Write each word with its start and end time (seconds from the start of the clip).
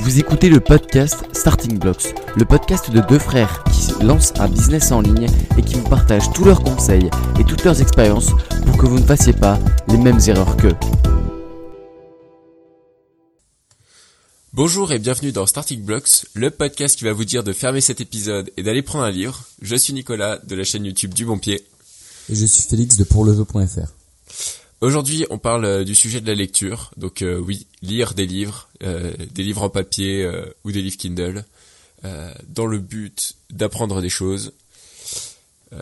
Vous 0.00 0.20
écoutez 0.20 0.48
le 0.48 0.60
podcast 0.60 1.24
Starting 1.32 1.78
Blocks, 1.78 2.14
le 2.36 2.44
podcast 2.44 2.90
de 2.90 3.00
deux 3.00 3.18
frères 3.18 3.64
qui 3.64 4.04
lancent 4.04 4.32
un 4.38 4.48
business 4.48 4.92
en 4.92 5.00
ligne 5.00 5.26
et 5.58 5.62
qui 5.62 5.74
vous 5.74 5.88
partagent 5.88 6.32
tous 6.32 6.44
leurs 6.44 6.62
conseils 6.62 7.10
et 7.38 7.44
toutes 7.44 7.64
leurs 7.64 7.80
expériences 7.82 8.30
pour 8.64 8.76
que 8.78 8.86
vous 8.86 8.98
ne 8.98 9.04
fassiez 9.04 9.32
pas 9.32 9.58
les 9.88 9.98
mêmes 9.98 10.20
erreurs 10.26 10.56
qu'eux. 10.56 10.76
Bonjour 14.52 14.92
et 14.92 14.98
bienvenue 14.98 15.32
dans 15.32 15.46
Starting 15.46 15.82
Blocks, 15.82 16.26
le 16.34 16.50
podcast 16.50 16.96
qui 16.96 17.04
va 17.04 17.12
vous 17.12 17.24
dire 17.24 17.42
de 17.42 17.52
fermer 17.52 17.80
cet 17.80 18.00
épisode 18.00 18.52
et 18.56 18.62
d'aller 18.62 18.82
prendre 18.82 19.04
un 19.04 19.10
livre. 19.10 19.44
Je 19.62 19.74
suis 19.74 19.92
Nicolas 19.92 20.38
de 20.38 20.54
la 20.54 20.64
chaîne 20.64 20.84
YouTube 20.84 21.12
du 21.12 21.24
Bon 21.24 21.38
Pied. 21.38 21.66
Et 22.30 22.34
je 22.34 22.46
suis 22.46 22.62
Félix 22.68 22.96
de 22.96 23.04
pourleveux.fr. 23.04 23.97
Aujourd'hui, 24.80 25.26
on 25.30 25.38
parle 25.38 25.64
euh, 25.64 25.84
du 25.84 25.94
sujet 25.94 26.20
de 26.20 26.26
la 26.26 26.34
lecture. 26.34 26.92
Donc 26.96 27.22
euh, 27.22 27.38
oui, 27.38 27.66
lire 27.82 28.14
des 28.14 28.26
livres, 28.26 28.68
euh, 28.82 29.12
des 29.34 29.42
livres 29.42 29.62
en 29.62 29.70
papier 29.70 30.22
euh, 30.24 30.44
ou 30.64 30.70
des 30.72 30.82
livres 30.82 30.96
Kindle, 30.96 31.44
euh, 32.04 32.32
dans 32.48 32.66
le 32.66 32.78
but 32.78 33.34
d'apprendre 33.50 34.00
des 34.00 34.08
choses. 34.08 34.52
Euh, 35.72 35.78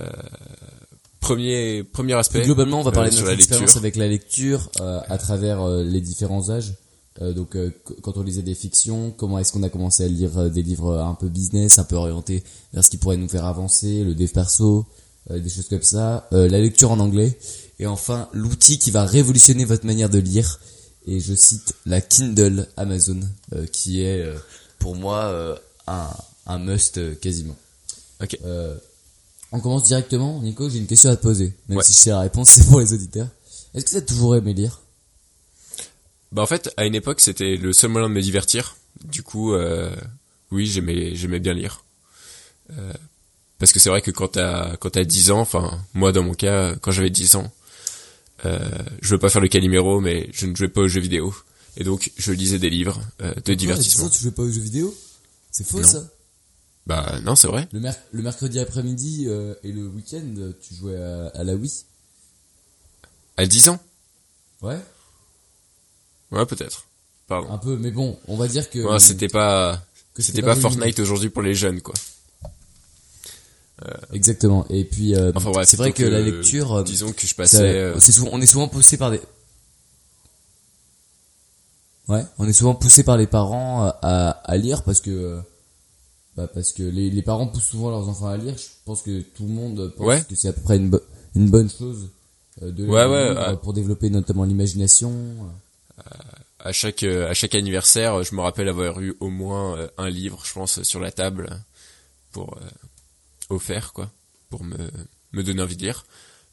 premier 1.21 1.85
premier 1.85 2.15
aspect. 2.15 2.43
Globalement, 2.43 2.81
on 2.81 2.85
va 2.85 2.93
parler 2.93 3.11
de 3.11 3.17
notre 3.17 3.27
la 3.27 3.33
lecture. 3.35 3.57
expérience 3.57 3.77
avec 3.77 3.97
la 3.97 4.09
lecture 4.09 4.71
euh, 4.81 5.01
à 5.09 5.19
travers 5.19 5.67
les 5.69 6.01
différents 6.01 6.49
âges. 6.51 6.73
Euh, 7.23 7.33
donc, 7.33 7.55
euh, 7.57 7.71
qu- 7.87 7.95
quand 8.03 8.17
on 8.17 8.23
lisait 8.23 8.43
des 8.43 8.55
fictions, 8.55 9.11
comment 9.11 9.39
est-ce 9.39 9.53
qu'on 9.53 9.63
a 9.63 9.69
commencé 9.71 10.05
à 10.05 10.09
lire 10.09 10.51
des 10.51 10.63
livres 10.63 10.99
un 10.99 11.15
peu 11.15 11.29
business, 11.29 11.79
un 11.79 11.85
peu 11.85 11.97
orientés 11.97 12.43
vers 12.75 12.85
ce 12.85 12.91
qui 12.91 12.97
pourrait 12.99 13.17
nous 13.17 13.29
faire 13.29 13.45
avancer, 13.47 14.05
le 14.05 14.15
dev 14.15 14.29
perso, 14.29 14.85
euh, 15.31 15.39
des 15.39 15.49
choses 15.49 15.69
comme 15.69 15.83
ça, 15.83 16.29
euh, 16.33 16.47
la 16.49 16.61
lecture 16.61 16.91
en 16.91 16.99
anglais, 17.01 17.39
et 17.79 17.87
enfin 17.87 18.29
l'outil 18.33 18.79
qui 18.79 18.91
va 18.91 19.05
révolutionner 19.05 19.65
votre 19.65 19.87
manière 19.87 20.09
de 20.11 20.19
lire. 20.19 20.61
Et 21.07 21.21
je 21.21 21.35
cite 21.35 21.75
la 21.87 22.01
Kindle 22.01 22.67
Amazon, 22.77 23.21
euh, 23.55 23.67
qui 23.67 24.03
est 24.03 24.23
euh, 24.23 24.37
pour 24.81 24.97
moi 24.97 25.25
euh, 25.27 25.57
un, 25.87 26.09
un 26.47 26.59
must 26.59 26.99
euh, 26.99 27.15
quasiment. 27.15 27.57
Ok. 28.21 28.37
Euh, 28.45 28.77
on 29.53 29.61
commence 29.61 29.85
directement, 29.85 30.43
Nico. 30.43 30.69
J'ai 30.69 30.79
une 30.79 30.87
question 30.89 31.11
à 31.11 31.17
te 31.17 31.23
poser, 31.23 31.53
même 31.69 31.79
Ouais. 31.79 31.85
si 31.85 31.93
je 31.93 31.99
sais 31.99 32.11
la 32.11 32.21
réponse, 32.21 32.51
c'est 32.55 32.67
pour 32.67 32.81
les 32.81 32.93
auditeurs. 32.93 33.29
Est-ce 33.75 33.85
que 33.85 33.91
tu 33.91 33.97
as 33.97 34.01
toujours 34.03 34.35
aimé 34.37 34.53
lire? 34.53 34.81
Bah 36.33 36.43
en 36.43 36.47
fait, 36.47 36.73
à 36.77 36.85
une 36.87 36.95
époque, 36.95 37.21
c'était 37.21 37.57
le 37.57 37.73
seul 37.73 37.91
moyen 37.91 38.09
de 38.09 38.15
me 38.15 38.21
divertir. 38.21 38.77
Du 39.05 39.23
coup, 39.23 39.53
euh, 39.55 39.95
oui, 40.51 40.67
j'aimais 40.67 41.15
j'aimais 41.15 41.39
bien 41.39 41.55
lire. 41.55 41.85
Euh, 42.77 42.93
parce 43.61 43.73
que 43.73 43.79
c'est 43.79 43.91
vrai 43.91 44.03
que 44.03 44.11
quand 44.11 44.29
t'as 44.29 44.77
quand 44.79 44.91
t'as 44.91 45.05
10 45.05 45.31
ans, 45.31 45.41
enfin 45.41 45.81
moi 45.95 46.11
dans 46.11 46.25
mon 46.25 46.35
cas, 46.35 46.75
quand 46.77 46.91
j'avais 46.91 47.11
10 47.11 47.37
ans, 47.37 47.51
euh, 48.45 48.69
je 49.03 49.11
veux 49.11 49.19
pas 49.19 49.29
faire 49.31 49.41
le 49.41 49.49
Calimero, 49.49 50.01
mais 50.01 50.29
je 50.33 50.47
ne 50.47 50.55
jouais 50.55 50.69
pas 50.69 50.83
aux 50.83 50.89
jeux 50.89 51.01
vidéo. 51.01 51.35
Et 51.79 51.85
donc, 51.85 52.11
je 52.17 52.33
lisais 52.33 52.59
des 52.59 52.71
livres 52.71 53.01
euh, 53.23 53.35
de 53.45 53.55
divertissement. 53.55 54.09
tu 54.09 54.21
jouais 54.23 54.31
pas 54.31 54.43
aux 54.43 54.51
jeux 54.51 54.61
vidéo? 54.61 54.95
C'est 55.51 55.67
faux 55.67 55.81
Non. 55.81 55.89
ça? 55.89 56.05
Bah 56.87 57.19
non, 57.25 57.35
c'est 57.35 57.49
vrai. 57.49 57.69
Le, 57.73 57.81
merc- 57.81 58.01
le 58.13 58.23
mercredi 58.23 58.59
après-midi 58.61 59.25
euh, 59.27 59.55
et 59.65 59.73
le 59.73 59.87
week-end, 59.89 60.53
tu 60.63 60.75
jouais 60.75 60.97
à, 60.97 61.27
à 61.35 61.45
la 61.45 61.55
Wii? 61.57 61.73
À 63.37 63.47
10 63.47 63.69
ans? 63.71 63.79
Ouais. 64.63 64.79
Ouais, 66.31 66.47
peut-être. 66.47 66.87
Pardon. 67.29 67.51
Un 67.51 67.59
peu, 67.59 67.77
mais 67.77 67.91
bon, 67.91 68.19
on 68.29 68.37
va 68.37 68.47
dire 68.49 68.71
que. 68.71 68.79
Ouais, 68.79 69.01
c'était 69.01 69.29
pas 69.29 69.83
c'était 70.19 70.43
pas 70.43 70.55
Fortnite 70.57 70.99
aujourd'hui 71.01 71.29
pour 71.29 71.43
les 71.43 71.55
jeunes 71.55 71.81
quoi. 71.83 71.95
Exactement. 74.13 74.67
Et 74.71 74.85
puis, 74.85 75.15
euh, 75.15 75.33
Enfin 75.35 75.53
c'est 75.65 75.77
vrai 75.77 75.93
que 75.93 76.03
la 76.03 76.19
euh, 76.19 76.25
lecture. 76.25 76.77
euh, 76.77 76.83
disons 76.83 77.13
que 77.13 77.23
je 77.23 77.27
ça- 77.29 77.35
passais 77.37 77.63
euh, 77.63 77.99
c'est 78.01 78.13
souvent, 78.13 78.31
on 78.33 78.41
est 78.41 78.47
souvent 78.47 78.69
poussé 78.69 78.97
par 78.97 79.11
des. 79.11 79.21
Ouais, 82.09 82.25
on 82.39 82.47
est 82.49 82.53
souvent 82.53 82.75
poussé 82.75 83.03
par 83.03 83.17
les 83.17 83.27
parents 83.27 83.87
euh, 83.87 83.91
à, 84.03 84.31
à 84.31 84.57
lire 84.57 84.83
parce 84.85 85.01
que. 85.01 85.11
euh, 85.11 85.41
Bah 86.37 86.47
parce 86.47 86.73
que 86.73 86.83
les, 86.83 87.11
les 87.11 87.23
parents 87.23 87.47
poussent 87.49 87.65
souvent 87.65 87.91
leurs 87.91 88.09
enfants 88.09 88.29
à 88.29 88.37
lire. 88.37 88.57
Je 88.57 88.65
pense 88.85 89.03
que 89.03 89.21
tout 89.21 89.43
le 89.45 89.53
monde 89.53 89.93
pense 89.97 90.07
Ouais. 90.07 90.23
que 90.29 90.35
c'est 90.37 90.49
à 90.49 90.53
peu 90.53 90.61
près 90.61 90.77
une, 90.77 90.91
bo- 90.91 91.01
une 91.35 91.51
bonne 91.51 91.69
chose 91.71 92.09
euh, 92.63 92.71
de 92.71 92.87
Ouais, 92.87 93.07
ouais, 93.07 93.57
pour 93.63 93.73
développer 93.73 94.09
notamment 94.11 94.45
l'imagination. 94.45 95.13
à 96.61 96.73
chaque 96.73 97.03
euh, 97.03 97.29
à 97.31 97.35
chaque 97.35 97.55
anniversaire, 97.55 98.23
je 98.23 98.35
me 98.35 98.41
rappelle 98.41 98.69
avoir 98.69 99.01
eu 99.01 99.17
au 99.21 99.29
moins 99.31 99.77
euh, 99.79 99.89
un 99.99 100.09
livre, 100.11 100.43
je 100.45 100.53
pense, 100.53 100.83
sur 100.83 101.01
la 101.01 101.11
table 101.11 101.59
pour 102.33 102.57
euh, 102.57 102.61
offert 103.51 103.93
quoi, 103.93 104.11
pour 104.51 104.65
me 104.65 104.77
me 105.33 105.43
donner 105.43 105.63
envie 105.63 105.77
de 105.77 105.83
lire. 105.83 106.05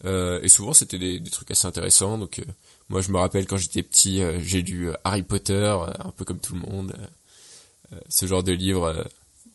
Euh, 0.05 0.39
et 0.43 0.49
souvent 0.49 0.73
c'était 0.73 0.97
des, 0.99 1.19
des 1.19 1.29
trucs 1.29 1.49
assez 1.51 1.65
intéressants. 1.67 2.17
Donc 2.17 2.39
euh, 2.39 2.43
moi 2.89 3.01
je 3.01 3.11
me 3.11 3.17
rappelle 3.17 3.47
quand 3.47 3.57
j'étais 3.57 3.83
petit, 3.83 4.21
euh, 4.21 4.39
j'ai 4.41 4.61
lu 4.61 4.89
euh, 4.89 4.93
Harry 5.03 5.23
Potter, 5.23 5.53
euh, 5.53 5.87
un 5.99 6.11
peu 6.11 6.25
comme 6.25 6.39
tout 6.39 6.53
le 6.55 6.59
monde, 6.61 6.93
euh, 7.93 7.97
ce 8.09 8.25
genre 8.25 8.43
de 8.43 8.51
livre 8.51 8.83
euh, 8.85 9.03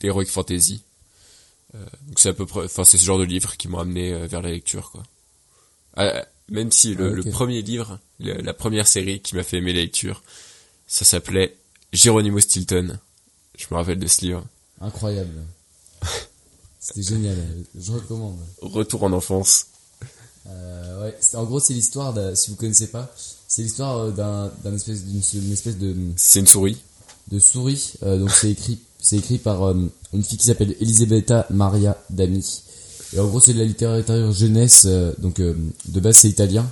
d'heroic 0.00 0.27
fantasy. 0.27 0.82
Euh, 1.75 1.84
donc 2.06 2.19
c'est 2.19 2.31
à 2.31 2.32
peu 2.32 2.47
près, 2.47 2.65
enfin 2.65 2.84
c'est 2.84 2.97
ce 2.97 3.04
genre 3.04 3.19
de 3.19 3.25
livre 3.25 3.56
qui 3.59 3.69
m'ont 3.69 3.78
amené 3.78 4.27
vers 4.27 4.41
la 4.41 4.50
lecture 4.50 4.91
quoi. 4.91 5.03
Ah, 5.97 6.25
même 6.48 6.72
si 6.72 6.94
le, 6.94 7.09
Ah, 7.09 7.10
le 7.10 7.22
premier 7.25 7.60
livre, 7.60 7.98
le- 8.21 8.41
la 8.41 8.54
première 8.54 8.87
série 8.88 9.21
qui 9.21 9.34
m'a 9.34 9.43
fait 9.43 9.59
aimer 9.59 9.75
la 9.75 9.81
lecture, 9.81 10.22
ça 10.87 11.04
s'appelait 11.04 11.54
Geronimo 11.93 12.41
Stilton. 12.41 12.98
Je 13.59 13.66
me 13.71 13.77
rappelle 13.77 13.98
de 13.98 14.06
ce 14.06 14.22
livre. 14.22 14.47
Incroyable. 14.81 15.43
C'était 16.88 17.03
génial. 17.03 17.37
Je 17.78 17.93
recommande. 17.93 18.37
Retour 18.62 19.03
en 19.03 19.12
enfance. 19.12 19.66
Euh, 20.49 21.03
ouais, 21.03 21.15
en 21.34 21.44
gros, 21.44 21.60
c'est 21.60 21.75
l'histoire, 21.75 22.15
si 22.34 22.49
vous 22.50 22.56
connaissez 22.56 22.87
pas, 22.87 23.12
c'est 23.47 23.60
l'histoire 23.62 23.99
euh, 23.99 24.10
d'un, 24.10 24.50
d'un 24.65 24.75
espèce, 24.75 25.04
d'une 25.04 25.21
une 25.43 25.53
espèce 25.53 25.77
de, 25.77 25.94
C'est 26.16 26.41
une 26.41 26.47
souris. 26.47 26.78
de 27.31 27.38
souris. 27.38 27.93
Euh, 28.03 28.19
donc 28.19 28.31
c'est 28.31 28.50
écrit, 28.50 28.78
c'est 28.98 29.16
écrit 29.19 29.37
par 29.37 29.62
euh, 29.65 29.75
une 30.15 30.22
fille 30.22 30.38
qui 30.38 30.47
s'appelle 30.47 30.75
Elisabetta 30.81 31.47
Maria 31.50 32.03
Dami. 32.09 32.62
Et 33.12 33.19
en 33.21 33.27
gros, 33.27 33.41
c'est 33.41 33.53
de 33.53 33.59
la 33.59 33.65
littérature 33.66 34.32
jeunesse. 34.32 34.84
euh, 34.87 35.12
donc 35.19 35.41
euh, 35.41 35.54
de 35.88 36.00
base, 36.00 36.16
c'est 36.16 36.31
italien. 36.31 36.66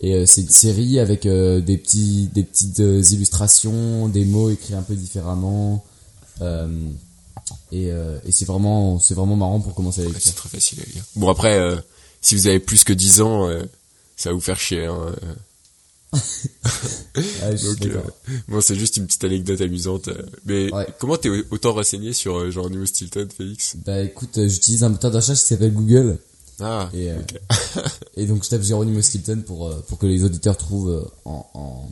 Et 0.00 0.14
euh, 0.14 0.26
c'est 0.26 0.40
une 0.40 0.50
série 0.50 0.98
avec 0.98 1.24
euh, 1.26 1.60
des 1.60 1.78
petits, 1.78 2.28
des 2.34 2.42
petites 2.42 2.78
illustrations, 2.78 4.08
des 4.08 4.24
mots 4.24 4.50
écrits 4.50 4.74
un 4.74 4.82
peu 4.82 4.96
différemment. 4.96 5.84
Euh, 7.36 7.40
et 7.72 7.90
euh, 7.90 8.18
et 8.24 8.32
c'est 8.32 8.44
vraiment, 8.44 8.98
c'est 8.98 9.14
vraiment 9.14 9.36
marrant 9.36 9.60
pour 9.60 9.74
commencer 9.74 10.00
à 10.02 10.04
Ouais, 10.04 10.12
lecture. 10.12 10.28
c'est 10.30 10.36
très 10.36 10.48
facile 10.48 10.80
à 10.80 10.84
lire. 10.92 11.04
Bon 11.16 11.28
après, 11.28 11.58
euh, 11.58 11.76
si 12.20 12.34
vous 12.36 12.46
avez 12.46 12.60
plus 12.60 12.84
que 12.84 12.92
10 12.92 13.20
ans, 13.20 13.48
euh, 13.48 13.62
ça 14.16 14.30
va 14.30 14.34
vous 14.34 14.40
faire 14.40 14.58
chier. 14.60 14.86
Hein. 14.86 15.14
Ah, 17.42 17.50
Donc, 17.52 17.88
bon, 18.48 18.60
c'est 18.60 18.74
juste 18.76 18.96
une 18.96 19.06
petite 19.06 19.24
anecdote 19.24 19.60
amusante. 19.60 20.08
Mais 20.44 20.72
Ouais. 20.72 20.86
comment 20.98 21.16
t'es 21.16 21.28
autant 21.50 21.72
renseigné 21.72 22.12
sur 22.12 22.50
Geronimo 22.50 22.86
Stilton, 22.86 23.28
Félix? 23.36 23.76
Bah 23.84 24.00
écoute, 24.00 24.38
j'utilise 24.46 24.84
un 24.84 24.88
moteur 24.90 25.10
de 25.10 25.16
recherche 25.16 25.40
qui 25.40 25.46
s'appelle 25.46 25.72
Google 25.72 26.18
Ah, 26.60 26.88
et 28.16 28.26
donc 28.26 28.44
je 28.44 28.48
tape 28.50 28.62
Geronimo 28.62 29.00
Stilton 29.02 29.42
pour 29.46 29.74
pour 29.82 29.98
que 29.98 30.06
les 30.06 30.22
auditeurs 30.24 30.56
trouvent 30.56 31.10
en, 31.24 31.46
en 31.54 31.88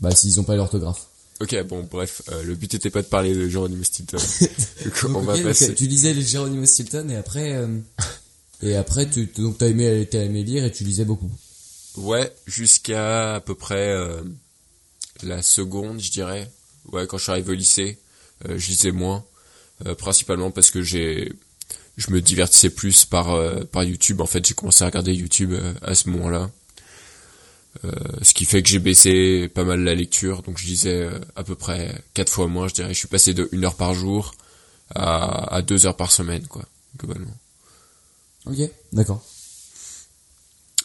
bah 0.00 0.14
s'ils 0.14 0.38
ont 0.40 0.44
pas 0.44 0.56
l'orthographe. 0.56 1.06
Ok, 1.42 1.60
bon, 1.64 1.82
bref, 1.90 2.22
euh, 2.30 2.44
le 2.44 2.54
but 2.54 2.72
était 2.74 2.88
pas 2.90 3.02
de 3.02 3.08
parler 3.08 3.34
de 3.34 3.48
Geronimo 3.48 3.82
Stilton. 3.82 4.16
Donc, 4.16 5.02
Donc, 5.02 5.16
on 5.16 5.20
va 5.22 5.32
ok, 5.32 5.38
donc, 5.38 5.48
passer. 5.48 5.74
tu 5.74 5.86
lisais 5.88 6.14
les 6.14 6.22
Geronimo 6.22 6.64
Stilton 6.66 7.08
et 7.08 7.16
après 7.16 7.54
euh, 7.56 7.66
et 8.62 8.76
après 8.76 9.10
tu 9.10 9.26
donc 9.38 9.58
t'as 9.58 9.66
aimé 9.66 10.06
t'as 10.08 10.22
aimé 10.22 10.44
lire 10.44 10.64
et 10.64 10.70
tu 10.70 10.84
lisais 10.84 11.04
beaucoup. 11.04 11.30
Ouais, 11.96 12.32
jusqu'à 12.46 13.34
à 13.34 13.40
peu 13.40 13.56
près 13.56 13.88
euh, 13.88 14.22
la 15.24 15.42
seconde, 15.42 16.00
je 16.00 16.12
dirais. 16.12 16.48
Ouais, 16.92 17.08
quand 17.08 17.18
je 17.18 17.24
suis 17.24 17.32
arrivé 17.32 17.50
au 17.50 17.56
lycée, 17.56 17.98
je 18.48 18.68
lisais 18.68 18.92
moins, 18.92 19.24
principalement 19.98 20.52
parce 20.52 20.70
que 20.70 20.80
j'ai, 20.82 21.32
je 21.96 22.10
me 22.12 22.20
divertissais 22.20 22.70
plus 22.70 23.04
par 23.04 23.36
par 23.66 23.82
YouTube. 23.82 24.20
En 24.20 24.26
fait, 24.26 24.46
j'ai 24.46 24.54
commencé 24.54 24.84
à 24.84 24.86
regarder 24.86 25.12
YouTube 25.12 25.54
à 25.82 25.94
ce 25.96 26.08
moment-là, 26.10 26.50
ce 28.22 28.34
qui 28.34 28.44
fait 28.44 28.62
que 28.62 28.68
j'ai 28.68 28.78
baissé 28.78 29.48
pas 29.48 29.64
mal 29.64 29.80
la 29.80 29.94
lecture. 29.94 30.42
Donc, 30.42 30.58
je 30.58 30.66
lisais 30.66 31.02
euh, 31.02 31.18
à 31.36 31.42
peu 31.44 31.54
près 31.54 32.02
quatre 32.14 32.30
fois 32.30 32.46
moins, 32.46 32.68
je 32.68 32.74
dirais. 32.74 32.92
Je 32.94 32.98
suis 32.98 33.08
passé 33.08 33.34
de 33.34 33.48
une 33.52 33.64
heure 33.64 33.74
par 33.76 33.94
jour 33.94 34.34
à, 34.94 35.54
à 35.54 35.62
deux 35.62 35.86
heures 35.86 35.96
par 35.96 36.12
semaine, 36.12 36.46
quoi, 36.46 36.64
globalement. 36.98 37.36
Ok, 38.46 38.58
d'accord. 38.92 39.24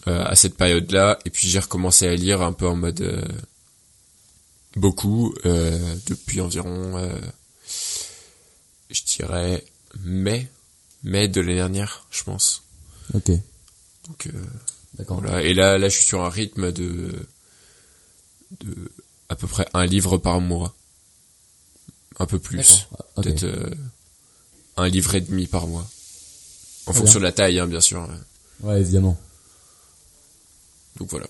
euh, 0.08 0.24
à 0.26 0.36
cette 0.36 0.56
période-là. 0.56 1.20
Et 1.26 1.30
puis 1.30 1.48
j'ai 1.48 1.60
recommencé 1.60 2.08
à 2.08 2.16
lire 2.16 2.42
un 2.42 2.54
peu 2.54 2.68
en 2.68 2.76
mode 2.76 3.02
euh, 3.02 3.22
beaucoup 4.76 5.34
euh, 5.46 5.96
depuis 6.08 6.40
environ, 6.40 6.98
euh, 6.98 7.20
je 8.90 9.02
dirais 9.04 9.66
mai, 10.00 10.48
mai 11.04 11.28
de 11.28 11.42
l'année 11.42 11.56
dernière, 11.56 12.08
je 12.12 12.24
pense. 12.24 12.64
Ok, 13.14 13.32
Donc 14.08 14.28
euh, 14.28 14.32
d'accord. 14.98 15.22
voilà. 15.22 15.42
Et 15.44 15.54
là, 15.54 15.78
là, 15.78 15.90
je 15.90 15.96
suis 15.98 16.06
sur 16.06 16.22
un 16.24 16.30
rythme 16.30 16.72
de 16.72 17.12
de 18.62 18.92
à 19.30 19.36
peu 19.36 19.48
près 19.48 19.68
un 19.74 19.86
livre 19.86 20.18
par 20.18 20.40
mois, 20.42 20.74
un 22.20 22.26
peu 22.26 22.40
plus. 22.40 22.88
Ah, 22.98 23.04
peut-être 23.22 23.44
euh, 23.44 23.70
un 24.78 24.88
livre 24.88 25.16
et 25.16 25.22
demi 25.22 25.48
par 25.48 25.68
mois, 25.68 25.88
en 26.86 26.92
Très 26.92 27.02
fonction 27.02 27.20
de 27.20 27.24
la 27.26 27.32
taille, 27.32 27.60
hein, 27.60 27.68
bien 27.68 27.82
sûr. 27.82 28.08
Ouais, 28.62 28.80
évidemment. 28.80 29.20
Donc 30.98 31.10
voilà. 31.10 31.28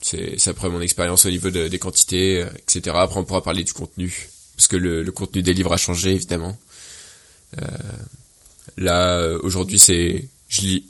C'est 0.00 0.46
après 0.48 0.68
mon 0.68 0.80
expérience 0.80 1.24
au 1.26 1.30
niveau 1.30 1.50
de- 1.50 1.68
des 1.68 1.78
quantités, 1.78 2.42
euh, 2.42 2.48
etc. 2.58 2.96
Après 2.98 3.18
on 3.18 3.24
pourra 3.24 3.42
parler 3.42 3.64
du 3.64 3.72
contenu 3.72 4.28
parce 4.56 4.68
que 4.68 4.76
le, 4.76 5.02
le 5.02 5.12
contenu 5.12 5.42
des 5.42 5.52
livres 5.52 5.72
a 5.72 5.76
changé 5.76 6.12
évidemment. 6.14 6.56
Euh, 7.60 7.66
là, 8.76 9.18
euh, 9.18 9.38
aujourd'hui, 9.42 9.78
c'est 9.78 10.28
je 10.48 10.60
lis 10.62 10.86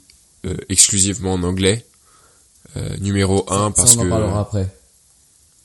exclusivement 0.69 1.33
en 1.33 1.43
anglais. 1.43 1.85
Euh, 2.75 2.97
numéro 2.97 3.45
1 3.51 3.71
parce 3.71 3.91
ça, 3.91 3.97
on 3.97 4.01
en 4.01 4.03
que 4.03 4.09
parlera 4.09 4.39
après. 4.41 4.69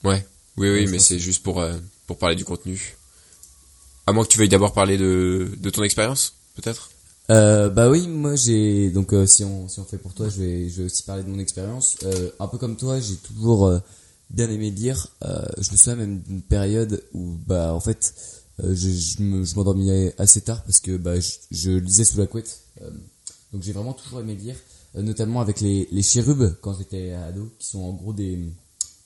ouais, 0.04 0.26
oui, 0.56 0.70
oui, 0.70 0.84
Ouais, 0.84 0.86
mais 0.86 0.98
c'est 0.98 1.18
juste 1.18 1.42
pour 1.42 1.60
euh, 1.60 1.76
pour 2.06 2.18
parler 2.18 2.36
du 2.36 2.44
contenu. 2.44 2.96
À 4.06 4.12
moins 4.12 4.24
que 4.24 4.28
tu 4.30 4.38
veuilles 4.38 4.48
d'abord 4.48 4.72
parler 4.72 4.98
de 4.98 5.50
de 5.56 5.70
ton 5.70 5.82
expérience, 5.82 6.34
peut-être? 6.56 6.90
Euh, 7.30 7.68
bah 7.70 7.88
oui, 7.88 8.08
moi 8.08 8.34
j'ai 8.34 8.90
donc 8.90 9.12
euh, 9.14 9.26
si 9.26 9.44
on 9.44 9.68
si 9.68 9.78
on 9.80 9.84
fait 9.84 9.98
pour 9.98 10.12
toi, 10.12 10.28
je 10.28 10.40
vais 10.40 10.68
je 10.68 10.78
vais 10.78 10.84
aussi 10.84 11.02
parler 11.04 11.22
de 11.22 11.28
mon 11.28 11.38
expérience. 11.38 11.96
Euh, 12.02 12.30
un 12.40 12.48
peu 12.48 12.58
comme 12.58 12.76
toi, 12.76 12.98
j'ai 13.00 13.16
toujours 13.16 13.66
euh, 13.66 13.78
bien 14.30 14.50
aimé 14.50 14.70
lire. 14.70 15.08
Euh, 15.24 15.40
je 15.58 15.70
me 15.70 15.76
souviens 15.76 15.94
même 15.96 16.20
d'une 16.20 16.42
période 16.42 17.02
où 17.14 17.36
bah 17.46 17.72
en 17.74 17.80
fait 17.80 18.12
euh, 18.62 18.74
je 18.74 18.90
je 18.90 19.22
me- 19.22 19.44
je 19.44 19.54
m'endormais 19.54 20.14
assez 20.18 20.40
tard 20.40 20.62
parce 20.64 20.80
que 20.80 20.96
bah 20.96 21.18
je, 21.20 21.30
je 21.52 21.70
lisais 21.70 22.04
sous 22.04 22.18
la 22.18 22.26
couette. 22.26 22.60
Donc 23.52 23.62
j'ai 23.62 23.72
vraiment 23.72 23.92
toujours 23.92 24.20
aimé 24.20 24.34
lire, 24.34 24.56
euh, 24.96 25.02
notamment 25.02 25.40
avec 25.40 25.60
les 25.60 25.88
les 25.90 26.02
chérubes 26.02 26.54
quand 26.62 26.74
j'étais 26.78 27.12
ado, 27.12 27.50
qui 27.58 27.66
sont 27.66 27.80
en 27.80 27.92
gros 27.92 28.12
des 28.12 28.38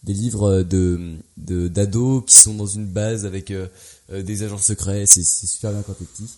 des 0.04 0.12
livres 0.14 0.62
de 0.62 1.16
de 1.36 1.66
d'ados 1.68 2.22
qui 2.26 2.34
sont 2.38 2.54
dans 2.54 2.66
une 2.66 2.86
base 2.86 3.26
avec 3.26 3.50
euh, 3.50 3.66
euh, 4.12 4.22
des 4.22 4.42
agents 4.44 4.58
secrets. 4.58 5.04
C'est 5.06 5.24
super 5.24 5.72
bien 5.72 5.82
quand 5.82 5.94
t'es 5.94 6.04
petit. 6.04 6.30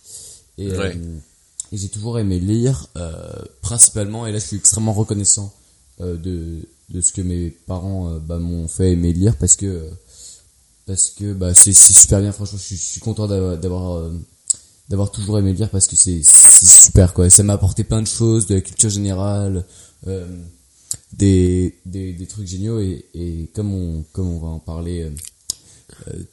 Et 0.57 0.71
Ouais. 0.71 0.95
euh, 0.97 1.17
et 1.71 1.77
j'ai 1.77 1.89
toujours 1.89 2.17
aimé 2.17 2.39
lire, 2.39 2.87
principalement, 3.61 4.25
et 4.25 4.31
là 4.31 4.39
je 4.39 4.45
suis 4.47 4.57
extrêmement 4.57 4.91
reconnaissant 4.93 5.53
de, 5.99 6.61
de 6.89 7.01
ce 7.01 7.13
que 7.13 7.21
mes 7.21 7.51
parents 7.51 8.17
bah, 8.17 8.39
m'ont 8.39 8.67
fait 8.67 8.93
aimer 8.93 9.13
lire 9.13 9.37
parce 9.37 9.55
que 9.55 9.87
parce 10.87 11.11
que 11.11 11.31
bah, 11.33 11.53
c'est 11.53 11.71
super 11.73 12.21
bien, 12.21 12.31
franchement, 12.31 12.57
je 12.57 12.73
suis 12.73 12.99
content 13.01 13.27
d'avoir 13.27 14.09
d'avoir 14.89 15.11
toujours 15.11 15.37
aimé 15.39 15.53
lire 15.53 15.69
parce 15.69 15.87
que 15.87 15.95
c'est 15.95 16.21
super 16.23 17.13
quoi. 17.13 17.29
Ça 17.29 17.43
m'a 17.43 17.53
apporté 17.53 17.83
plein 17.83 18.01
de 18.01 18.07
choses, 18.07 18.47
de 18.47 18.55
la 18.55 18.61
culture 18.61 18.89
générale, 18.89 19.65
euh, 20.07 20.27
des, 21.13 21.75
des 21.85 22.13
des 22.13 22.25
trucs 22.27 22.47
géniaux 22.47 22.79
et, 22.79 23.05
et 23.13 23.49
comme 23.53 23.73
on 23.73 24.03
comme 24.11 24.27
on 24.27 24.39
va 24.39 24.47
en 24.47 24.59
parler 24.59 25.03
euh, 25.03 25.11
euh, 26.07 26.23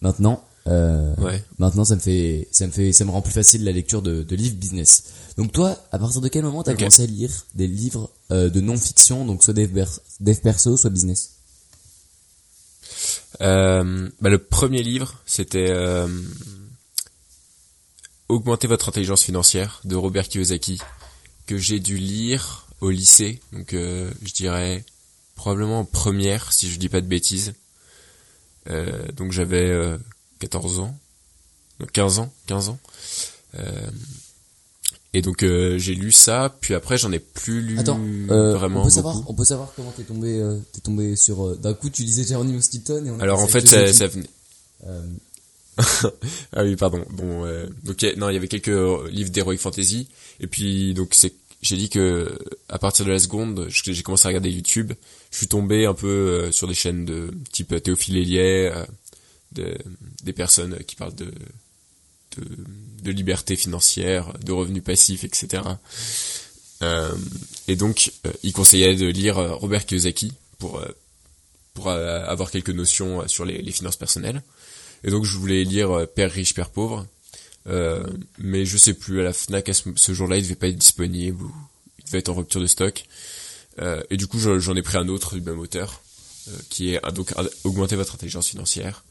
maintenant. 0.00 0.44
Euh, 0.66 1.14
Ouais. 1.18 1.44
Maintenant, 1.58 1.84
ça 1.84 1.94
me 1.94 2.00
fait, 2.00 2.48
ça 2.50 2.66
me 2.66 2.72
fait, 2.72 2.92
ça 2.94 3.04
me 3.04 3.10
rend 3.10 3.20
plus 3.20 3.34
facile 3.34 3.64
la 3.64 3.72
lecture 3.72 4.00
de, 4.00 4.22
de 4.22 4.34
livres 4.36 4.56
business. 4.56 5.04
Donc 5.36 5.52
toi, 5.52 5.76
à 5.92 5.98
partir 5.98 6.22
de 6.22 6.28
quel 6.28 6.42
moment 6.42 6.62
t'as 6.62 6.74
commencé 6.74 7.02
à 7.02 7.06
lire 7.06 7.30
des 7.54 7.66
livres 7.66 8.10
euh, 8.30 8.48
de 8.48 8.60
non-fiction, 8.62 9.26
donc 9.26 9.44
soit 9.44 9.52
dev, 9.52 9.84
dev 10.20 10.36
perso, 10.40 10.78
soit 10.78 10.88
business? 10.88 11.32
Euh, 13.42 14.08
bah, 14.22 14.30
le 14.30 14.38
premier 14.38 14.82
livre, 14.82 15.20
c'était 15.26 15.68
euh, 15.70 16.08
Augmenter 18.28 18.66
votre 18.66 18.88
intelligence 18.88 19.22
financière 19.22 19.80
de 19.84 19.96
Robert 19.96 20.28
Kiyosaki 20.28 20.78
que 21.46 21.58
j'ai 21.58 21.78
dû 21.78 21.98
lire 21.98 22.66
au 22.80 22.90
lycée, 22.90 23.40
donc 23.52 23.74
euh, 23.74 24.10
je 24.24 24.32
dirais 24.32 24.84
probablement 25.36 25.80
en 25.80 25.84
première 25.84 26.52
si 26.52 26.70
je 26.70 26.78
dis 26.78 26.88
pas 26.88 27.00
de 27.02 27.06
bêtises. 27.06 27.54
Euh, 28.70 29.06
donc 29.12 29.32
j'avais 29.32 29.68
euh, 29.68 29.98
14 30.38 30.78
ans, 30.80 30.96
non, 31.80 31.86
15 31.92 32.18
ans, 32.20 32.32
15 32.46 32.68
ans. 32.70 32.78
Euh, 33.58 33.90
et 35.12 35.20
donc 35.22 35.42
euh, 35.42 35.76
j'ai 35.78 35.94
lu 35.94 36.10
ça, 36.10 36.56
puis 36.60 36.74
après 36.74 36.96
j'en 36.96 37.12
ai 37.12 37.18
plus 37.20 37.60
lu 37.60 37.78
Attends, 37.78 38.00
euh, 38.30 38.56
vraiment 38.56 38.80
on 38.80 38.84
peut 38.84 38.88
beaucoup. 38.88 38.90
savoir, 38.90 39.30
on 39.30 39.34
peut 39.34 39.44
savoir 39.44 39.72
comment 39.76 39.92
t'es 39.92 40.02
tombé, 40.04 40.40
euh, 40.40 40.58
t'es 40.72 40.80
tombé 40.80 41.14
sur. 41.14 41.46
euh, 41.46 41.56
D'un 41.56 41.74
coup, 41.74 41.90
tu 41.90 42.02
lisais 42.02 42.24
Geronimo 42.24 42.60
Stilton 42.60 43.04
et 43.04 43.10
on 43.10 43.20
Alors 43.20 43.40
en 43.40 43.46
fait 43.46 43.68
ça, 43.68 43.92
ça 43.92 44.06
venait 44.08 44.28
Ah 46.52 46.62
oui, 46.62 46.76
pardon. 46.76 47.04
Bon, 47.10 47.44
euh, 47.44 47.66
donc 47.82 48.02
non, 48.16 48.28
il 48.30 48.34
y 48.34 48.36
avait 48.36 48.48
quelques 48.48 48.68
euh, 48.68 49.08
livres 49.10 49.30
d'heroic 49.30 49.58
fantasy, 49.58 50.08
et 50.40 50.46
puis 50.46 50.94
donc 50.94 51.14
c'est, 51.14 51.34
j'ai 51.62 51.76
dit 51.76 51.88
que 51.88 52.38
à 52.68 52.78
partir 52.78 53.04
de 53.04 53.10
la 53.10 53.18
seconde, 53.18 53.66
j'ai 53.68 54.02
commencé 54.02 54.26
à 54.26 54.28
regarder 54.28 54.50
YouTube, 54.50 54.92
je 55.30 55.36
suis 55.36 55.48
tombé 55.48 55.86
un 55.86 55.94
peu 55.94 56.06
euh, 56.06 56.52
sur 56.52 56.68
des 56.68 56.74
chaînes 56.74 57.04
de 57.04 57.30
type 57.52 57.82
Théophile 57.82 58.16
Hélier, 58.18 58.70
euh, 58.74 58.84
de, 59.52 59.76
des 60.22 60.32
personnes 60.32 60.78
qui 60.86 60.96
parlent 60.96 61.14
de, 61.14 61.26
de 62.36 62.44
de 63.04 63.10
liberté 63.10 63.54
financière, 63.54 64.32
de 64.42 64.52
revenus 64.52 64.82
passifs, 64.82 65.24
etc. 65.24 65.62
Euh, 66.82 67.14
et 67.68 67.76
donc, 67.76 68.12
euh, 68.26 68.32
il 68.42 68.52
conseillait 68.52 68.96
de 68.96 69.06
lire 69.06 69.38
euh, 69.38 69.54
Robert 69.54 69.84
Kiyosaki 69.86 70.32
pour 70.58 70.78
euh, 70.78 70.88
pour 71.74 71.88
euh, 71.88 72.24
avoir 72.24 72.50
quelques 72.50 72.70
notions 72.70 73.20
euh, 73.20 73.28
sur 73.28 73.44
les 73.44 73.70
finances 73.72 73.96
personnelles. 73.96 74.42
Et 75.04 75.10
donc 75.10 75.24
je 75.24 75.36
voulais 75.38 75.62
lire 75.64 75.90
euh, 75.92 76.06
Père 76.06 76.32
riche, 76.32 76.54
Père 76.54 76.70
pauvre. 76.70 77.06
Euh, 77.66 78.04
mais 78.38 78.64
je 78.66 78.76
sais 78.76 78.92
plus, 78.94 79.20
à 79.20 79.22
la 79.24 79.32
FNAC, 79.32 79.68
à 79.70 79.74
ce, 79.74 79.88
ce 79.96 80.12
jour-là, 80.12 80.36
il 80.36 80.42
devait 80.42 80.54
pas 80.54 80.68
être 80.68 80.76
disponible 80.76 81.42
ou 81.44 81.54
il 81.98 82.04
devait 82.04 82.18
être 82.18 82.28
en 82.28 82.34
rupture 82.34 82.60
de 82.60 82.66
stock. 82.66 83.04
Euh, 83.80 84.02
et 84.10 84.16
du 84.16 84.26
coup, 84.26 84.38
je- 84.38 84.58
j'en 84.58 84.74
ai 84.76 84.82
pris 84.82 84.98
un 84.98 85.08
autre 85.08 85.34
du 85.34 85.40
même 85.40 85.58
auteur, 85.58 86.02
euh, 86.48 86.52
qui 86.68 86.90
est 86.94 87.00
ah, 87.02 87.10
donc 87.10 87.32
Augmenter 87.64 87.96
votre 87.96 88.14
intelligence 88.14 88.48
financière, 88.48 89.02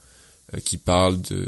euh, 0.54 0.60
qui 0.60 0.78
parle 0.78 1.19
de 1.22 1.48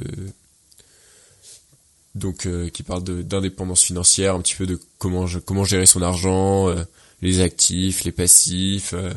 donc 2.16 2.46
euh, 2.46 2.70
qui 2.70 2.84
parle 2.84 3.04
d'indépendance 3.04 3.84
financière, 3.84 4.36
un 4.36 4.42
petit 4.42 4.56
peu 4.56 4.66
de 4.66 4.80
comment 4.98 5.28
je- 5.28 5.40
comment 5.40 5.64
gérer 5.66 5.86
son 5.86 6.02
argent, 6.02 6.70
euh, 6.70 6.84
les 7.22 7.42
actifs, 7.42 8.04
les 8.06 8.12
passifs, 8.14 8.94
euh, 8.94 9.14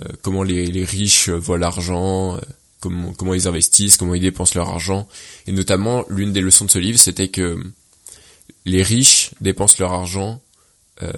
euh, 0.00 0.08
comment 0.22 0.42
les, 0.42 0.66
les 0.66 0.84
riches 0.84 1.28
voient 1.28 1.58
l'argent, 1.58 2.36
euh, 2.36 2.40
comment 2.80 3.12
comment 3.12 3.34
ils 3.34 3.48
investissent, 3.48 3.96
comment 3.96 4.14
ils 4.14 4.22
dépensent 4.22 4.54
leur 4.54 4.68
argent. 4.68 5.08
Et 5.46 5.52
notamment, 5.52 6.04
l'une 6.08 6.32
des 6.32 6.40
leçons 6.40 6.64
de 6.64 6.70
ce 6.70 6.78
livre, 6.78 6.98
c'était 6.98 7.28
que 7.28 7.62
les 8.64 8.82
riches 8.82 9.30
dépensent 9.40 9.76
leur 9.78 9.92
argent 9.92 10.40
euh, 11.02 11.12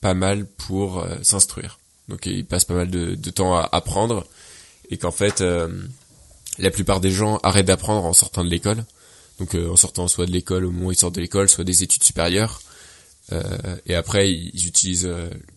pas 0.00 0.14
mal 0.14 0.46
pour 0.46 1.00
euh, 1.00 1.16
s'instruire. 1.22 1.78
Donc 2.08 2.26
ils 2.26 2.44
passent 2.44 2.64
pas 2.64 2.74
mal 2.74 2.90
de, 2.90 3.30
temps 3.30 3.56
à 3.56 3.68
apprendre 3.72 4.26
et 4.90 4.98
qu'en 4.98 5.10
fait 5.10 5.40
euh, 5.40 5.68
la 6.58 6.70
plupart 6.70 7.00
des 7.00 7.10
gens 7.10 7.38
arrêtent 7.42 7.66
d'apprendre 7.66 8.04
en 8.04 8.12
sortant 8.12 8.44
de 8.44 8.50
l'école. 8.50 8.84
Donc 9.38 9.54
euh, 9.54 9.70
en 9.70 9.76
sortant 9.76 10.06
soit 10.08 10.26
de 10.26 10.32
l'école 10.32 10.64
au 10.64 10.70
moment 10.70 10.86
où 10.88 10.92
ils 10.92 10.98
sortent 10.98 11.14
de 11.14 11.20
l'école, 11.20 11.48
soit 11.48 11.64
des 11.64 11.82
études 11.82 12.04
supérieures. 12.04 12.60
Euh, 13.32 13.76
et 13.86 13.94
après 13.94 14.30
ils, 14.30 14.66
utilisent 14.66 15.10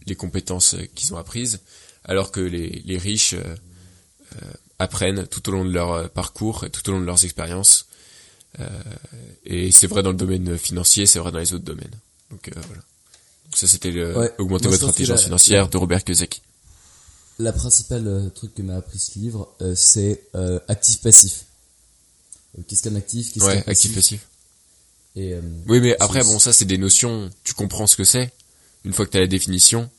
les 0.06 0.16
compétences 0.16 0.76
qu'ils 0.96 1.14
ont 1.14 1.18
apprises, 1.18 1.60
alors 2.06 2.32
que 2.32 2.40
les, 2.40 2.82
les 2.86 2.98
riches 2.98 3.36
apprennent 4.80 5.28
tout 5.28 5.48
au 5.50 5.52
long 5.52 5.66
de 5.66 5.72
leur 5.72 5.92
euh, 5.92 6.08
parcours 6.08 6.64
et 6.66 6.70
tout 6.70 6.88
au 6.90 6.94
long 6.94 7.00
de 7.02 7.06
leurs 7.06 7.24
expériences. 7.26 7.86
Euh, 8.60 8.68
et 9.46 9.72
c'est 9.72 9.88
vrai 9.88 10.04
dans 10.04 10.12
le 10.12 10.18
domaine 10.18 10.58
financier, 10.58 11.06
c'est 11.06 11.20
vrai 11.20 11.32
dans 11.32 11.40
les 11.40 11.54
autres 11.54 11.66
domaines. 11.66 11.92
Donc 12.32 12.48
euh, 12.50 12.52
voilà. 12.68 12.82
Donc 13.46 13.56
ça 13.56 13.68
c'était 13.68 13.92
le 13.92 14.18
Ouais. 14.18 14.34
augmenter 14.38 14.68
votre 14.68 14.88
intelligence 14.90 15.20
la- 15.22 15.26
financière 15.26 15.70
de 15.70 15.78
Robert 15.78 16.04
Kiyosaki. 16.04 16.42
La 17.40 17.54
principale 17.54 18.08
euh, 18.08 18.30
truc 18.30 18.56
que 18.56 18.62
m'a 18.64 18.76
appris 18.78 18.98
ce 19.00 19.20
livre, 19.20 19.54
euh, 19.62 19.74
c'est 19.76 20.24
euh, 20.36 20.60
actif-passif. 20.68 21.46
Euh, 22.58 22.62
Qu'est-ce 22.68 22.84
qu'un 22.84 22.96
actif? 22.96 23.32
Qu'est-ce 23.34 23.46
Ouais, 23.46 23.62
qu'un 23.64 23.72
actif 23.72 23.94
passif? 23.94 24.22
passif. 24.22 24.28
Et, 25.16 25.34
euh, 25.34 25.42
Oui, 25.68 25.80
mais 25.80 25.96
après 26.00 26.24
bon 26.24 26.40
ça 26.40 26.52
c'est 26.54 26.66
des 26.66 26.78
notions, 26.78 27.30
tu 27.44 27.54
comprends 27.54 27.88
ce 27.88 27.96
que 27.96 28.04
c'est 28.04 28.32
une 28.86 28.94
fois 28.94 29.06
que 29.06 29.12
tu 29.12 29.18
as 29.18 29.22
la 29.22 29.28
définition. 29.28 29.90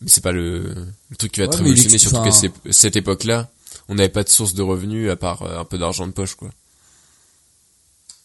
Mais 0.00 0.08
c'est 0.08 0.20
pas 0.22 0.32
le, 0.32 0.74
le 1.10 1.16
truc 1.16 1.32
qui 1.32 1.40
va 1.40 1.46
te 1.46 1.52
Ouais, 1.52 1.58
révolutionner, 1.58 1.98
surtout 1.98 2.22
qu'à 2.22 2.72
cette 2.72 2.96
époque-là, 2.96 3.48
on 3.88 3.94
n'avait 3.94 4.08
pas 4.08 4.24
de 4.24 4.28
source 4.28 4.54
de 4.54 4.62
revenus 4.62 5.10
à 5.10 5.16
part 5.16 5.42
euh, 5.42 5.58
un 5.58 5.64
peu 5.64 5.78
d'argent 5.78 6.06
de 6.06 6.12
poche 6.12 6.34
quoi. 6.34 6.50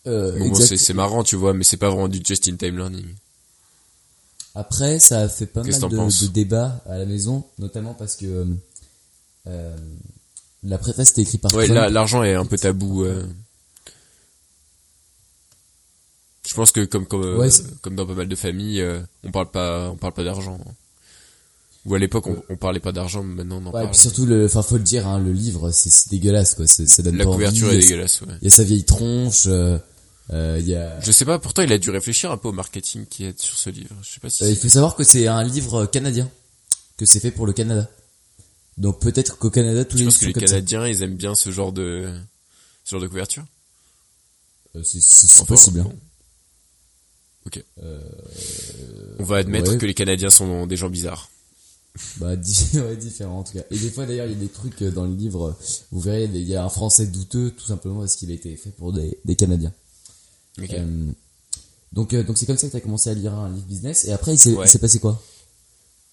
euh, 0.07 0.37
Bon, 0.39 0.55
c'est 0.55 0.93
marrant, 0.93 1.23
tu 1.23 1.35
vois, 1.35 1.53
mais 1.53 1.63
c'est 1.63 1.77
pas 1.77 1.89
vraiment 1.89 2.07
du 2.07 2.21
just-in-time 2.25 2.77
learning. 2.77 3.05
Après, 4.55 4.99
ça 4.99 5.19
a 5.21 5.29
fait 5.29 5.45
pas 5.45 5.63
mal 5.63 5.71
de, 5.71 6.27
débats 6.27 6.81
à 6.85 6.97
la 6.97 7.05
maison, 7.05 7.45
notamment 7.57 7.93
parce 7.93 8.17
que 8.17 8.45
euh, 9.47 9.77
la 10.63 10.77
préface 10.77 11.11
était 11.11 11.21
écrite 11.21 11.41
par 11.41 11.53
Ouais, 11.53 11.67
l'argent 11.67 12.23
est 12.23 12.33
un 12.33 12.45
peu 12.45 12.57
tabou. 12.57 13.03
euh. 13.05 13.25
Je 16.47 16.53
pense 16.53 16.71
que 16.73 16.83
comme 16.83 17.05
comme 17.05 17.23
euh, 17.23 17.37
Ouais, 17.37 17.49
comme 17.81 17.95
dans 17.95 18.05
pas 18.05 18.13
mal 18.15 18.27
de 18.27 18.35
familles, 18.35 18.85
on 19.23 19.31
parle 19.31 19.49
pas 19.51 19.89
on 19.89 19.95
parle 19.95 20.13
pas 20.13 20.23
d'argent. 20.23 20.59
Ou 21.85 21.95
à 21.95 21.99
l'époque 21.99 22.27
on, 22.27 22.43
on 22.49 22.57
parlait 22.57 22.79
pas 22.79 22.91
d'argent, 22.91 23.23
mais 23.23 23.35
maintenant 23.43 23.57
on 23.57 23.65
en 23.67 23.71
Ouais, 23.71 23.79
et 23.81 23.83
parle. 23.83 23.89
puis 23.91 23.99
surtout, 23.99 24.25
le, 24.27 24.45
enfin, 24.45 24.61
faut 24.61 24.77
le 24.77 24.83
dire, 24.83 25.07
hein, 25.07 25.19
le 25.19 25.31
livre, 25.31 25.71
c'est 25.71 26.09
dégueulasse, 26.09 26.53
quoi. 26.55 26.67
c'est- 26.67 26.85
Ça 26.87 27.01
donne 27.01 27.17
La 27.17 27.25
pas 27.25 27.31
couverture 27.31 27.67
envie. 27.67 27.77
est 27.77 27.79
dégueulasse. 27.79 28.21
Ouais. 28.21 28.33
Il 28.41 28.45
y 28.45 28.47
a 28.47 28.55
sa 28.55 28.63
vieille 28.63 28.83
tronche. 28.85 29.45
euh, 29.47 29.77
euh, 30.31 30.57
il 30.59 30.67
y 30.67 30.75
a. 30.75 30.99
Je 31.01 31.11
sais 31.11 31.25
pas, 31.25 31.39
pourtant 31.39 31.63
il 31.63 31.73
a 31.73 31.77
dû 31.79 31.89
réfléchir 31.89 32.31
un 32.31 32.37
peu 32.37 32.49
au 32.49 32.51
marketing 32.53 33.05
qui 33.07 33.25
est 33.25 33.39
sur 33.41 33.57
ce 33.57 33.69
livre. 33.71 33.95
Je 34.03 34.13
sais 34.13 34.19
pas 34.19 34.29
si. 34.29 34.43
Euh, 34.43 34.49
il 34.51 34.55
faut 34.55 34.69
savoir 34.69 34.95
que 34.95 35.03
c'est 35.03 35.25
un 35.27 35.43
livre 35.43 35.87
canadien, 35.87 36.29
que 36.97 37.05
c'est 37.07 37.19
fait 37.19 37.31
pour 37.31 37.47
le 37.47 37.53
Canada. 37.53 37.89
Donc 38.77 39.01
peut-être 39.01 39.37
qu'au 39.39 39.49
Canada, 39.49 39.83
tous 39.83 39.97
je 39.97 40.03
les 40.03 40.05
pense 40.05 40.21
livres 40.21 40.33
que 40.33 40.39
les 40.39 40.47
ça. 40.47 40.53
Canadiens 40.53 40.87
ils 40.87 41.01
aiment 41.03 41.15
bien 41.17 41.33
ce 41.35 41.51
genre 41.51 41.73
de 41.73 42.13
ce 42.85 42.91
genre 42.91 43.01
de 43.01 43.07
couverture? 43.07 43.43
Euh, 44.75 44.83
C'est 44.83 45.01
c'est- 45.01 45.27
c'est 45.27 45.41
Enfin, 45.41 45.47
possible. 45.55 45.79
hein. 45.81 45.83
bon. 45.85 45.95
Ok. 47.47 47.63
On 49.19 49.23
va 49.23 49.37
admettre 49.37 49.71
ouais. 49.71 49.77
que 49.79 49.85
les 49.87 49.93
Canadiens 49.95 50.29
sont 50.29 50.67
des 50.67 50.77
gens 50.77 50.89
bizarres. 50.89 51.29
Bah, 52.17 52.29
ouais, 52.73 52.95
différent 52.95 53.39
en 53.39 53.43
tout 53.43 53.53
cas. 53.53 53.63
Et 53.69 53.77
des 53.77 53.89
fois 53.91 54.05
d'ailleurs, 54.05 54.25
il 54.27 54.31
y 54.31 54.35
a 54.35 54.39
des 54.39 54.47
trucs 54.47 54.81
euh, 54.81 54.91
dans 54.91 55.05
le 55.05 55.13
livre, 55.13 55.47
euh, 55.49 55.55
vous 55.91 55.99
verrez, 55.99 56.23
il 56.25 56.37
y 56.47 56.55
a 56.55 56.63
un 56.63 56.69
français 56.69 57.05
douteux 57.07 57.51
tout 57.51 57.65
simplement 57.65 57.99
parce 57.99 58.15
qu'il 58.15 58.31
a 58.31 58.33
été 58.33 58.55
fait 58.55 58.71
pour 58.71 58.93
des, 58.93 59.17
des 59.25 59.35
Canadiens. 59.35 59.73
Ok. 60.61 60.71
Euh, 60.73 61.05
donc 61.91 62.13
euh, 62.13 62.23
donc 62.23 62.37
c'est 62.37 62.45
comme 62.45 62.57
ça 62.57 62.67
que 62.67 62.71
tu 62.71 62.77
as 62.77 62.81
commencé 62.81 63.09
à 63.09 63.13
lire 63.13 63.33
un 63.33 63.49
livre 63.49 63.65
business 63.65 64.05
et 64.05 64.11
après 64.13 64.33
il 64.33 64.37
s'est 64.37 64.55
Ouais. 64.55 64.67
passé 64.79 64.99
quoi? 64.99 65.21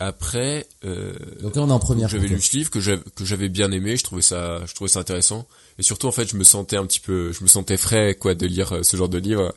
Après, 0.00 0.66
euh, 0.84 1.12
Donc 1.42 1.56
là 1.56 1.62
on 1.62 1.68
est 1.68 1.72
en 1.72 1.78
première. 1.80 2.08
j'avais 2.08 2.28
lu 2.28 2.40
ce 2.40 2.56
livre 2.56 2.70
que 2.70 2.78
j'avais 3.24 3.48
bien 3.48 3.70
aimé, 3.72 3.96
je 3.96 4.04
trouvais 4.04 4.22
ça 4.22 4.64
je 4.66 4.74
trouvais 4.74 4.88
ça 4.90 5.00
intéressant 5.00 5.46
et 5.78 5.82
surtout 5.82 6.06
en 6.06 6.12
fait, 6.12 6.28
je 6.28 6.36
me 6.36 6.44
sentais 6.44 6.76
un 6.76 6.86
petit 6.86 7.00
peu 7.00 7.32
je 7.32 7.42
me 7.42 7.48
sentais 7.48 7.76
frais 7.76 8.14
quoi 8.16 8.34
de 8.34 8.46
lire 8.46 8.80
ce 8.84 8.96
genre 8.96 9.08
de 9.08 9.18
livre. 9.18 9.54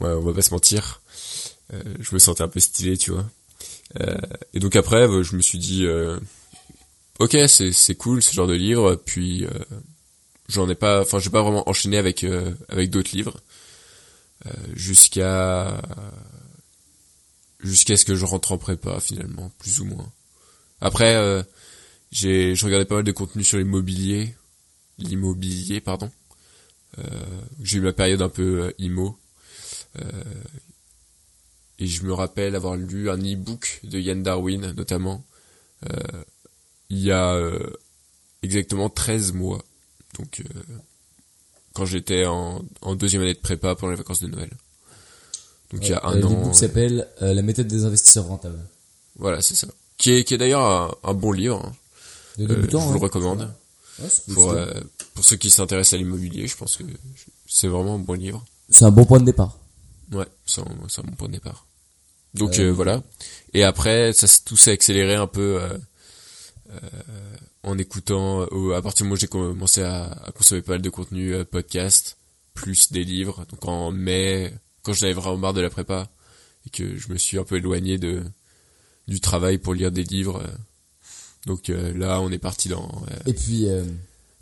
Ouais, 0.00 0.10
on 0.10 0.20
va 0.20 0.32
pas 0.34 0.42
se 0.42 0.50
mentir. 0.52 1.00
Je 1.72 2.14
me 2.14 2.18
sentais 2.18 2.42
un 2.42 2.48
peu 2.48 2.58
stylé, 2.60 2.96
tu 2.98 3.10
vois. 3.12 3.24
Euh, 3.98 4.16
et 4.54 4.60
donc 4.60 4.76
après, 4.76 5.08
euh, 5.08 5.22
je 5.22 5.34
me 5.34 5.42
suis 5.42 5.58
dit 5.58 5.84
euh, 5.84 6.18
OK, 7.18 7.36
c'est 7.48 7.72
c'est 7.72 7.96
cool 7.96 8.22
ce 8.22 8.32
genre 8.32 8.46
de 8.46 8.54
livre 8.54 8.94
puis 9.04 9.46
j'en 10.48 10.68
ai 10.68 10.74
pas 10.74 11.00
enfin, 11.00 11.18
j'ai 11.18 11.30
pas 11.30 11.42
vraiment 11.42 11.68
enchaîné 11.68 11.98
avec 11.98 12.24
avec 12.68 12.90
d'autres 12.90 13.14
livres 13.14 13.40
jusqu'à 14.74 15.82
jusqu'à 17.62 17.96
ce 17.96 18.04
que 18.04 18.14
je 18.14 18.24
rentre 18.24 18.52
en 18.52 18.58
prépa 18.58 19.00
finalement, 19.00 19.50
plus 19.58 19.80
ou 19.80 19.84
moins. 19.84 20.10
Après, 20.80 21.14
euh, 21.14 21.42
j'ai, 22.10 22.54
je 22.54 22.64
regardais 22.64 22.84
pas 22.84 22.96
mal 22.96 23.04
de 23.04 23.12
contenu 23.12 23.44
sur 23.44 23.58
l'immobilier, 23.58 24.34
l'immobilier, 24.98 25.80
pardon. 25.80 26.10
Euh, 26.98 27.02
j'ai 27.62 27.78
eu 27.78 27.82
ma 27.82 27.92
période 27.92 28.22
un 28.22 28.28
peu 28.28 28.72
euh. 28.80 30.22
Euh, 31.80 31.84
et 31.84 31.86
je 31.86 32.04
me 32.04 32.12
rappelle 32.12 32.54
avoir 32.54 32.76
lu 32.76 33.10
un 33.10 33.18
e-book 33.18 33.80
de 33.84 33.98
Yann 33.98 34.22
Darwin, 34.22 34.72
notamment, 34.76 35.24
euh, 35.90 35.96
il 36.90 36.98
y 36.98 37.10
a 37.10 37.34
euh, 37.34 37.70
exactement 38.42 38.88
13 38.90 39.32
mois. 39.32 39.62
Donc, 40.18 40.40
euh, 40.40 40.60
quand 41.74 41.86
j'étais 41.86 42.26
en, 42.26 42.62
en 42.82 42.94
deuxième 42.96 43.22
année 43.22 43.34
de 43.34 43.38
prépa 43.38 43.74
pendant 43.74 43.90
les 43.92 43.96
vacances 43.96 44.20
de 44.22 44.26
Noël. 44.28 44.50
Donc, 45.72 45.82
il 45.84 45.90
y 45.90 45.94
a 45.94 46.00
un 46.04 46.16
Euh, 46.16 46.24
an. 46.24 46.28
L'ebook 46.30 46.54
s'appelle 46.54 47.08
euh, 47.22 47.32
La 47.32 47.42
méthode 47.42 47.68
des 47.68 47.84
investisseurs 47.84 48.26
rentables. 48.26 48.58
Voilà, 49.16 49.40
c'est 49.40 49.54
ça. 49.54 49.68
Qui 49.96 50.12
est, 50.12 50.24
qui 50.24 50.34
est 50.34 50.38
d'ailleurs 50.38 50.62
un, 50.64 50.94
un 51.10 51.14
bon 51.14 51.32
livre. 51.32 51.62
hein. 51.64 51.72
De 52.38 52.44
Euh, 52.44 52.56
débutant, 52.56 52.80
je 52.80 52.84
vous 52.86 52.90
hein. 52.92 52.94
le 52.94 53.00
recommande. 53.00 53.54
Ouais, 54.00 54.08
Pour, 54.34 54.50
euh, 54.52 54.72
pour 55.14 55.24
ceux 55.24 55.36
qui 55.36 55.50
s'intéressent 55.50 55.94
à 55.94 55.98
l'immobilier, 55.98 56.46
je 56.48 56.56
pense 56.56 56.76
que 56.78 56.84
c'est 57.46 57.68
vraiment 57.68 57.96
un 57.96 57.98
bon 57.98 58.14
livre. 58.14 58.44
C'est 58.70 58.84
un 58.84 58.90
bon 58.90 59.04
point 59.04 59.20
de 59.20 59.26
départ. 59.26 59.58
Ouais, 60.12 60.26
c'est 60.46 60.60
un, 60.62 60.66
c'est 60.88 61.02
un 61.02 61.04
bon 61.04 61.14
point 61.14 61.28
de 61.28 61.34
départ. 61.34 61.66
Donc 62.34 62.58
Euh, 62.58 62.72
voilà. 62.72 63.02
Et 63.54 63.64
après, 63.64 64.12
ça 64.12 64.26
tout 64.44 64.56
s'est 64.56 64.70
accéléré 64.72 65.14
un 65.14 65.26
peu 65.26 65.60
euh, 65.60 65.76
euh, 66.70 66.76
en 67.62 67.76
écoutant. 67.78 68.42
euh, 68.52 68.74
à 68.76 68.82
partir 68.82 68.98
du 68.98 69.08
moment 69.08 69.14
où 69.14 69.18
j'ai 69.20 69.26
commencé 69.26 69.82
à, 69.82 70.04
à 70.04 70.30
consommer 70.32 70.62
pas 70.62 70.72
mal 70.72 70.82
de 70.82 70.90
contenu 70.90 71.44
podcast, 71.44 72.16
plus 72.54 72.92
des 72.92 73.04
livres. 73.04 73.44
Donc 73.50 73.66
en 73.66 73.90
mai, 73.90 74.52
quand 74.82 74.92
j'en 74.92 75.06
avais 75.06 75.14
vraiment 75.14 75.36
marre 75.38 75.54
de 75.54 75.60
la 75.60 75.70
prépa 75.70 76.08
et 76.66 76.70
que 76.70 76.96
je 76.96 77.12
me 77.12 77.18
suis 77.18 77.38
un 77.38 77.44
peu 77.44 77.56
éloigné 77.56 77.98
de 77.98 78.22
du 79.08 79.20
travail 79.20 79.58
pour 79.58 79.74
lire 79.74 79.90
des 79.90 80.04
livres. 80.04 80.42
donc 81.46 81.68
euh, 81.70 81.92
là, 81.98 82.20
on 82.20 82.30
est 82.30 82.38
parti 82.38 82.68
dans 82.68 82.86
euh, 83.10 83.16
Et 83.26 83.32
puis 83.34 83.66
euh, 83.68 83.82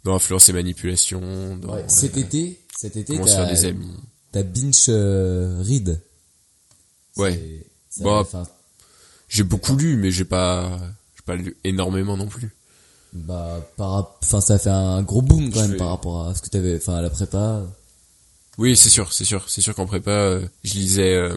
dans 0.04 0.14
influence 0.14 0.48
et 0.50 0.52
manipulation, 0.52 1.56
dans 1.56 1.74
ouais, 1.74 1.84
cet 1.88 2.18
été, 2.18 2.58
cet 2.76 2.96
été 2.96 3.14
comment 3.14 3.26
se 3.26 3.34
faire 3.34 3.46
t'as 3.46 3.52
des 3.54 3.64
amis. 3.64 3.90
t'as 4.32 4.42
binge 4.42 4.84
euh, 4.90 5.62
read. 5.62 6.00
Ouais. 7.16 7.64
Bah, 8.04 8.24
J'ai 9.28 9.42
beaucoup 9.42 9.76
lu, 9.76 9.96
mais 9.96 10.10
j'ai 10.10 10.24
pas, 10.24 10.78
j'ai 11.16 11.22
pas 11.26 11.36
lu 11.36 11.56
énormément 11.64 12.16
non 12.16 12.26
plus. 12.26 12.50
bah 13.12 13.60
par 13.76 14.16
enfin 14.22 14.40
ça 14.40 14.54
a 14.54 14.58
fait 14.58 14.70
un 14.70 15.02
gros 15.02 15.22
boom 15.22 15.50
quand 15.52 15.62
Je 15.64 15.68
même 15.68 15.76
par 15.78 15.88
rapport 15.90 16.28
à 16.28 16.34
ce 16.34 16.42
que 16.42 16.48
t'avais 16.48 16.76
enfin 16.76 16.94
à 16.96 17.02
la 17.02 17.10
prépa. 17.10 17.62
Oui, 18.58 18.76
c'est 18.76 18.88
sûr, 18.90 19.12
c'est 19.12 19.24
sûr, 19.24 19.48
c'est 19.48 19.60
sûr 19.60 19.74
qu'en 19.74 19.86
prépa, 19.86 20.10
euh, 20.10 20.46
je 20.64 20.74
lisais. 20.74 21.14
euh, 21.14 21.36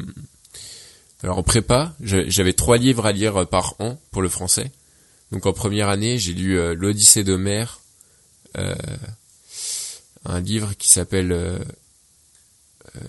alors 1.23 1.37
en 1.37 1.43
prépa, 1.43 1.93
j'a- 2.01 2.27
j'avais 2.27 2.53
trois 2.53 2.77
livres 2.77 3.05
à 3.05 3.11
lire 3.11 3.47
par 3.47 3.75
an 3.79 3.99
pour 4.11 4.21
le 4.21 4.29
français. 4.29 4.71
Donc 5.31 5.45
en 5.45 5.53
première 5.53 5.87
année, 5.89 6.17
j'ai 6.17 6.33
lu 6.33 6.57
euh, 6.57 6.73
l'Odyssée 6.73 7.23
d'Homère, 7.23 7.79
euh, 8.57 8.75
un 10.25 10.39
livre 10.41 10.73
qui 10.77 10.89
s'appelle 10.89 11.31
euh, 11.31 11.59
euh, 12.95 12.99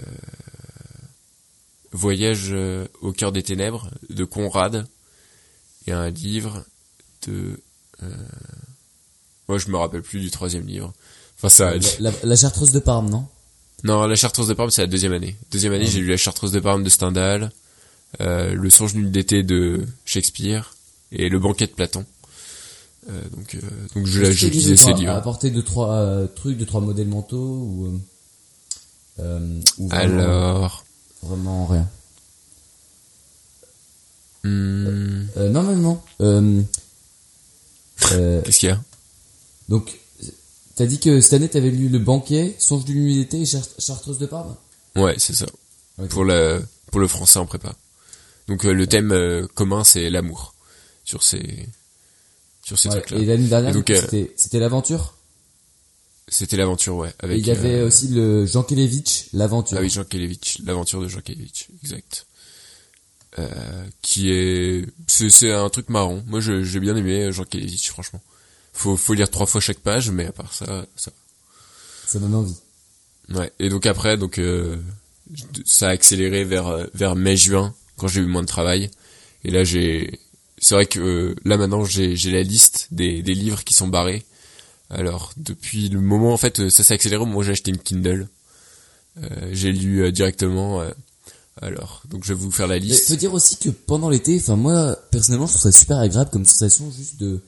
Voyage 1.92 2.48
euh, 2.52 2.86
au 3.02 3.12
cœur 3.12 3.32
des 3.32 3.42
ténèbres 3.42 3.90
de 4.10 4.24
Conrad, 4.24 4.86
et 5.86 5.92
un 5.92 6.10
livre 6.10 6.64
de. 7.26 7.60
Euh, 8.02 8.08
moi, 9.48 9.58
je 9.58 9.68
me 9.68 9.76
rappelle 9.76 10.02
plus 10.02 10.20
du 10.20 10.30
troisième 10.30 10.66
livre. 10.66 10.92
Enfin, 11.36 11.48
ça. 11.48 11.74
La, 11.76 12.10
la, 12.10 12.12
la 12.22 12.36
chartreuse 12.36 12.72
de 12.72 12.78
Parme, 12.80 13.10
non? 13.10 13.26
Non, 13.84 14.06
la 14.06 14.14
Chartreuse 14.14 14.46
de 14.46 14.54
Parme, 14.54 14.70
c'est 14.70 14.82
la 14.82 14.86
deuxième 14.86 15.12
année. 15.12 15.36
Deuxième 15.50 15.72
année, 15.72 15.86
Ah. 15.88 15.90
j'ai 15.90 16.00
lu 16.00 16.06
la 16.08 16.16
Chartreuse 16.16 16.52
de 16.52 16.60
Parme 16.60 16.84
de 16.84 16.88
Stendhal, 16.88 17.50
euh, 18.20 18.54
le 18.54 18.70
Songe 18.70 18.92
d'une 18.94 19.10
d'été 19.10 19.42
de 19.42 19.84
Shakespeare 20.04 20.74
et 21.10 21.28
le 21.28 21.40
Banquet 21.40 21.66
de 21.66 21.72
Platon. 21.72 22.06
Euh, 23.10 23.20
donc, 23.36 23.56
euh, 23.56 23.60
donc 23.96 24.06
je, 24.06 24.30
je 24.30 24.46
lisais 24.46 24.70
livres 24.70 24.80
ces 24.80 24.92
livres. 24.92 25.12
apporter 25.12 25.50
deux 25.50 25.64
trois 25.64 25.94
euh, 25.96 26.28
trucs, 26.28 26.56
deux 26.56 26.64
trois 26.66 26.80
modèles 26.80 27.08
mentaux 27.08 27.36
ou 27.58 28.00
ou 29.18 29.88
Alors, 29.90 30.84
vraiment 31.22 31.66
rien. 31.66 31.88
hmm, 34.44 35.26
Euh, 35.36 35.48
non 35.48 35.62
non 35.62 35.76
non. 35.76 36.00
Euh, 36.20 36.62
euh, 38.12 38.42
qu'est-ce 38.42 38.58
qu'il 38.60 38.68
y 38.68 38.72
a? 38.72 38.80
Donc 39.68 39.98
t'as 40.74 40.86
dit 40.86 40.98
que 40.98 41.20
cette 41.20 41.34
année 41.34 41.48
t'avais 41.48 41.70
lu 41.70 41.88
Le 41.88 41.98
Banquet, 41.98 42.56
Songe 42.58 42.84
d'une 42.84 43.02
nuit 43.02 43.16
d'été 43.16 43.40
et 43.40 43.46
Char- 43.46 43.62
Chartreuse 43.78 44.18
de 44.18 44.26
Parme? 44.26 44.56
Ouais, 44.96 45.14
c'est 45.18 45.34
ça. 45.34 45.46
Pour 46.10 46.24
le 46.24 46.64
pour 46.90 47.00
le 47.00 47.08
français 47.08 47.38
en 47.38 47.46
prépa. 47.46 47.74
Donc 48.48 48.64
euh, 48.64 48.72
le 48.72 48.86
thème 48.86 49.12
euh, 49.12 49.46
commun, 49.54 49.84
c'est 49.84 50.10
l'amour 50.10 50.54
sur 51.04 51.22
ces 51.22 51.68
sur 52.64 52.78
ces 52.78 52.88
Ouais, 52.88 53.00
trucs-là. 53.00 53.18
et 53.18 53.24
l'année 53.24 53.48
dernière 53.48 53.76
euh, 53.76 54.26
c'était 54.36 54.58
l'aventure? 54.58 55.14
C'était 56.32 56.56
l'aventure, 56.56 56.96
ouais. 56.96 57.12
Avec, 57.18 57.38
il 57.38 57.46
y 57.46 57.50
avait 57.50 57.80
euh, 57.80 57.86
aussi 57.86 58.08
le 58.08 58.46
Jean 58.46 58.62
Kelevitch, 58.62 59.26
l'aventure. 59.34 59.76
Ah 59.78 59.82
oui, 59.82 59.90
Jean 59.90 60.04
Kelevitch, 60.04 60.60
l'aventure 60.64 61.02
de 61.02 61.06
Jean 61.06 61.20
Kelevitch, 61.20 61.68
exact. 61.84 62.24
Euh, 63.38 63.84
qui 64.00 64.30
est, 64.30 64.86
c'est, 65.06 65.28
c'est 65.28 65.52
un 65.52 65.68
truc 65.68 65.90
marrant. 65.90 66.22
Moi, 66.26 66.40
je, 66.40 66.62
j'ai 66.62 66.80
bien 66.80 66.96
aimé 66.96 67.24
euh, 67.24 67.32
Jean 67.32 67.44
Kelevitch, 67.44 67.90
franchement. 67.90 68.22
Faut, 68.72 68.96
faut 68.96 69.12
lire 69.12 69.28
trois 69.28 69.44
fois 69.44 69.60
chaque 69.60 69.80
page, 69.80 70.10
mais 70.10 70.24
à 70.24 70.32
part 70.32 70.54
ça, 70.54 70.86
ça. 70.96 71.12
Ça 72.06 72.18
donne 72.18 72.34
envie. 72.34 72.56
Ouais. 73.28 73.52
Et 73.58 73.68
donc 73.68 73.84
après, 73.84 74.16
donc, 74.16 74.38
euh, 74.38 74.78
ça 75.66 75.88
a 75.88 75.90
accéléré 75.90 76.44
vers, 76.44 76.68
euh, 76.68 76.86
vers 76.94 77.14
mai-juin, 77.14 77.74
quand 77.98 78.08
j'ai 78.08 78.20
eu 78.20 78.26
moins 78.26 78.40
de 78.40 78.46
travail. 78.46 78.90
Et 79.44 79.50
là, 79.50 79.64
j'ai, 79.64 80.18
c'est 80.56 80.74
vrai 80.74 80.86
que 80.86 81.36
là 81.44 81.58
maintenant, 81.58 81.84
j'ai, 81.84 82.16
j'ai 82.16 82.30
la 82.30 82.42
liste 82.42 82.88
des, 82.90 83.22
des 83.22 83.34
livres 83.34 83.64
qui 83.64 83.74
sont 83.74 83.88
barrés. 83.88 84.24
Alors, 84.92 85.32
depuis 85.36 85.88
le 85.88 86.00
moment, 86.00 86.32
en 86.32 86.36
fait, 86.36 86.60
euh, 86.60 86.70
ça 86.70 86.84
s'est 86.84 86.94
accéléré 86.94 87.22
au 87.22 87.26
moment 87.26 87.38
où 87.38 87.42
j'ai 87.42 87.52
acheté 87.52 87.70
une 87.70 87.78
Kindle. 87.78 88.28
Euh, 89.18 89.50
j'ai 89.52 89.72
lu 89.72 90.02
euh, 90.02 90.12
directement. 90.12 90.80
euh, 90.80 90.90
alors, 91.60 92.02
donc 92.08 92.24
je 92.24 92.32
vais 92.32 92.38
vous 92.38 92.50
faire 92.50 92.66
la 92.66 92.78
liste. 92.78 93.08
faut 93.08 93.16
dire 93.16 93.34
aussi 93.34 93.56
que 93.56 93.68
pendant 93.68 94.08
l'été, 94.08 94.38
enfin 94.38 94.56
moi 94.56 94.96
personnellement, 95.10 95.46
je 95.46 95.52
trouve 95.52 95.62
ça 95.62 95.72
super 95.72 95.98
agréable 95.98 96.30
comme 96.30 96.46
sensation 96.46 96.90
juste 96.90 97.18
de 97.20 97.40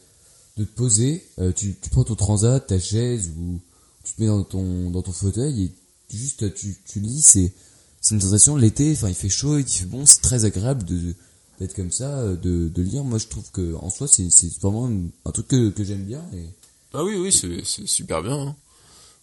de 0.59 0.65
te 0.65 0.71
poser. 0.77 1.25
Tu 1.57 1.75
tu 1.81 1.91
prends 1.91 2.05
ton 2.05 2.15
transat, 2.15 2.65
ta 2.67 2.79
chaise 2.79 3.31
ou 3.39 3.61
tu 4.05 4.13
te 4.13 4.21
mets 4.21 4.29
dans 4.29 4.45
ton 4.45 4.91
dans 4.91 5.01
ton 5.01 5.13
fauteuil 5.13 5.65
et 5.65 6.15
juste 6.15 6.55
tu 6.55 6.77
tu 6.87 7.01
lis. 7.01 7.23
C'est 7.23 7.53
c'est 8.03 8.15
une 8.15 8.21
sensation 8.21 8.57
l'été. 8.57 8.93
Enfin 8.93 9.09
il 9.09 9.15
fait 9.15 9.31
chaud, 9.31 9.59
il 9.59 9.67
fait 9.67 9.87
bon, 9.87 10.05
c'est 10.05 10.21
très 10.21 10.45
agréable 10.45 10.85
de 10.85 11.15
d'être 11.59 11.75
comme 11.75 11.91
ça, 11.91 12.25
de 12.27 12.69
de 12.69 12.83
lire. 12.83 13.05
Moi 13.05 13.19
je 13.19 13.27
trouve 13.27 13.51
que 13.53 13.75
en 13.77 13.89
soi 13.89 14.07
c'est 14.07 14.29
c'est 14.31 14.53
vraiment 14.61 14.91
un 15.25 15.31
truc 15.33 15.49
que 15.49 15.71
que 15.71 15.83
j'aime 15.83 16.05
bien 16.05 16.23
et 16.35 16.45
Ah 16.95 17.03
oui, 17.05 17.17
oui, 17.17 17.33
c'est, 17.33 17.65
c'est 17.65 17.87
super 17.87 18.23
bien. 18.23 18.35
hein. 18.41 18.57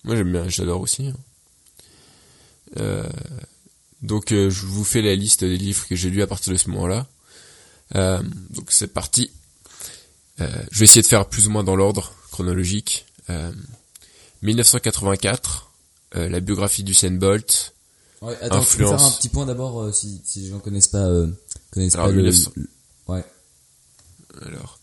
Moi, 0.04 0.16
j'aime 0.16 0.32
bien, 0.32 0.48
j'adore 0.50 0.82
aussi. 0.82 1.08
hein. 1.08 1.16
Euh, 2.78 3.10
donc, 4.02 4.32
euh, 4.32 4.50
je 4.50 4.66
vous 4.66 4.84
fais 4.84 5.02
la 5.02 5.16
liste 5.16 5.44
des 5.44 5.58
livres 5.58 5.88
que 5.88 5.96
j'ai 5.96 6.10
lus 6.10 6.22
à 6.22 6.28
partir 6.28 6.52
de 6.54 6.58
ce 6.58 6.70
moment-là. 6.70 7.08
Euh, 7.96 8.22
donc, 8.50 8.72
c'est 8.72 8.88
parti. 8.88 9.32
Euh, 10.40 10.48
je 10.72 10.80
vais 10.80 10.86
essayer 10.86 11.02
de 11.02 11.08
faire 11.08 11.28
plus 11.28 11.48
ou 11.48 11.52
moins 11.52 11.64
dans 11.64 11.76
l'ordre 11.76 12.14
chronologique. 12.32 13.06
Euh, 13.30 13.52
1984, 14.42 15.72
euh, 16.16 16.30
la 16.30 16.40
biographie 16.40 16.84
d'Usain 16.84 17.12
Bolt. 17.12 17.74
Ouais, 18.22 18.38
attends, 18.42 18.58
Influence. 18.60 19.00
faire 19.02 19.08
un 19.08 19.12
petit 19.12 19.30
point 19.30 19.46
d'abord 19.46 19.82
euh, 19.82 19.92
si, 19.92 20.22
si 20.24 20.42
les 20.42 20.50
gens 20.50 20.60
connaissent 20.60 20.88
pas, 20.88 21.06
euh, 21.08 21.28
connaissent 21.72 21.96
Alors, 21.96 22.08
pas 22.08 22.12
le, 22.12 22.18
1900. 22.18 22.52
le- 22.56 22.70
ouais. 23.08 23.26
Alors, 24.46 24.80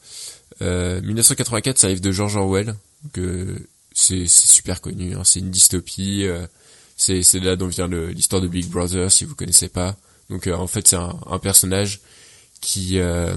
euh, 0.63 1.01
1984, 1.03 1.79
ça 1.79 1.87
arrive 1.87 2.01
de 2.01 2.11
George 2.13 2.37
Orwell, 2.37 2.75
que 3.13 3.57
c'est 3.93 4.27
super 4.29 4.81
connu, 4.81 5.15
hein, 5.15 5.23
c'est 5.25 5.41
une 5.41 5.51
dystopie. 5.51 6.25
euh, 6.27 6.47
c'est 6.97 7.23
là 7.35 7.55
dont 7.57 7.69
vient 7.69 7.87
le- 7.89 8.11
l'histoire 8.11 8.43
de 8.43 8.49
Big 8.49 8.67
Brother, 8.69 9.11
si 9.13 9.25
vous 9.25 9.35
connaissez 9.37 9.69
pas. 9.69 9.97
Donc 10.31 10.47
euh, 10.47 10.55
en 10.55 10.67
fait, 10.67 10.89
c'est 10.89 10.97
un, 10.97 11.17
un 11.27 11.39
personnage 11.39 12.01
qui 12.61 12.99
euh, 12.99 13.37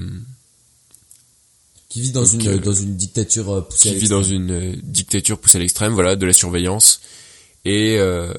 Qui 1.89 2.01
vit 2.01 2.11
dans 2.11 2.23
Donc, 2.23 2.33
une 2.33 2.47
euh, 2.47 2.57
dans 2.59 2.73
une 2.73 2.95
dictature 2.95 3.49
euh, 3.51 3.61
poussée 3.61 3.89
à 3.89 3.91
qui 3.93 3.99
vit 3.99 4.07
dans 4.09 4.17
l'extrême. 4.19 4.41
une 4.41 4.51
euh, 4.51 4.75
dictature 4.81 5.39
poussée 5.39 5.57
à 5.57 5.61
l'extrême, 5.61 5.93
voilà, 5.93 6.15
de 6.15 6.25
la 6.25 6.33
surveillance, 6.33 7.01
et 7.65 7.97
euh, 7.99 8.33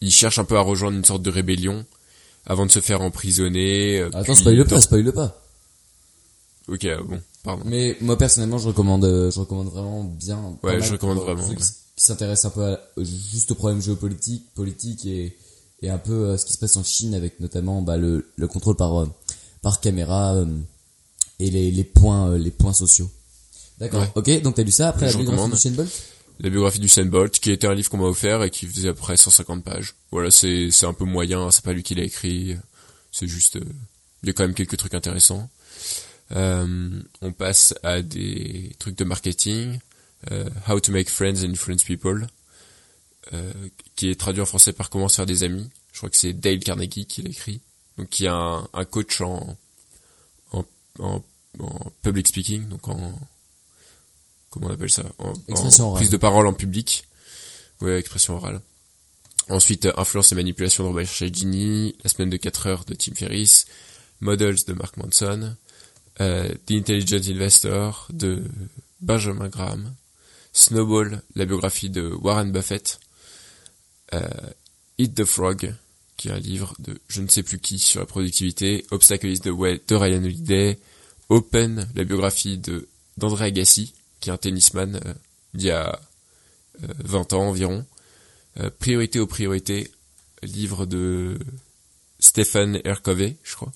il 0.00 0.10
cherche 0.10 0.38
un 0.38 0.44
peu 0.44 0.56
à 0.56 0.62
rejoindre 0.62 0.96
une 0.96 1.04
sorte 1.04 1.22
de 1.22 1.30
rébellion 1.30 1.84
avant 2.46 2.66
de 2.66 2.72
se 2.72 2.80
faire 2.80 3.02
emprisonner. 3.02 4.00
euh, 4.00 4.10
Attends, 4.14 4.34
spoil 4.34 4.58
dans- 4.58 4.64
pas, 4.64 4.80
spoil 4.80 5.12
pas. 5.12 5.42
Ok, 6.68 6.84
euh, 6.86 7.02
bon, 7.04 7.20
pardon. 7.42 7.62
Mais 7.66 7.96
moi 8.00 8.16
personnellement, 8.16 8.58
je 8.58 8.68
recommande, 8.68 9.04
euh, 9.04 9.30
je 9.30 9.40
recommande 9.40 9.68
vraiment 9.68 10.04
bien. 10.04 10.56
Ouais, 10.62 10.80
je 10.80 10.92
recommande 10.92 11.18
vraiment, 11.18 11.46
ceux 11.46 11.54
qui, 11.54 11.62
qui 11.62 12.04
s'intéressent 12.04 12.52
un 12.52 12.54
peu 12.54 12.64
à, 12.64 12.80
euh, 12.98 13.04
juste 13.04 13.50
aux 13.50 13.54
problèmes 13.54 13.82
géopolitiques, 13.82 14.52
politiques 14.54 15.06
et 15.06 15.36
et 15.82 15.88
un 15.88 15.98
peu 15.98 16.12
euh, 16.12 16.36
ce 16.36 16.44
qui 16.44 16.52
se 16.52 16.58
passe 16.58 16.76
en 16.76 16.84
Chine 16.84 17.14
avec 17.14 17.40
notamment 17.40 17.82
bah, 17.82 17.96
le 17.96 18.30
le 18.36 18.48
contrôle 18.48 18.76
par 18.76 19.06
par 19.62 19.80
caméra 19.80 20.44
et 21.38 21.50
les 21.50 21.70
les 21.70 21.84
points 21.84 22.36
les 22.36 22.50
points 22.50 22.72
sociaux. 22.72 23.10
D'accord. 23.78 24.02
Ouais. 24.02 24.12
Ok, 24.14 24.42
donc 24.42 24.56
t'as 24.56 24.62
lu 24.62 24.72
ça 24.72 24.88
après 24.88 25.08
Je 25.08 25.18
la 25.18 25.24
biographie 25.24 25.50
du 25.50 25.58
Shane 25.58 25.74
Bolt? 25.74 25.90
La 26.42 26.48
biographie 26.48 26.78
du 26.78 27.04
Bolt, 27.04 27.38
qui 27.38 27.50
était 27.50 27.66
un 27.66 27.74
livre 27.74 27.90
qu'on 27.90 27.98
m'a 27.98 28.04
offert 28.04 28.42
et 28.42 28.50
qui 28.50 28.66
faisait 28.66 28.88
à 28.88 28.94
peu 28.94 29.00
près 29.00 29.16
150 29.18 29.62
pages. 29.62 29.94
Voilà, 30.10 30.30
c'est 30.30 30.70
c'est 30.70 30.86
un 30.86 30.94
peu 30.94 31.04
moyen, 31.04 31.50
c'est 31.50 31.64
pas 31.64 31.74
lui 31.74 31.82
qui 31.82 31.94
l'a 31.94 32.02
écrit, 32.02 32.56
c'est 33.12 33.26
juste, 33.26 33.58
il 34.22 34.26
y 34.26 34.30
a 34.30 34.32
quand 34.32 34.44
même 34.44 34.54
quelques 34.54 34.76
trucs 34.76 34.94
intéressants. 34.94 35.50
Euh, 36.32 37.02
on 37.20 37.32
passe 37.32 37.74
à 37.82 38.02
des 38.02 38.74
trucs 38.78 38.96
de 38.96 39.04
marketing, 39.04 39.78
euh, 40.30 40.48
How 40.68 40.78
to 40.80 40.92
make 40.92 41.10
friends 41.10 41.42
and 41.44 41.50
influence 41.50 41.82
people, 41.84 42.26
euh, 43.32 43.52
qui 43.96 44.10
est 44.10 44.18
traduit 44.18 44.42
en 44.42 44.46
français 44.46 44.72
par 44.72 44.90
Comment 44.90 45.08
se 45.08 45.16
faire 45.16 45.26
des 45.26 45.42
amis. 45.42 45.68
Je 45.92 45.98
crois 45.98 46.10
que 46.10 46.16
c'est 46.16 46.32
Dale 46.32 46.60
Carnegie 46.60 47.06
qui 47.06 47.22
l'a 47.22 47.30
écrit, 47.30 47.60
donc 47.98 48.08
qui 48.10 48.26
est 48.26 48.28
un, 48.28 48.68
un 48.72 48.84
coach 48.84 49.20
en, 49.20 49.56
en, 50.52 50.64
en, 50.98 51.22
en 51.58 51.92
public 52.02 52.28
speaking, 52.28 52.68
donc 52.68 52.86
en 52.88 53.18
comment 54.50 54.68
on 54.68 54.70
appelle 54.70 54.90
ça, 54.90 55.04
en, 55.18 55.32
en 55.32 55.94
prise 55.94 56.10
de 56.10 56.16
parole 56.16 56.46
en 56.46 56.52
public, 56.52 57.04
ouais, 57.80 57.98
expression 57.98 58.34
orale. 58.36 58.60
Ensuite, 59.48 59.86
euh, 59.86 59.92
influence 59.96 60.30
et 60.32 60.34
manipulation 60.36 60.84
de 60.84 60.88
Robert 60.88 61.08
Cialdini, 61.08 61.96
la 62.04 62.10
semaine 62.10 62.30
de 62.30 62.36
4 62.36 62.66
heures 62.68 62.84
de 62.84 62.94
Tim 62.94 63.14
Ferriss, 63.14 63.66
Models 64.20 64.64
de 64.66 64.72
Mark 64.74 64.96
Manson, 64.96 65.56
euh, 66.20 66.48
The 66.66 66.72
Intelligent 66.72 67.30
Investor 67.30 68.08
de 68.12 68.44
Benjamin 69.00 69.48
Graham, 69.48 69.94
Snowball, 70.52 71.22
la 71.34 71.44
biographie 71.44 71.90
de 71.90 72.12
Warren 72.22 72.52
Buffett, 72.52 73.00
euh, 74.14 74.28
Eat 74.98 75.14
the 75.14 75.24
Frog, 75.24 75.74
qui 76.16 76.28
est 76.28 76.32
un 76.32 76.38
livre 76.38 76.74
de 76.80 77.00
je 77.08 77.22
ne 77.22 77.28
sais 77.28 77.42
plus 77.42 77.58
qui 77.58 77.78
sur 77.78 78.00
la 78.00 78.06
productivité, 78.06 78.84
Obstacle 78.90 79.28
is 79.28 79.40
the 79.40 79.46
Way 79.46 79.80
de 79.88 79.94
Ryan 79.94 80.22
Holiday, 80.22 80.78
Open, 81.30 81.88
la 81.94 82.04
biographie 82.04 82.58
de 82.58 82.88
d'André 83.16 83.46
Agassi, 83.46 83.94
qui 84.18 84.30
est 84.30 84.32
un 84.32 84.36
tennisman 84.36 84.96
euh, 84.96 85.14
d'il 85.54 85.68
y 85.68 85.70
a 85.70 86.00
euh, 86.82 86.86
20 86.98 87.32
ans 87.34 87.48
environ, 87.48 87.86
euh, 88.58 88.70
Priorité 88.78 89.20
aux 89.20 89.26
priorités, 89.26 89.90
livre 90.42 90.86
de 90.86 91.38
Stephen 92.18 92.80
R. 92.86 93.02
Covey, 93.02 93.36
je 93.44 93.54
crois, 93.54 93.72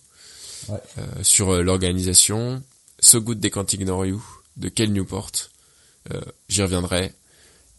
Euh, 0.71 1.23
sur 1.23 1.50
euh, 1.50 1.62
l'organisation, 1.62 2.62
So 2.99 3.21
Good 3.21 3.40
They 3.40 3.50
Can't 3.50 3.66
Ignore 3.73 4.06
You, 4.06 4.25
de 4.56 4.68
Kel 4.68 4.92
Newport, 4.92 5.30
euh, 6.12 6.21
j'y 6.49 6.62
reviendrai, 6.62 7.12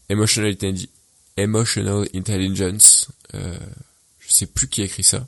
Emotional, 0.09 0.51
Intelli- 0.51 0.89
Emotional 1.37 2.07
Intelligence, 2.13 3.07
euh, 3.33 3.57
je 4.19 4.31
sais 4.31 4.45
plus 4.45 4.67
qui 4.67 4.81
a 4.81 4.85
écrit 4.85 5.03
ça, 5.03 5.19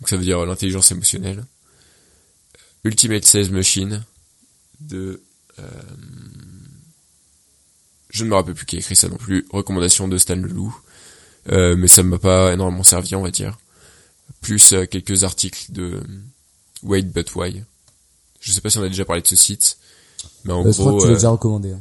donc 0.00 0.08
ça 0.08 0.16
veut 0.16 0.24
dire 0.24 0.38
euh, 0.40 0.46
l'intelligence 0.46 0.90
émotionnelle, 0.92 1.44
Ultimate 2.84 3.24
Sales 3.24 3.50
Machine, 3.50 4.02
de... 4.80 5.22
euh, 5.58 5.68
je 8.10 8.24
ne 8.24 8.30
me 8.30 8.34
rappelle 8.34 8.54
plus 8.54 8.66
qui 8.66 8.76
a 8.76 8.78
écrit 8.78 8.96
ça 8.96 9.08
non 9.08 9.16
plus, 9.16 9.46
recommandation 9.50 10.08
de 10.08 10.16
Stan 10.18 10.36
Leloup, 10.36 10.74
euh, 11.50 11.76
mais 11.76 11.88
ça 11.88 12.02
ne 12.02 12.08
m'a 12.08 12.18
pas 12.18 12.52
énormément 12.52 12.82
servi, 12.84 13.14
on 13.14 13.22
va 13.22 13.30
dire. 13.30 13.58
Plus 14.40 14.72
euh, 14.72 14.86
quelques 14.86 15.24
articles 15.24 15.72
de 15.72 15.82
euh, 15.94 16.02
Wait 16.82 17.02
But 17.02 17.34
Why? 17.34 17.64
Je 18.40 18.52
sais 18.52 18.60
pas 18.60 18.70
si 18.70 18.78
on 18.78 18.82
a 18.82 18.88
déjà 18.88 19.04
parlé 19.04 19.22
de 19.22 19.26
ce 19.26 19.36
site, 19.36 19.78
mais 20.44 20.52
en 20.52 20.64
Euh, 20.66 20.72
Je 20.72 20.78
crois 20.78 20.92
que 20.92 20.96
gros, 20.96 21.00
tu 21.00 21.06
l'as 21.06 21.12
euh, 21.12 21.16
déjà 21.16 21.30
recommandé. 21.30 21.70
hein. 21.72 21.80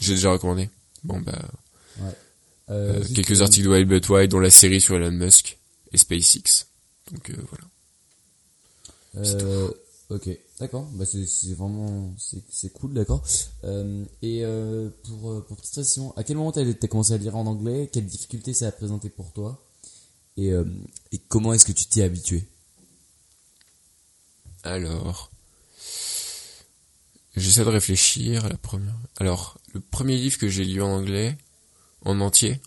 j'ai 0.00 0.14
déjà 0.14 0.32
recommandé. 0.32 0.70
Bon 1.04 1.20
bah, 1.20 1.38
Euh, 2.00 2.12
euh, 2.70 3.02
juste, 3.02 3.14
quelques 3.16 3.40
euh, 3.40 3.44
articles 3.44 3.64
de 3.66 3.70
Wait 3.70 3.84
But 3.84 4.08
Why, 4.08 4.28
dont 4.28 4.40
la 4.40 4.50
série 4.50 4.80
sur 4.80 4.94
Elon 4.96 5.10
Musk 5.10 5.58
et 5.92 5.96
SpaceX. 5.98 6.66
Donc 7.12 7.30
euh, 7.30 7.34
voilà. 7.50 7.64
Euh, 9.16 9.70
ok, 10.10 10.28
d'accord. 10.60 10.84
Bah 10.92 11.04
c'est 11.06 11.54
vraiment 11.54 12.14
c'est 12.18 12.42
c'est 12.50 12.72
cool, 12.72 12.92
d'accord. 12.94 13.22
Euh, 13.64 14.04
et 14.22 14.44
euh, 14.44 14.90
pour 15.04 15.30
euh, 15.32 15.40
pour 15.46 15.56
petite 15.56 15.72
précision, 15.72 16.14
à 16.16 16.24
quel 16.24 16.36
moment 16.36 16.52
t'as 16.52 16.62
as 16.62 16.86
commencé 16.88 17.12
à 17.14 17.16
lire 17.16 17.36
en 17.36 17.46
anglais? 17.46 17.88
Quelles 17.92 18.06
difficultés 18.06 18.52
ça 18.52 18.68
a 18.68 18.72
présenté 18.72 19.08
pour 19.08 19.32
toi? 19.32 19.62
Et 20.36 20.52
euh, 20.52 20.64
et 21.12 21.18
comment 21.28 21.52
est-ce 21.54 21.64
que 21.64 21.72
tu 21.72 21.86
t'y 21.86 22.00
es 22.00 22.04
habitué? 22.04 22.46
Alors, 24.68 25.30
j'essaie 27.36 27.64
de 27.64 27.70
réfléchir 27.70 28.44
à 28.44 28.50
la 28.50 28.58
première. 28.58 28.94
Alors, 29.16 29.56
le 29.72 29.80
premier 29.80 30.16
livre 30.16 30.36
que 30.36 30.50
j'ai 30.50 30.66
lu 30.66 30.82
en 30.82 30.90
anglais, 30.90 31.38
en 32.04 32.20
entier, 32.20 32.60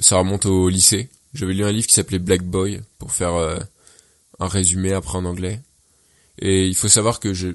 ça 0.00 0.16
remonte 0.16 0.44
au 0.46 0.68
lycée. 0.68 1.08
J'avais 1.32 1.54
lu 1.54 1.64
un 1.64 1.70
livre 1.70 1.86
qui 1.86 1.94
s'appelait 1.94 2.18
Black 2.18 2.42
Boy 2.42 2.82
pour 2.98 3.12
faire 3.12 3.34
euh, 3.34 3.60
un 4.40 4.48
résumé 4.48 4.92
après 4.92 5.16
en 5.16 5.24
anglais. 5.24 5.60
Et 6.40 6.66
il 6.66 6.74
faut 6.74 6.88
savoir 6.88 7.20
que 7.20 7.32
j'ai 7.32 7.54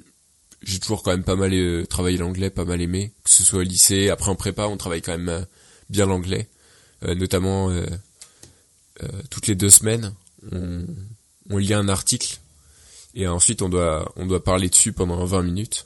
toujours 0.79 1.03
quand 1.03 1.11
même 1.11 1.25
pas 1.25 1.35
mal 1.35 1.53
euh, 1.53 1.85
travaillé 1.85 2.17
l'anglais, 2.17 2.49
pas 2.49 2.63
mal 2.63 2.79
aimé, 2.79 3.11
que 3.25 3.29
ce 3.29 3.43
soit 3.43 3.59
au 3.59 3.63
lycée, 3.63 4.09
après 4.09 4.31
en 4.31 4.35
prépa, 4.35 4.67
on 4.67 4.77
travaille 4.77 5.01
quand 5.01 5.17
même 5.17 5.27
euh, 5.27 5.43
bien 5.89 6.05
l'anglais, 6.05 6.47
notamment 7.01 7.73
toutes 9.29 9.47
les 9.47 9.55
deux 9.55 9.69
semaines, 9.69 10.13
on 10.51 11.57
lit 11.57 11.73
un 11.73 11.87
article 11.89 12.39
et 13.19 13.27
ensuite 13.27 13.61
on 13.61 13.69
doit 13.69 14.11
on 14.15 14.25
doit 14.25 14.43
parler 14.43 14.69
dessus 14.69 14.93
pendant 14.93 15.23
20 15.25 15.43
minutes, 15.43 15.85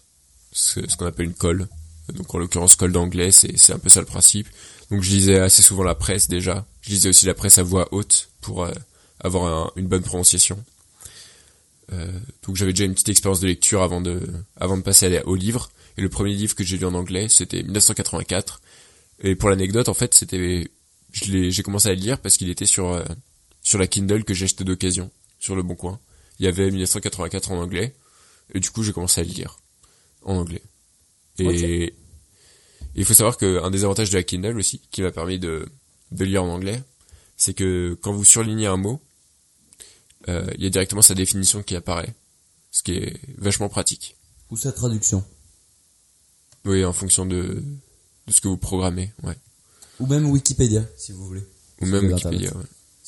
ce, 0.51 0.79
qu'on 0.97 1.05
appelle 1.05 1.25
une 1.25 1.33
colle. 1.33 1.67
Donc 2.13 2.33
en 2.35 2.37
l'occurrence 2.37 2.75
colle 2.75 2.91
d'anglais, 2.91 3.31
c'est 3.31 3.57
c'est 3.57 3.73
un 3.73 3.79
peu 3.79 3.89
ça 3.89 3.99
le 3.99 4.05
principe. 4.05 4.47
Donc 4.91 5.01
je 5.01 5.09
lisais 5.09 5.39
assez 5.39 5.61
souvent 5.61 5.83
la 5.83 5.95
presse 5.95 6.27
déjà. 6.27 6.65
Je 6.81 6.89
lisais 6.91 7.09
aussi 7.09 7.25
la 7.25 7.33
presse 7.33 7.57
à 7.57 7.63
voix 7.63 7.87
haute 7.91 8.29
pour 8.41 8.63
euh, 8.63 8.71
avoir 9.21 9.45
un- 9.45 9.71
une 9.77 9.87
bonne 9.87 10.03
prononciation. 10.03 10.63
Euh, 11.91 12.07
donc 12.45 12.55
j'avais 12.55 12.71
déjà 12.73 12.85
une 12.85 12.93
petite 12.93 13.09
expérience 13.09 13.39
de 13.39 13.47
lecture 13.47 13.81
avant 13.81 14.01
de 14.01 14.21
avant 14.57 14.77
de 14.77 14.83
passer 14.83 15.21
au 15.25 15.35
livre. 15.35 15.69
Et 15.97 16.01
le 16.01 16.09
premier 16.09 16.33
livre 16.33 16.55
que 16.55 16.63
j'ai 16.63 16.77
lu 16.77 16.85
en 16.85 16.93
anglais, 16.95 17.27
c'était 17.29 17.61
1984. 17.63 18.61
Et 19.21 19.35
pour 19.35 19.49
l'anecdote, 19.49 19.89
en 19.89 19.93
fait, 19.93 20.13
c'était 20.13 20.67
je 21.11 21.31
l'ai 21.31 21.51
j'ai 21.51 21.63
commencé 21.63 21.87
à 21.89 21.93
le 21.93 21.99
lire 21.99 22.19
parce 22.19 22.37
qu'il 22.37 22.49
était 22.49 22.65
sur 22.65 22.91
euh, 22.91 23.03
sur 23.61 23.79
la 23.79 23.87
Kindle 23.87 24.23
que 24.23 24.33
j'ai 24.33 24.45
acheté 24.45 24.63
d'occasion 24.63 25.09
sur 25.39 25.55
le 25.55 25.63
Bon 25.63 25.75
Coin. 25.75 25.99
Il 26.39 26.45
y 26.45 26.47
avait 26.47 26.69
1984 26.69 27.51
en 27.51 27.61
anglais 27.61 27.95
et 28.53 28.59
du 28.59 28.69
coup 28.69 28.83
j'ai 28.83 28.93
commencé 28.93 29.21
à 29.21 29.23
le 29.23 29.29
lire 29.29 29.59
en 30.23 30.35
anglais. 30.35 30.61
Et 31.39 31.93
il 32.95 33.05
faut 33.05 33.13
savoir 33.13 33.37
que 33.37 33.61
un 33.63 33.71
des 33.71 33.83
avantages 33.83 34.09
de 34.09 34.17
la 34.17 34.23
Kindle 34.23 34.57
aussi, 34.57 34.81
qui 34.91 35.01
m'a 35.01 35.11
permis 35.11 35.39
de 35.39 35.67
de 36.11 36.25
lire 36.25 36.43
en 36.43 36.49
anglais, 36.49 36.83
c'est 37.37 37.53
que 37.53 37.97
quand 38.01 38.13
vous 38.13 38.23
surlignez 38.23 38.67
un 38.67 38.77
mot, 38.77 39.01
euh, 40.29 40.47
il 40.55 40.63
y 40.63 40.67
a 40.67 40.69
directement 40.69 41.01
sa 41.01 41.15
définition 41.15 41.63
qui 41.63 41.75
apparaît, 41.75 42.13
ce 42.71 42.83
qui 42.83 42.93
est 42.93 43.19
vachement 43.37 43.67
pratique. 43.67 44.15
Ou 44.51 44.57
sa 44.57 44.71
traduction 44.71 45.23
Oui, 46.65 46.85
en 46.85 46.93
fonction 46.93 47.25
de 47.25 47.63
de 48.27 48.31
ce 48.31 48.41
que 48.41 48.47
vous 48.47 48.57
programmez, 48.57 49.11
ouais. 49.23 49.37
Ou 49.99 50.07
même 50.07 50.29
Wikipédia, 50.29 50.85
si 50.97 51.11
vous 51.11 51.25
voulez. 51.25 51.43
Ou 51.81 51.85
même 51.85 52.05
Wikipédia, 52.05 52.55
ouais. 52.55 52.63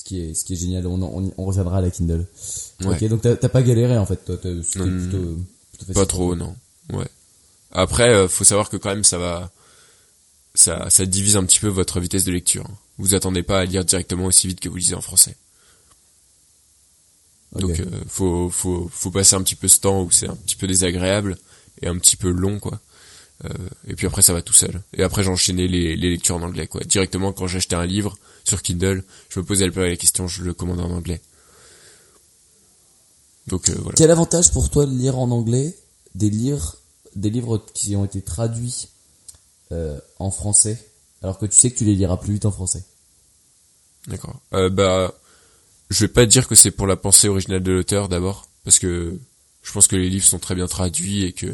Ce 0.05 0.09
qui 0.09 0.21
est 0.21 0.33
ce 0.35 0.45
qui 0.45 0.53
est 0.53 0.57
génial. 0.57 0.85
On 0.85 1.01
on, 1.01 1.33
on 1.35 1.45
reviendra 1.45 1.79
à 1.79 1.81
la 1.81 1.89
Kindle. 1.89 2.27
Ouais. 2.81 2.95
Ok, 2.95 3.03
donc 3.09 3.21
t'as 3.23 3.49
pas 3.49 3.63
galéré 3.63 3.97
en 3.97 4.05
fait. 4.05 4.23
Toi, 4.23 4.37
t'as- 4.37 4.61
c'était 4.61 4.79
Non, 4.85 4.85
plutôt, 4.99 5.17
plutôt 5.71 5.85
facile 5.85 5.93
Pas 5.95 6.05
trop, 6.05 6.35
non. 6.35 6.55
Ouais. 6.93 7.07
Après, 7.71 8.09
euh, 8.13 8.27
faut 8.27 8.43
savoir 8.43 8.69
que 8.69 8.77
quand 8.77 8.89
même, 8.89 9.03
ça 9.03 9.17
va, 9.17 9.51
ça, 10.53 10.89
ça 10.91 11.05
divise 11.07 11.35
un 11.37 11.43
petit 11.43 11.59
peu 11.59 11.67
votre 11.69 11.99
vitesse 11.99 12.23
de 12.23 12.31
lecture. 12.31 12.67
Vous 12.99 13.15
attendez 13.15 13.41
pas 13.43 13.59
à 13.59 13.65
lire 13.65 13.83
directement 13.83 14.25
aussi 14.25 14.47
vite 14.47 14.59
que 14.59 14.69
vous 14.69 14.75
lisez 14.77 14.93
en 14.95 15.01
français. 15.01 15.35
Ok. 17.55 17.61
Donc, 17.61 17.79
euh, 17.79 17.85
faut, 18.07 18.49
faut, 18.49 18.89
faut 18.91 19.11
passer 19.11 19.35
un 19.35 19.41
petit 19.41 19.55
peu 19.55 19.67
ce 19.67 19.79
temps 19.79 20.03
où 20.03 20.11
c'est 20.11 20.27
un 20.29 20.35
petit 20.35 20.55
peu 20.55 20.67
désagréable 20.67 21.37
et 21.81 21.87
un 21.87 21.97
petit 21.97 22.15
peu 22.15 22.29
long, 22.29 22.59
quoi. 22.59 22.79
Euh, 23.45 23.49
et 23.87 23.95
puis 23.95 24.07
après, 24.07 24.21
ça 24.21 24.33
va 24.33 24.41
tout 24.41 24.53
seul. 24.53 24.81
Et 24.93 25.03
après, 25.03 25.23
j'enchaînais 25.23 25.67
les, 25.67 25.95
les 25.97 26.09
lectures 26.11 26.35
en 26.35 26.41
anglais, 26.43 26.67
quoi. 26.67 26.81
Directement, 26.85 27.33
quand 27.33 27.47
j'achetais 27.47 27.75
un 27.75 27.85
livre 27.85 28.17
sur 28.45 28.61
Kindle, 28.61 29.03
je 29.29 29.39
me 29.39 29.45
posais 29.45 29.67
la 29.67 29.97
question, 29.97 30.27
je 30.27 30.43
le 30.43 30.53
commandais 30.53 30.83
en 30.83 30.91
anglais. 30.91 31.21
Donc, 33.47 33.69
euh, 33.69 33.75
voilà. 33.77 33.95
Quel 33.95 34.11
avantage 34.11 34.51
pour 34.51 34.69
toi 34.69 34.85
de 34.85 34.91
lire 34.91 35.17
en 35.19 35.29
anglais 35.31 35.75
des 36.15 36.29
livres, 36.29 36.77
des 37.15 37.29
livres 37.29 37.63
qui 37.73 37.95
ont 37.95 38.05
été 38.05 38.21
traduits 38.21 38.87
euh, 39.71 39.99
en 40.19 40.31
français, 40.31 40.83
alors 41.21 41.37
que 41.37 41.45
tu 41.45 41.57
sais 41.57 41.71
que 41.71 41.77
tu 41.77 41.85
les 41.85 41.95
liras 41.95 42.17
plus 42.17 42.33
vite 42.33 42.45
en 42.45 42.51
français? 42.51 42.83
D'accord. 44.07 44.39
Euh, 44.53 44.69
bah, 44.69 45.13
je 45.89 46.05
vais 46.05 46.11
pas 46.11 46.25
dire 46.25 46.47
que 46.47 46.55
c'est 46.55 46.71
pour 46.71 46.87
la 46.87 46.95
pensée 46.95 47.27
originale 47.27 47.63
de 47.63 47.71
l'auteur 47.71 48.09
d'abord, 48.09 48.47
parce 48.63 48.79
que 48.79 49.19
je 49.63 49.71
pense 49.71 49.87
que 49.87 49.95
les 49.95 50.09
livres 50.09 50.25
sont 50.25 50.39
très 50.39 50.55
bien 50.55 50.67
traduits 50.67 51.23
et 51.23 51.33
que 51.33 51.53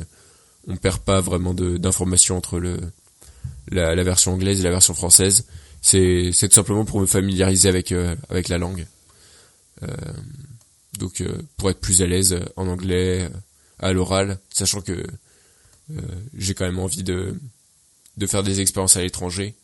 on 0.68 0.78
perd 0.78 1.00
pas 1.00 1.22
vraiment 1.22 1.54
d'informations 1.54 2.38
entre 2.38 2.60
le 2.60 2.80
la, 3.70 3.96
la 3.96 4.04
version 4.04 4.34
anglaise 4.34 4.60
et 4.60 4.64
la 4.64 4.70
version 4.70 4.94
française. 4.94 5.46
C'est 5.82 6.32
c'est 6.34 6.50
tout 6.50 6.56
simplement 6.56 6.86
pour 6.86 7.00
me 7.00 7.06
familiariser 7.06 7.70
avec 7.70 7.92
euh, 7.92 8.16
avec 8.30 8.50
la 8.50 8.58
langue. 8.58 8.86
Euh, 9.84 9.88
donc 11.00 11.22
euh, 11.22 11.42
pour 11.58 11.70
être 11.70 11.80
plus 11.80 12.02
à 12.02 12.08
l'aise 12.08 12.40
en 12.56 12.68
anglais 12.68 13.30
à 13.80 13.94
l'oral, 13.94 14.40
sachant 14.52 14.82
que 14.82 15.06
j'ai 16.38 16.54
quand 16.54 16.66
même 16.66 16.80
envie 16.80 17.04
de 17.04 17.36
de 18.18 18.28
faire 18.28 18.44
des 18.44 18.62
expériences 18.62 18.96
à 18.98 19.02
l'étranger 19.02 19.56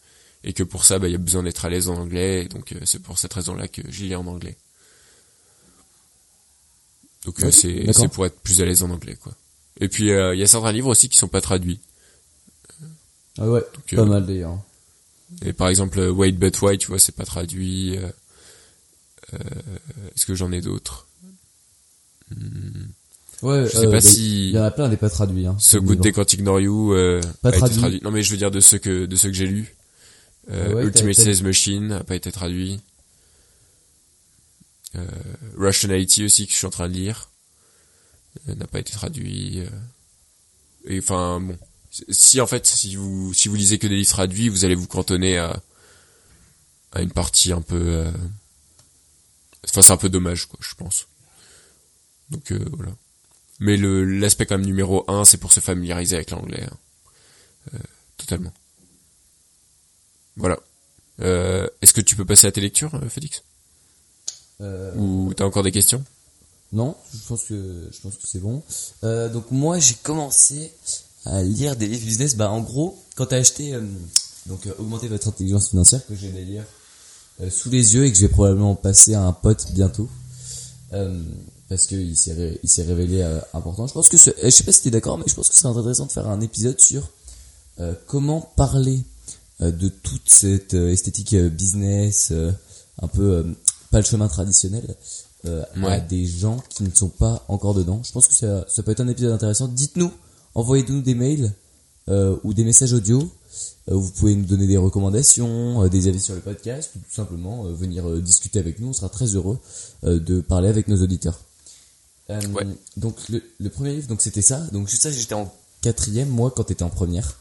et 0.44 0.54
que 0.54 0.64
pour 0.64 0.84
ça 0.84 1.00
bah, 1.00 1.08
il 1.08 1.12
y 1.12 1.16
a 1.16 1.20
besoin 1.20 1.44
d'être 1.44 1.66
à 1.66 1.70
l'aise 1.70 1.90
en 1.90 1.96
anglais 1.96 2.46
et 2.46 2.48
donc 2.48 2.76
c'est 2.84 3.02
pour 3.02 3.20
cette 3.20 3.34
raison-là 3.34 3.68
que 3.68 3.82
j'y 3.90 4.08
lis 4.08 4.16
en 4.16 4.26
anglais. 4.28 4.58
Donc 7.26 7.40
Ouais, 7.40 7.52
c'est 7.52 7.92
c'est 7.94 8.08
pour 8.08 8.26
être 8.26 8.40
plus 8.40 8.62
à 8.62 8.66
l'aise 8.66 8.84
en 8.84 8.90
anglais 8.90 9.16
quoi. 9.16 9.34
Et 9.80 9.88
puis 9.90 10.12
euh, 10.12 10.34
il 10.34 10.40
y 10.40 10.44
a 10.44 10.48
certains 10.48 10.72
livres 10.72 10.90
aussi 10.90 11.10
qui 11.10 11.18
sont 11.18 11.28
pas 11.28 11.42
traduits. 11.42 11.80
Ah 13.38 13.48
ouais, 13.48 13.62
Donc, 13.74 13.96
pas 13.96 14.02
euh, 14.02 14.06
mal 14.06 14.26
d'ailleurs. 14.26 14.58
Et 15.46 15.54
par 15.54 15.68
exemple, 15.70 16.00
euh, 16.00 16.10
Wait 16.12 16.32
But 16.32 16.62
Why, 16.62 16.78
tu 16.78 16.88
vois, 16.88 17.00
c'est 17.00 17.16
pas 17.16 17.26
traduit. 17.26 17.98
euh, 17.98 18.10
euh, 19.34 19.38
Est-ce 20.16 20.26
que 20.26 20.36
j'en 20.36 20.52
ai 20.52 20.62
d'autres 20.62 21.08
Hmm, 22.32 22.88
Ouais, 23.44 23.66
Je 23.66 23.70
sais 23.72 23.78
euh, 23.80 23.84
pas 23.86 23.92
bah, 23.92 24.02
si 24.02 24.50
Il 24.50 24.56
y 24.56 24.60
en 24.60 24.64
a 24.64 24.72
plein, 24.72 24.88
n'est 24.90 24.98
pas 24.98 25.10
traduit. 25.10 25.46
Hein, 25.46 25.56
ce 25.60 25.78
Good 25.78 25.90
livre. 25.92 26.02
Day 26.04 26.12
Can't 26.12 26.34
Ignore 26.34 26.60
You 26.60 26.94
euh, 26.94 27.22
Pas 27.42 27.50
a 27.50 27.52
été 27.52 27.60
traduit. 27.60 27.78
traduit. 27.78 28.02
Non 28.04 28.12
mais 28.12 28.24
je 28.24 28.32
veux 28.32 28.38
dire 28.38 28.52
de 28.52 28.60
ceux 28.60 28.80
que 28.80 29.06
de 29.06 29.16
ceux 29.16 29.28
que 29.30 29.36
j'ai 29.36 29.46
lus. 29.48 29.76
Euh, 30.50 30.74
ouais, 30.74 30.84
Ultimate 30.86 31.14
Sales 31.16 31.44
Machine 31.44 31.92
a 31.92 32.04
pas 32.04 32.16
été 32.16 32.32
traduit. 32.32 32.80
Euh, 34.96 35.06
Rationality 35.58 36.24
aussi 36.24 36.48
que 36.48 36.54
je 36.54 36.58
suis 36.58 36.66
en 36.68 36.72
train 36.72 36.88
de 36.90 36.94
lire 36.94 37.30
euh, 38.50 38.56
n'a 38.56 38.66
pas 38.68 38.80
été 38.80 38.92
traduit. 38.94 39.60
euh. 39.60 39.70
Et 40.86 41.00
enfin 41.00 41.40
bon, 41.42 41.58
si 41.92 42.40
en 42.42 42.48
fait 42.48 42.66
si 42.66 42.96
vous 42.96 43.34
si 43.34 43.48
vous 43.48 43.56
lisez 43.56 43.80
que 43.80 43.88
des 43.88 43.96
livres 43.96 44.10
traduits, 44.10 44.50
vous 44.50 44.66
allez 44.66 44.76
vous 44.76 44.88
cantonner 44.88 45.38
à 45.38 45.62
à 46.92 47.02
une 47.02 47.12
partie 47.12 47.52
un 47.52 47.62
peu. 47.62 47.76
euh, 47.80 48.12
Enfin 49.70 49.82
c'est 49.82 49.92
un 49.92 49.98
peu 49.98 50.10
dommage 50.10 50.46
quoi, 50.46 50.60
je 50.62 50.76
pense. 50.76 51.08
Donc 52.30 52.52
euh, 52.52 52.64
voilà. 52.74 52.92
Mais 53.60 53.76
le 53.78 54.06
l'aspect 54.06 54.46
quand 54.46 54.58
même 54.58 54.68
numéro 54.68 55.04
un, 55.10 55.26
c'est 55.26 55.38
pour 55.38 55.52
se 55.52 55.60
familiariser 55.60 56.16
avec 56.16 56.30
l'anglais. 56.32 56.64
hein. 56.64 56.78
Euh, 57.74 57.80
totalement. 58.18 58.54
Voilà. 60.36 60.58
Est-ce 61.20 61.94
que 61.94 62.02
tu 62.02 62.16
peux 62.16 62.26
passer 62.26 62.46
à 62.48 62.52
tes 62.52 62.62
lectures, 62.62 62.92
Félix? 63.10 63.42
Ou 64.62 65.34
t'as 65.36 65.46
encore 65.46 65.64
des 65.64 65.72
questions? 65.72 66.04
Non, 66.74 66.96
je 67.14 67.28
pense 67.28 67.44
que 67.46 67.90
je 67.92 68.00
pense 68.02 68.16
que 68.16 68.28
c'est 68.28 68.40
bon. 68.40 68.64
Donc 69.02 69.50
moi 69.52 69.80
j'ai 69.80 69.96
commencé 69.96 70.72
à 71.28 71.44
lire 71.44 71.76
des 71.76 71.88
livres 71.88 72.06
business. 72.06 72.36
Bah 72.36 72.50
en 72.52 72.62
gros, 72.62 72.98
quand 73.16 73.28
t'as 73.28 73.38
acheté 73.38 73.74
euh, 73.74 73.82
donc 74.48 74.66
euh, 74.68 74.74
augmenter 74.80 75.08
votre 75.08 75.28
intelligence 75.28 75.70
financière 75.70 76.06
que 76.08 76.16
j'ai 76.16 76.30
des 76.30 76.46
lire 76.46 76.64
euh, 77.42 77.50
sous 77.50 77.70
les 77.70 77.96
yeux 77.96 78.06
et 78.06 78.12
que 78.12 78.18
je 78.18 78.24
vais 78.24 78.32
probablement 78.32 78.76
passer 78.76 79.14
à 79.14 79.24
un 79.24 79.34
pote 79.34 79.72
bientôt. 79.74 80.10
Euh, 80.94 81.22
parce 81.70 81.86
que 81.86 81.96
il 81.96 82.16
s'est 82.16 82.34
ré- 82.34 82.60
révélé 82.86 83.22
important. 83.54 83.88
Je 83.88 83.94
pense 83.94 84.08
que 84.08 84.18
ce- 84.18 84.32
je 84.42 84.50
sais 84.50 84.64
pas 84.64 84.72
si 84.72 84.84
t'es 84.84 84.92
d'accord, 84.92 85.18
mais 85.18 85.26
je 85.28 85.34
pense 85.36 85.50
que 85.50 85.56
c'est 85.56 85.66
intéressant 85.66 86.06
de 86.06 86.12
faire 86.12 86.28
un 86.30 86.40
épisode 86.42 86.80
sur 86.80 87.10
comment 88.08 88.42
parler 88.56 89.04
de 89.60 89.90
toute 89.90 90.30
cette 90.30 90.74
esthétique 90.74 91.36
business, 91.36 92.32
un 93.02 93.08
peu 93.08 93.46
pas 93.92 93.98
le 94.00 94.06
chemin 94.06 94.28
traditionnel, 94.30 94.96
euh, 95.46 95.64
à 95.84 96.00
des 96.00 96.26
gens 96.26 96.64
qui 96.70 96.84
ne 96.84 96.90
sont 96.94 97.10
pas 97.10 97.44
encore 97.50 97.74
dedans. 97.74 98.02
Je 98.06 98.12
pense 98.14 98.28
que 98.28 98.34
ça, 98.34 98.66
ça 98.70 98.82
peut 98.82 98.92
être 98.92 99.02
un 99.02 99.08
épisode 99.10 99.34
intéressant. 99.34 99.68
Dites-nous, 99.68 100.12
envoyez-nous 100.58 101.02
des 101.02 101.14
mails 101.16 101.54
euh, 102.10 102.36
ou 102.44 102.54
des 102.54 102.64
messages 102.64 102.92
audio. 102.92 103.20
Euh, 103.90 103.96
vous 103.96 104.10
pouvez 104.12 104.36
nous 104.36 104.46
donner 104.46 104.66
des 104.68 104.76
recommandations, 104.78 105.84
euh, 105.84 105.88
des 105.88 106.08
avis 106.08 106.20
sur 106.20 106.34
le 106.36 106.42
podcast, 106.42 106.92
ou 106.96 107.00
tout 107.00 107.14
simplement 107.14 107.64
venir 107.66 108.10
discuter 108.22 108.60
avec 108.60 108.80
nous. 108.80 108.90
On 108.90 108.94
sera 108.94 109.08
très 109.10 109.28
heureux 109.36 109.60
de 110.04 110.42
parler 110.42 110.68
avec 110.68 110.88
nos 110.88 111.02
auditeurs. 111.02 111.40
Ouais. 112.30 112.68
Donc 112.98 113.16
le, 113.30 113.42
le 113.60 113.70
premier 113.70 113.94
livre, 113.94 114.08
donc 114.08 114.22
c'était 114.22 114.42
ça. 114.42 114.60
Donc 114.72 114.90
ça, 114.90 115.12
j'étais 115.12 115.36
en 115.36 115.54
quatrième, 115.82 116.28
moi, 116.30 116.52
quand 116.54 116.66
t'étais 116.66 116.84
en 116.84 116.90
première. 116.90 117.38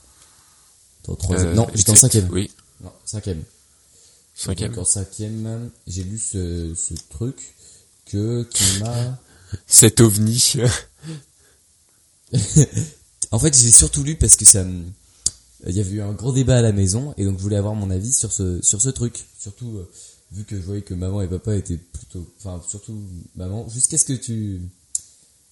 T'es 1.03 1.11
en 1.11 1.17
troisième. 1.17 1.55
Non, 1.55 1.67
j'étais 1.75 1.91
en 1.91 1.97
cinquième. 1.97 2.29
Oui, 2.31 2.51
Non, 2.83 2.93
cinquième. 3.05 3.43
cinquième. 4.35 4.73
Donc 4.73 4.83
en 4.83 4.85
cinquième, 4.85 5.71
j'ai 5.87 6.05
lu 6.05 6.19
ce, 6.19 6.75
ce 6.77 6.95
truc 7.09 7.55
que 8.05 8.43
qui 8.45 8.79
m'a. 8.81 9.19
Cet 9.67 10.01
ovni. 10.01 10.55
En 13.33 13.39
fait, 13.39 13.55
j'ai 13.59 13.71
surtout 13.71 14.03
lu 14.03 14.17
parce 14.17 14.37
que 14.37 14.45
ça, 14.45 14.65
me- 14.65 14.85
il 15.67 15.75
y 15.77 15.81
avait 15.81 15.91
eu 15.91 16.01
un 16.03 16.13
gros 16.13 16.33
débat 16.33 16.59
à 16.59 16.63
la 16.63 16.73
maison 16.73 17.15
et 17.17 17.25
donc 17.25 17.39
je 17.39 17.43
voulais 17.43 17.57
avoir 17.57 17.75
mon 17.75 17.91
avis 17.91 18.13
sur 18.13 18.33
ce 18.33 18.61
sur 18.63 18.81
ce 18.81 18.89
truc. 18.91 19.25
Surtout 19.39 19.79
euh, 19.79 19.91
vu 20.33 20.45
que 20.45 20.57
je 20.57 20.63
voyais 20.63 20.83
que 20.83 20.95
maman 20.95 21.23
et 21.23 21.29
papa 21.29 21.57
étaient 21.57 21.77
plutôt, 21.79 22.27
enfin 22.39 22.63
surtout 22.69 22.99
maman, 23.37 23.69
jusqu'à 23.69 23.99
ce 23.99 24.05
que 24.05 24.13
tu, 24.13 24.61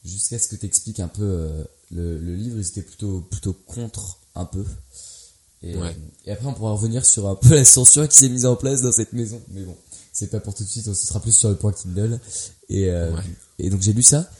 jusqu'à 0.04 0.38
ce 0.38 0.48
que 0.48 0.56
t'expliques 0.56 1.00
un 1.00 1.08
peu 1.08 1.22
euh, 1.22 1.64
le, 1.90 2.18
le 2.18 2.34
livre, 2.36 2.58
ils 2.58 2.66
étaient 2.68 2.82
plutôt 2.82 3.20
plutôt 3.30 3.54
contre 3.66 4.18
un 4.34 4.44
peu. 4.44 4.64
Et, 5.62 5.74
Ouais. 5.76 5.88
euh, 5.88 5.92
et 6.26 6.30
après, 6.32 6.46
on 6.46 6.52
pourra 6.54 6.72
revenir 6.72 7.04
sur 7.06 7.26
un 7.28 7.34
peu 7.36 7.54
la 7.54 7.64
censure 7.64 8.06
qui 8.08 8.18
s'est 8.18 8.28
mise 8.28 8.44
en 8.46 8.54
place 8.56 8.82
dans 8.82 8.92
cette 8.92 9.14
maison. 9.14 9.40
Mais 9.50 9.62
bon, 9.62 9.74
c'est 10.12 10.30
pas 10.30 10.38
pour 10.40 10.54
tout 10.54 10.62
de 10.62 10.68
suite, 10.68 10.84
se 10.84 10.92
sera 10.94 11.20
plus 11.20 11.32
sur 11.34 11.48
le 11.48 11.56
point 11.56 11.72
Kindle. 11.72 12.20
Et, 12.68 12.90
euh, 12.90 13.14
Ouais. 13.14 13.22
et 13.58 13.70
donc 13.70 13.80
j'ai 13.80 13.94
lu 13.94 14.02
ça. 14.02 14.30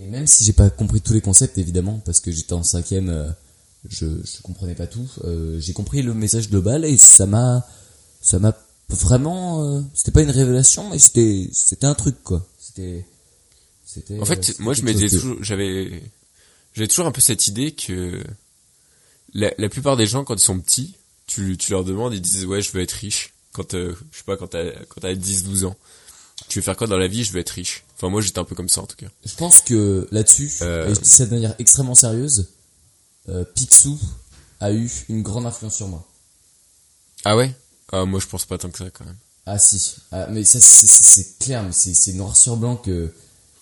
Et 0.00 0.06
même 0.06 0.26
si 0.26 0.44
j'ai 0.44 0.52
pas 0.52 0.70
compris 0.70 1.00
tous 1.00 1.12
les 1.12 1.20
concepts, 1.20 1.58
évidemment, 1.58 2.00
parce 2.04 2.20
que 2.20 2.30
j'étais 2.30 2.54
en 2.54 2.62
cinquième, 2.62 3.10
euh, 3.10 3.30
je, 3.88 4.06
je 4.06 4.42
comprenais 4.42 4.74
pas 4.74 4.86
tout. 4.86 5.08
euh, 5.24 5.60
j'ai 5.60 5.72
compris 5.72 6.02
le 6.02 6.14
message 6.14 6.48
global 6.48 6.84
et 6.84 6.96
ça 6.96 7.26
m'a, 7.26 7.66
ça 8.20 8.38
m'a 8.38 8.56
vraiment, 8.88 9.64
euh, 9.64 9.82
c'était 9.94 10.10
pas 10.10 10.22
une 10.22 10.30
révélation, 10.30 10.90
mais 10.90 10.98
c'était, 10.98 11.48
c'était 11.52 11.86
un 11.86 11.94
truc 11.94 12.16
quoi. 12.22 12.46
C'était, 12.58 13.04
c'était. 13.84 14.18
En 14.18 14.22
euh, 14.22 14.24
fait, 14.24 14.44
c'était 14.44 14.62
moi 14.62 14.74
je 14.74 14.82
m'étais 14.82 15.08
toujours, 15.08 15.42
j'avais, 15.42 16.02
j'avais 16.74 16.88
toujours 16.88 17.06
un 17.06 17.12
peu 17.12 17.20
cette 17.20 17.46
idée 17.48 17.72
que 17.72 18.22
la, 19.34 19.52
la 19.58 19.68
plupart 19.68 19.96
des 19.96 20.06
gens 20.06 20.24
quand 20.24 20.34
ils 20.34 20.44
sont 20.44 20.58
petits, 20.60 20.94
tu, 21.26 21.56
tu 21.56 21.72
leur 21.72 21.84
demandes, 21.84 22.14
ils 22.14 22.20
disent 22.20 22.46
ouais 22.46 22.62
je 22.62 22.72
veux 22.72 22.80
être 22.80 22.92
riche. 22.92 23.34
Quand 23.52 23.74
euh, 23.74 23.94
je 24.12 24.18
sais 24.18 24.24
pas 24.24 24.36
quand 24.36 24.48
t'as 24.48 24.70
quand 24.88 25.00
t'as 25.00 25.12
10-12 25.12 25.66
ans, 25.66 25.76
tu 26.48 26.58
veux 26.58 26.62
faire 26.62 26.76
quoi 26.76 26.86
dans 26.86 26.98
la 26.98 27.08
vie? 27.08 27.24
Je 27.24 27.32
veux 27.32 27.40
être 27.40 27.50
riche. 27.50 27.84
Enfin 28.00 28.08
moi 28.08 28.22
j'étais 28.22 28.38
un 28.38 28.44
peu 28.44 28.54
comme 28.54 28.68
ça 28.70 28.80
en 28.80 28.86
tout 28.86 28.96
cas. 28.96 29.08
Je 29.26 29.34
pense 29.34 29.60
que 29.60 30.08
là-dessus, 30.10 30.50
Euh. 30.62 30.88
et 30.90 30.94
je 30.94 31.00
dis 31.00 31.10
ça 31.10 31.26
de 31.26 31.30
manière 31.34 31.54
extrêmement 31.58 31.94
sérieuse, 31.94 32.48
euh, 33.28 33.44
Picsou 33.54 33.98
a 34.60 34.72
eu 34.72 34.90
une 35.10 35.22
grande 35.22 35.44
influence 35.44 35.74
sur 35.76 35.88
moi. 35.88 36.06
Ah 37.24 37.36
ouais? 37.36 37.54
Ah 37.92 38.06
moi 38.06 38.18
je 38.20 38.26
pense 38.26 38.46
pas 38.46 38.56
tant 38.56 38.70
que 38.70 38.78
ça 38.78 38.88
quand 38.90 39.04
même. 39.04 39.16
Ah 39.44 39.58
si, 39.58 39.96
ah, 40.12 40.26
mais 40.30 40.44
ça 40.44 40.60
c'est- 40.60 41.38
clair, 41.38 41.62
mais 41.62 41.72
c'est 41.72 42.12
noir 42.14 42.36
sur 42.36 42.56
blanc 42.56 42.76
que 42.76 43.12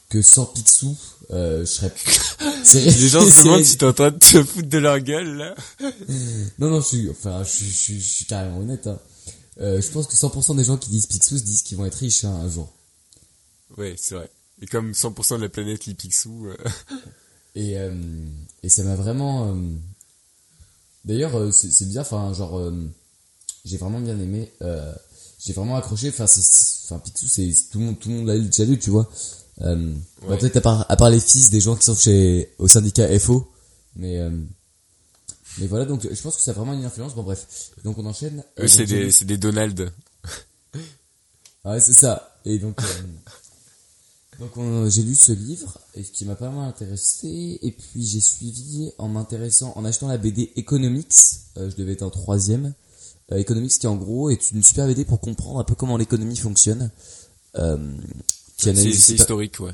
que 0.08 0.22
sans 0.22 0.46
Picsou, 0.46 0.96
euh, 1.32 1.60
je 1.60 1.64
serais. 1.66 1.92
c'est- 2.64 2.80
Les 2.84 3.08
gens 3.08 3.20
se 3.28 3.42
demandent 3.44 3.64
si 3.64 3.76
t'es 3.76 3.86
en 3.86 3.92
train 3.92 4.10
de 4.12 4.18
te 4.18 4.42
foutre 4.44 4.68
de 4.68 4.78
leur 4.78 5.00
gueule 5.00 5.34
là. 5.36 5.54
Non 6.60 6.70
non, 6.70 6.80
je 6.80 6.86
suis, 6.86 7.10
enfin, 7.10 7.42
je 7.42 7.64
suis 8.00 8.24
carrément 8.26 8.58
honnête. 8.60 8.86
Hein. 8.86 8.98
Euh, 9.60 9.82
je 9.82 9.88
pense 9.88 10.06
que 10.06 10.14
100% 10.14 10.54
des 10.56 10.64
gens 10.64 10.76
qui 10.76 10.90
disent 10.90 11.06
Picsou 11.06 11.36
se 11.38 11.42
disent 11.42 11.62
qu'ils 11.62 11.76
vont 11.76 11.84
être 11.86 11.96
riches 11.96 12.24
hein, 12.24 12.40
un 12.44 12.48
jour. 12.48 12.72
Ouais 13.76 13.94
c'est 13.98 14.14
vrai. 14.14 14.30
Et 14.60 14.66
comme 14.66 14.92
100% 14.92 15.36
de 15.36 15.42
la 15.42 15.48
planète 15.48 15.86
lit 15.86 15.94
Picsou, 15.94 16.46
euh, 16.46 16.56
Et, 17.54 17.76
euh, 17.78 17.94
et 18.62 18.68
ça 18.68 18.82
m'a 18.84 18.94
vraiment. 18.94 19.52
euh, 19.54 19.74
D'ailleurs, 21.04 21.52
c'est 21.52 21.86
bien. 21.88 22.02
Enfin, 22.02 22.32
genre, 22.32 22.70
j'ai 23.64 23.76
vraiment 23.78 24.00
bien 24.00 24.18
aimé. 24.18 24.52
J'ai 25.44 25.52
vraiment 25.54 25.76
accroché. 25.76 26.08
Enfin, 26.10 26.24
enfin, 26.24 26.98
Picsou, 27.00 27.26
c'est 27.26 27.50
tout 27.72 27.78
le 27.80 27.86
monde, 27.86 27.98
tout 27.98 28.10
le 28.10 28.16
monde 28.16 28.26
l'a 28.28 28.38
déjà 28.38 28.64
lu, 28.64 28.78
tu 28.78 28.90
vois. 28.90 29.08
Bon, 29.58 29.96
Ouais. 30.28 30.38
peut-être 30.38 30.56
à 30.58 30.60
part, 30.60 30.86
à 30.88 30.96
part 30.96 31.10
les 31.10 31.18
fils 31.20 31.50
des 31.50 31.60
gens 31.60 31.74
qui 31.76 31.84
sont 31.84 31.94
chez 31.96 32.52
au 32.58 32.68
syndicat 32.68 33.08
FO, 33.18 33.50
mais 33.96 34.20
mais 35.58 35.66
voilà. 35.66 35.84
Donc, 35.84 36.06
je 36.08 36.20
pense 36.22 36.36
que 36.36 36.42
ça 36.42 36.50
a 36.52 36.54
vraiment 36.54 36.74
une 36.74 36.84
influence. 36.84 37.14
Bon, 37.14 37.22
bref. 37.24 37.72
Donc, 37.84 37.98
on 37.98 38.06
enchaîne. 38.06 38.44
eux 38.60 38.68
c'est 38.68 38.86
des 38.86 39.10
des 39.24 39.36
Donald. 39.38 39.92
ah 41.64 41.72
ouais, 41.72 41.80
c'est 41.80 41.92
ça. 41.94 42.38
Et 42.44 42.58
donc, 42.58 42.80
euh, 42.80 42.84
donc 44.38 44.56
on- 44.56 44.88
j'ai 44.88 45.02
lu 45.02 45.14
ce 45.14 45.32
livre 45.32 45.78
et 45.94 46.02
qui 46.02 46.24
m'a 46.24 46.36
pas 46.36 46.50
mal 46.50 46.68
intéressé. 46.68 47.58
Et 47.62 47.72
puis 47.72 48.04
j'ai 48.06 48.20
suivi 48.20 48.90
en 48.98 49.08
m'intéressant, 49.08 49.72
en 49.76 49.84
achetant 49.84 50.08
la 50.08 50.18
BD 50.18 50.52
Economics. 50.56 51.12
euh, 51.56 51.70
je 51.70 51.76
devais 51.76 51.92
être 51.92 52.02
en 52.02 52.10
troisième. 52.10 52.72
Euh, 53.32 53.36
Economics 53.36 53.78
qui 53.78 53.86
en 53.86 53.96
gros 53.96 54.30
est 54.30 54.52
une 54.52 54.62
super 54.62 54.86
BD 54.86 55.04
pour 55.04 55.20
comprendre 55.20 55.58
un 55.58 55.64
peu 55.64 55.74
comment 55.74 55.96
l'économie 55.96 56.36
fonctionne. 56.36 56.90
Euh, 57.56 57.76
qui 58.56 58.64
C'est 58.64 58.70
analyse 58.70 59.02
c'est 59.04 59.14
pas, 59.16 59.22
historique 59.22 59.60
ouais. 59.60 59.72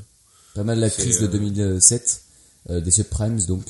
pas 0.55 0.63
mal 0.63 0.79
la 0.79 0.89
crise 0.89 1.19
de 1.19 1.25
euh, 1.25 1.29
2007 1.29 2.21
euh, 2.71 2.81
des 2.81 2.91
subprimes 2.91 3.39
donc. 3.45 3.63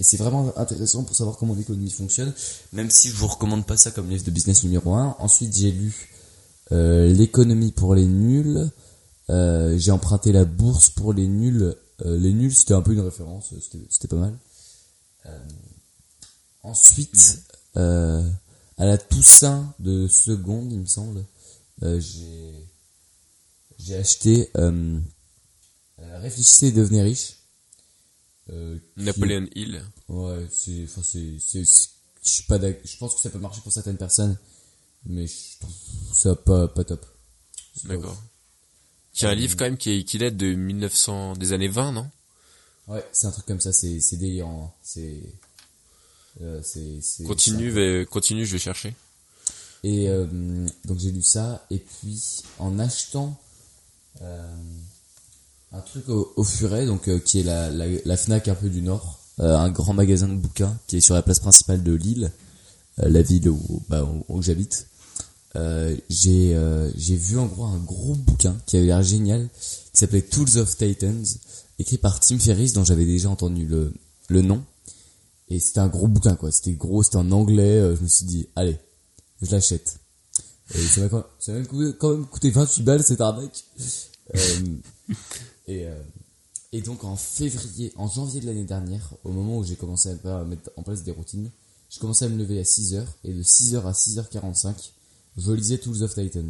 Et 0.00 0.04
c'est 0.04 0.16
vraiment 0.16 0.56
intéressant 0.56 1.02
pour 1.04 1.14
savoir 1.16 1.36
comment 1.36 1.54
l'économie 1.54 1.90
fonctionne. 1.90 2.32
Même 2.72 2.90
si 2.90 3.08
je 3.10 3.14
vous 3.16 3.26
recommande 3.26 3.66
pas 3.66 3.76
ça 3.76 3.90
comme 3.90 4.08
livre 4.08 4.24
de 4.24 4.30
business 4.30 4.62
numéro 4.64 4.94
1. 4.94 5.16
Ensuite 5.18 5.54
j'ai 5.54 5.72
lu 5.72 6.08
l'économie 6.70 7.72
pour 7.72 7.94
les 7.94 8.06
nuls. 8.06 8.70
Euh, 9.30 9.76
j'ai 9.78 9.90
emprunté 9.90 10.32
la 10.32 10.44
bourse 10.44 10.90
pour 10.90 11.12
les 11.12 11.26
nuls 11.26 11.74
Euh, 12.04 12.18
les 12.18 12.32
nuls, 12.34 12.54
c'était 12.54 12.74
un 12.74 12.82
peu 12.82 12.92
une 12.92 13.00
référence, 13.00 13.54
c'était 13.60 13.82
c'était 13.88 14.08
pas 14.08 14.16
mal. 14.16 14.38
Euh, 15.24 15.48
ensuite, 16.62 17.42
euh, 17.76 18.22
à 18.76 18.84
la 18.84 18.98
Toussaint 18.98 19.74
de 19.78 20.06
seconde, 20.06 20.70
il 20.72 20.80
me 20.80 20.86
semble, 20.86 21.24
euh, 21.82 21.98
j'ai 21.98 22.52
j'ai 23.78 23.96
acheté 23.96 24.50
Réfléchissez 25.98 26.66
et 26.68 26.72
devenez 26.72 27.02
riche. 27.02 27.36
Euh, 28.50 28.78
qui- 28.94 29.04
Napoleon 29.04 29.46
Hill. 29.54 29.82
Ouais, 30.08 30.46
c'est, 30.50 30.84
enfin, 30.84 31.02
c'est, 31.02 31.38
je 31.38 31.64
suis 32.22 32.42
pas 32.44 32.58
je 32.58 32.96
pense 32.98 33.14
que 33.14 33.20
ça 33.20 33.30
peut 33.30 33.38
marcher 33.38 33.60
pour 33.62 33.72
certaines 33.72 33.96
personnes, 33.96 34.36
mais 35.04 35.26
je 35.26 35.58
trouve 35.60 35.72
ça 36.14 36.34
pas, 36.36 36.68
pas 36.68 36.84
top. 36.84 37.04
D'accord. 37.84 38.22
Qui 39.16 39.24
est 39.24 39.28
un 39.28 39.34
livre 39.34 39.56
quand 39.56 39.64
même 39.64 39.76
qui, 39.78 39.90
est- 39.92 40.04
qui 40.04 40.18
date 40.18 40.36
de 40.36 40.54
1900, 40.54 41.34
des 41.34 41.52
années 41.52 41.68
20, 41.68 41.92
non? 41.92 42.08
Ouais, 42.88 43.04
c'est 43.12 43.26
un 43.26 43.30
truc 43.32 43.46
comme 43.46 43.60
ça, 43.60 43.72
c'est, 43.72 43.98
c'est 44.00 44.16
délirant, 44.16 44.66
hein. 44.66 44.78
c'est, 44.82 45.20
euh, 46.42 46.60
c'est. 46.62 47.00
Continue, 47.24 48.06
continue, 48.06 48.44
je 48.46 48.52
vais 48.52 48.58
chercher. 48.58 48.94
Et 49.82 50.08
euh, 50.08 50.26
donc 50.84 50.98
j'ai 50.98 51.10
lu 51.12 51.22
ça, 51.22 51.64
et 51.70 51.78
puis 51.78 52.42
en 52.58 52.78
achetant 52.78 53.38
euh, 54.22 54.54
un 55.72 55.80
truc 55.80 56.08
au, 56.08 56.32
au 56.36 56.44
Furet, 56.44 56.86
donc 56.86 57.08
euh, 57.08 57.18
qui 57.18 57.40
est 57.40 57.42
la, 57.44 57.70
la, 57.70 57.86
la 58.04 58.16
Fnac 58.16 58.48
un 58.48 58.54
peu 58.54 58.68
du 58.68 58.82
Nord, 58.82 59.18
euh, 59.40 59.56
un 59.56 59.70
grand 59.70 59.92
magasin 59.92 60.28
de 60.28 60.34
bouquins 60.34 60.76
qui 60.86 60.96
est 60.96 61.00
sur 61.00 61.14
la 61.14 61.22
place 61.22 61.40
principale 61.40 61.82
de 61.82 61.92
Lille, 61.92 62.32
euh, 63.00 63.08
la 63.08 63.22
ville 63.22 63.48
où, 63.48 63.82
bah, 63.88 64.04
où, 64.04 64.24
où 64.28 64.42
j'habite. 64.42 64.86
Euh, 65.56 65.96
j'ai 66.10 66.54
euh, 66.54 66.90
j'ai 66.96 67.16
vu 67.16 67.38
en 67.38 67.46
gros 67.46 67.64
un 67.64 67.78
gros 67.78 68.14
bouquin 68.14 68.56
qui 68.66 68.76
avait 68.76 68.86
l'air 68.86 69.02
génial, 69.02 69.48
qui 69.92 69.98
s'appelait 69.98 70.22
Tools 70.22 70.58
of 70.58 70.76
Titans, 70.76 71.24
écrit 71.78 71.98
par 71.98 72.20
Tim 72.20 72.38
Ferriss, 72.38 72.72
dont 72.74 72.84
j'avais 72.84 73.06
déjà 73.06 73.30
entendu 73.30 73.66
le, 73.66 73.92
le 74.28 74.42
nom. 74.42 74.62
Et 75.48 75.58
c'était 75.60 75.80
un 75.80 75.88
gros 75.88 76.08
bouquin, 76.08 76.34
quoi. 76.36 76.50
C'était 76.52 76.72
gros, 76.72 77.02
c'était 77.02 77.16
en 77.16 77.30
anglais. 77.32 77.78
euh, 77.78 77.96
je 77.96 78.02
me 78.02 78.08
suis 78.08 78.26
dit, 78.26 78.46
allez, 78.56 78.76
je 79.40 79.50
l'achète. 79.50 79.98
Et 80.74 80.78
ça 80.78 81.02
m'a 81.02 81.08
quand, 81.08 81.24
m'a 81.48 81.60
coûté- 81.62 81.96
quand 81.98 82.10
même 82.10 82.26
coûté 82.26 82.50
28 82.50 82.82
balles 82.82 83.02
cette 83.04 83.20
arnaque. 83.20 83.64
Et, 85.68 85.86
et 86.72 86.80
donc 86.82 87.04
en 87.04 87.16
février, 87.16 87.92
en 87.96 88.08
janvier 88.08 88.40
de 88.40 88.46
l'année 88.46 88.64
dernière, 88.64 89.14
au 89.24 89.30
moment 89.30 89.58
où 89.58 89.64
j'ai 89.64 89.76
commencé 89.76 90.10
à 90.24 90.44
mettre 90.44 90.70
en 90.76 90.82
place 90.82 91.02
des 91.04 91.12
routines, 91.12 91.50
je 91.88 91.98
commençais 92.00 92.24
à 92.24 92.28
me 92.28 92.36
lever 92.36 92.58
à 92.58 92.62
6h 92.64 93.04
et 93.24 93.32
de 93.32 93.42
6h 93.42 93.82
à 93.86 93.92
6h45, 93.92 94.74
je 95.36 95.52
lisais 95.52 95.78
Tools 95.78 96.02
of 96.02 96.14
Titan. 96.14 96.44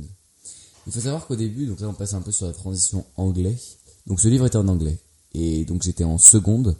Il 0.86 0.92
faut 0.92 1.00
savoir 1.00 1.26
qu'au 1.26 1.36
début, 1.36 1.66
donc 1.66 1.80
là 1.80 1.88
on 1.88 1.94
passe 1.94 2.14
un 2.14 2.20
peu 2.20 2.30
sur 2.32 2.46
la 2.46 2.52
transition 2.52 3.04
anglais, 3.16 3.56
donc 4.06 4.20
ce 4.20 4.28
livre 4.28 4.46
était 4.46 4.56
en 4.56 4.68
anglais. 4.68 4.96
Et 5.34 5.64
donc 5.64 5.82
j'étais 5.82 6.04
en 6.04 6.18
seconde. 6.18 6.76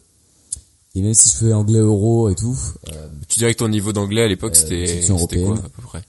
Et 0.95 1.03
même 1.03 1.13
si 1.13 1.29
je 1.29 1.35
faisais 1.37 1.53
anglais 1.53 1.81
euro 1.81 2.31
et 2.31 2.35
tout, 2.35 2.57
euh, 2.93 3.09
Tu 3.29 3.39
dirais 3.41 3.53
que 3.53 3.59
ton 3.59 3.69
niveau 3.69 3.93
d'anglais 3.93 4.23
à 4.23 4.29
l'époque 4.29 4.55
Euh, 4.57 5.03
c'était 5.03 5.43
quoi 5.43 5.59
à 5.59 5.69
peu 5.69 5.83
près? 5.83 6.03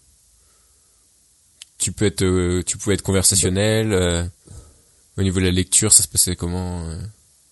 Tu 1.78 1.92
peux 1.92 2.06
être 2.06 2.24
euh, 2.24 2.64
tu 2.66 2.78
pouvais 2.78 2.96
être 2.96 3.02
conversationnel 3.04 3.92
euh, 3.94 4.24
au 5.18 5.24
niveau 5.24 5.40
de 5.40 5.46
la 5.46 5.52
lecture, 5.52 5.92
ça 5.94 6.04
se 6.04 6.08
passait 6.08 6.36
comment 6.36 6.86
euh, 6.86 7.00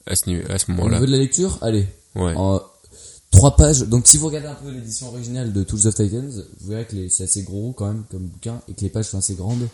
à 0.05 0.15
ce 0.15 0.29
niveau, 0.29 0.43
à 0.49 0.57
ce 0.57 0.65
au 0.71 0.75
moment-là? 0.75 0.95
niveau 0.95 1.05
de 1.07 1.11
la 1.11 1.17
lecture, 1.17 1.57
allez, 1.61 1.85
Ouais. 2.15 2.33
en 2.35 2.61
trois 3.35 3.55
pages. 3.55 3.81
Donc 3.81 4.07
si 4.07 4.17
vous 4.17 4.27
regardez 4.27 4.47
un 4.47 4.55
peu 4.55 4.69
l'édition 4.71 5.07
originale 5.09 5.53
de 5.53 5.63
Tools 5.63 5.85
of 5.87 5.95
Titans, 5.95 6.43
vous 6.61 6.67
verrez 6.69 6.85
que 6.85 7.09
c'est 7.09 7.23
assez 7.23 7.43
gros 7.43 7.73
quand 7.73 7.87
même 7.87 8.03
comme 8.09 8.27
bouquin 8.27 8.61
et 8.67 8.73
que 8.73 8.81
les 8.81 8.89
pages 8.89 9.05
sont 9.09 9.17
assez 9.17 9.35
grandes. 9.35 9.67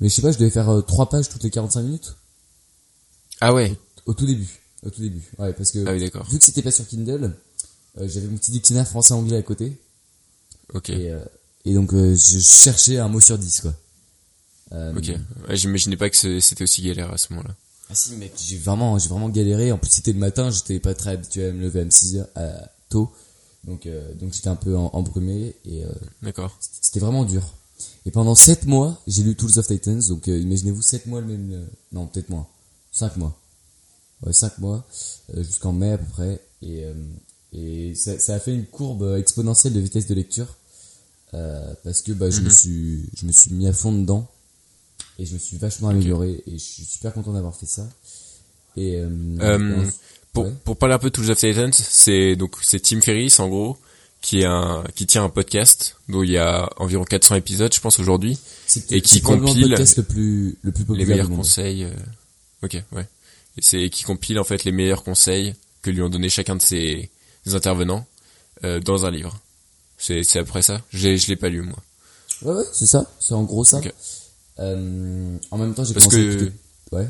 Mais 0.00 0.08
je 0.08 0.14
sais 0.14 0.22
pas, 0.22 0.32
je 0.32 0.38
devais 0.38 0.50
faire 0.50 0.68
euh, 0.68 0.82
trois 0.82 1.08
pages 1.08 1.28
toutes 1.28 1.42
les 1.44 1.50
45 1.50 1.82
minutes 1.82 2.16
Ah 3.40 3.54
ouais. 3.54 3.74
au 4.06 4.14
tout 4.14 4.26
début. 4.26 4.60
Au 4.84 4.90
tout 4.90 5.00
début. 5.00 5.22
Ouais, 5.38 5.52
parce 5.52 5.70
que 5.72 5.84
Ah 5.86 5.92
oui, 5.92 6.00
d'accord. 6.00 6.28
vu 6.28 6.38
que 6.38 6.44
c'était 6.44 6.62
pas 6.62 6.70
sur 6.70 6.86
Kindle, 6.86 7.34
euh, 7.98 8.08
j'avais 8.08 8.26
mon 8.26 8.36
petit 8.36 8.50
dictionnaire 8.50 8.86
français-anglais 8.86 9.36
à 9.38 9.42
côté. 9.42 9.78
OK. 10.74 10.90
Et, 10.90 11.10
euh, 11.10 11.24
et 11.64 11.74
donc 11.74 11.92
euh, 11.94 12.14
je 12.14 12.38
cherchais 12.40 12.98
un 12.98 13.08
mot 13.08 13.20
sur 13.20 13.38
10 13.38 13.60
quoi. 13.62 13.74
OK. 14.96 15.10
Ouais, 15.48 15.56
j'imaginais 15.56 15.96
pas 15.96 16.10
que 16.10 16.16
c'était 16.40 16.64
aussi 16.64 16.82
galère 16.82 17.12
à 17.12 17.18
ce 17.18 17.32
moment-là. 17.32 17.54
Ah 17.88 17.94
si 17.94 18.12
mec, 18.16 18.32
j'ai 18.44 18.58
vraiment, 18.58 18.98
j'ai 18.98 19.08
vraiment 19.08 19.28
galéré. 19.28 19.70
En 19.70 19.78
plus 19.78 19.90
c'était 19.90 20.12
le 20.12 20.18
matin, 20.18 20.50
j'étais 20.50 20.80
pas 20.80 20.92
très 20.92 21.10
habitué 21.10 21.46
à 21.46 21.52
me 21.52 21.62
lever 21.62 21.80
à 21.82 21.86
6 21.88 22.16
heures 22.16 22.26
à, 22.34 22.70
tôt, 22.88 23.10
donc 23.64 23.86
euh, 23.86 24.14
donc 24.14 24.32
j'étais 24.32 24.48
un 24.48 24.56
peu 24.56 24.76
embrumé 24.76 25.54
et 25.64 25.84
euh, 25.84 25.92
D'accord. 26.22 26.56
c'était 26.60 27.00
vraiment 27.00 27.24
dur. 27.24 27.42
Et 28.06 28.10
pendant 28.10 28.34
7 28.34 28.64
mois, 28.66 29.00
j'ai 29.06 29.22
lu 29.22 29.34
Tools 29.36 29.58
of 29.58 29.66
Titans, 29.66 30.00
donc 30.08 30.28
euh, 30.28 30.38
imaginez-vous 30.38 30.82
7 30.82 31.06
mois 31.06 31.20
le 31.20 31.26
même, 31.26 31.66
non 31.92 32.06
peut-être 32.06 32.28
moins, 32.30 32.46
5 32.92 33.16
mois, 33.16 33.36
ouais 34.24 34.32
5 34.32 34.58
mois 34.58 34.86
jusqu'en 35.36 35.72
mai 35.72 35.92
à 35.92 35.98
peu 35.98 36.06
près, 36.06 36.40
et 36.62 36.84
et 37.52 37.94
ça, 37.94 38.18
ça 38.18 38.34
a 38.34 38.40
fait 38.40 38.54
une 38.54 38.66
courbe 38.66 39.16
exponentielle 39.18 39.72
de 39.72 39.80
vitesse 39.80 40.06
de 40.06 40.14
lecture 40.14 40.56
parce 41.32 42.02
que 42.02 42.12
bah 42.12 42.30
je 42.30 42.40
me 42.40 42.46
Mhm. 42.46 42.50
suis 42.50 43.08
je 43.16 43.26
me 43.26 43.32
suis 43.32 43.52
mis 43.52 43.66
à 43.66 43.72
fond 43.72 43.92
dedans 43.92 44.26
et 45.18 45.26
je 45.26 45.34
me 45.34 45.38
suis 45.38 45.56
vachement 45.58 45.88
amélioré 45.88 46.42
et 46.46 46.52
je 46.52 46.64
suis 46.64 46.84
super 46.84 47.12
content 47.12 47.32
d'avoir 47.32 47.54
fait 47.56 47.66
ça. 47.66 47.86
Et 48.76 49.00
Pour, 50.36 50.44
ouais. 50.46 50.52
pour 50.64 50.76
parler 50.76 50.94
un 50.94 50.98
peu 50.98 51.08
de 51.10 51.14
Tools 51.14 51.30
of 51.30 51.38
Titans, 51.38 51.72
c'est 51.72 52.36
donc 52.36 52.56
c'est 52.62 52.80
Tim 52.80 53.00
Ferriss 53.00 53.40
en 53.40 53.48
gros 53.48 53.76
qui 54.22 54.40
est 54.40 54.44
un 54.46 54.82
qui 54.94 55.06
tient 55.06 55.24
un 55.24 55.28
podcast 55.28 55.96
dont 56.08 56.22
il 56.22 56.30
y 56.30 56.38
a 56.38 56.68
environ 56.78 57.04
400 57.04 57.34
épisodes 57.36 57.72
je 57.72 57.80
pense 57.80 57.98
aujourd'hui 58.00 58.38
et 58.90 59.00
qui 59.00 59.20
compile 59.20 59.62
le 59.62 59.68
podcast 59.76 59.96
le 59.98 60.02
plus 60.02 60.58
le 60.62 60.72
plus 60.72 60.84
les 60.96 61.04
meilleurs 61.06 61.30
conseils 61.30 61.84
euh, 61.84 61.90
OK, 62.62 62.74
ouais. 62.92 63.06
Et 63.58 63.62
c'est 63.62 63.88
qui 63.90 64.02
compile 64.04 64.38
en 64.38 64.44
fait 64.44 64.64
les 64.64 64.72
meilleurs 64.72 65.02
conseils 65.04 65.54
que 65.82 65.90
lui 65.90 66.02
ont 66.02 66.08
donné 66.08 66.28
chacun 66.28 66.56
de 66.56 66.62
ses 66.62 67.10
intervenants 67.52 68.06
euh, 68.64 68.80
dans 68.80 69.04
un 69.06 69.10
livre. 69.10 69.38
C'est 69.98 70.22
c'est 70.24 70.38
après 70.38 70.62
ça. 70.62 70.82
J'ai 70.92 71.16
je 71.18 71.28
l'ai 71.28 71.36
pas 71.36 71.48
lu 71.48 71.62
moi. 71.62 71.78
Ouais 72.42 72.52
ouais, 72.54 72.64
c'est 72.72 72.86
ça, 72.86 73.10
c'est 73.20 73.34
en 73.34 73.44
gros 73.44 73.64
ça. 73.64 73.80
Euh, 74.58 75.36
en 75.50 75.58
même 75.58 75.74
temps, 75.74 75.84
j'ai 75.84 75.94
commencé 75.94 76.16
que- 76.16 76.32
écouter- 76.32 76.52
ouais. 76.92 77.06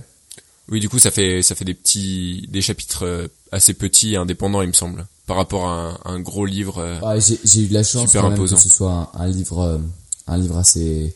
Oui, 0.68 0.81
du 0.81 0.88
coup, 0.88 0.98
ça 0.98 1.11
fait 1.11 1.42
ça 1.42 1.55
fait 1.55 1.64
des 1.64 1.74
petits 1.74 2.46
des 2.48 2.61
chapitres 2.61 3.05
euh, 3.05 3.29
assez 3.52 3.72
petits 3.74 4.14
et 4.14 4.16
indépendants, 4.16 4.62
il 4.62 4.68
me 4.68 4.72
semble, 4.72 5.07
par 5.26 5.37
rapport 5.37 5.68
à 5.68 6.00
un, 6.05 6.14
un 6.14 6.20
gros 6.20 6.44
livre. 6.46 6.79
euh, 6.79 7.00
Ouais, 7.00 7.20
j'ai 7.20 7.61
eu 7.62 7.68
de 7.68 7.74
la 7.74 7.85
chance 7.85 8.12
quand 8.12 8.31
même 8.31 8.38
que 8.38 8.46
ce 8.62 8.68
soit 8.68 9.11
un, 9.14 9.20
un 9.20 9.29
livre 9.29 9.61
euh, 9.61 9.79
un 10.26 10.37
livre 10.38 10.57
assez 10.57 11.14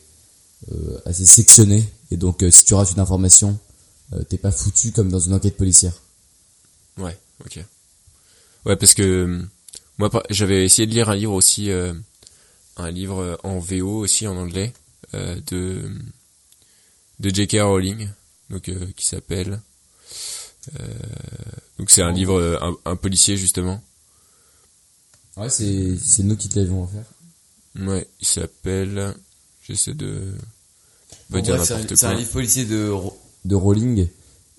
euh, 0.71 0.97
assez 1.05 1.25
sectionné 1.25 1.83
et 2.11 2.17
donc 2.17 2.43
euh, 2.43 2.51
si 2.51 2.63
tu 2.63 2.73
rates 2.75 2.91
une 2.93 2.99
information, 3.01 3.57
t'es 4.29 4.37
pas 4.37 4.51
foutu 4.51 4.91
comme 4.91 5.09
dans 5.09 5.19
une 5.19 5.33
enquête 5.33 5.57
policière. 5.57 5.93
Ouais, 6.97 7.17
ok. 7.45 7.59
Ouais, 8.65 8.75
parce 8.75 8.93
que 8.93 9.41
moi, 9.97 10.09
j'avais 10.29 10.63
essayé 10.65 10.85
de 10.85 10.93
lire 10.93 11.09
un 11.09 11.15
livre 11.15 11.33
aussi, 11.33 11.69
un 11.71 12.91
livre 12.91 13.39
en 13.43 13.59
VO 13.59 13.99
aussi 13.99 14.27
en 14.27 14.35
anglais 14.37 14.73
de 15.13 15.89
de 17.19 17.29
J.K. 17.29 17.57
Rowling, 17.61 18.07
donc 18.51 18.69
euh, 18.69 18.85
qui 18.95 19.05
s'appelle. 19.05 19.59
euh, 20.79 20.87
donc 21.79 21.89
c'est 21.89 22.03
un 22.03 22.11
livre, 22.11 22.39
euh, 22.39 22.57
un, 22.61 22.75
un 22.91 22.95
policier 22.95 23.37
justement. 23.37 23.81
Ouais, 25.37 25.49
c'est 25.49 25.97
c'est 25.97 26.23
nous 26.23 26.35
qui 26.35 26.49
te 26.49 26.59
l'avions 26.59 26.83
offert. 26.83 27.05
Ouais, 27.79 28.05
il 28.19 28.27
s'appelle. 28.27 29.15
J'essaie 29.67 29.93
de. 29.93 30.33
Pas 31.31 31.37
Bon, 31.37 31.43
dire 31.43 31.55
bref, 31.55 31.67
c'est 31.67 31.73
un- 31.93 31.95
c'est 31.95 32.15
livre 32.15 32.31
policier 32.31 32.65
de 32.65 32.89
Ro- 32.89 33.17
de 33.45 33.55
Rowling, 33.55 34.07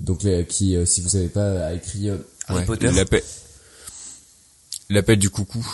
donc 0.00 0.24
euh, 0.24 0.42
qui, 0.44 0.74
euh, 0.76 0.86
si 0.86 1.02
vous 1.02 1.08
savez 1.10 1.28
pas, 1.28 1.66
a 1.66 1.74
écrit 1.74 2.08
euh, 2.08 2.16
Harry 2.48 2.60
Ouais, 2.60 2.64
Potter. 2.66 2.90
L'appel, 2.90 3.22
l'appel 4.88 5.18
du 5.18 5.30
coucou, 5.30 5.66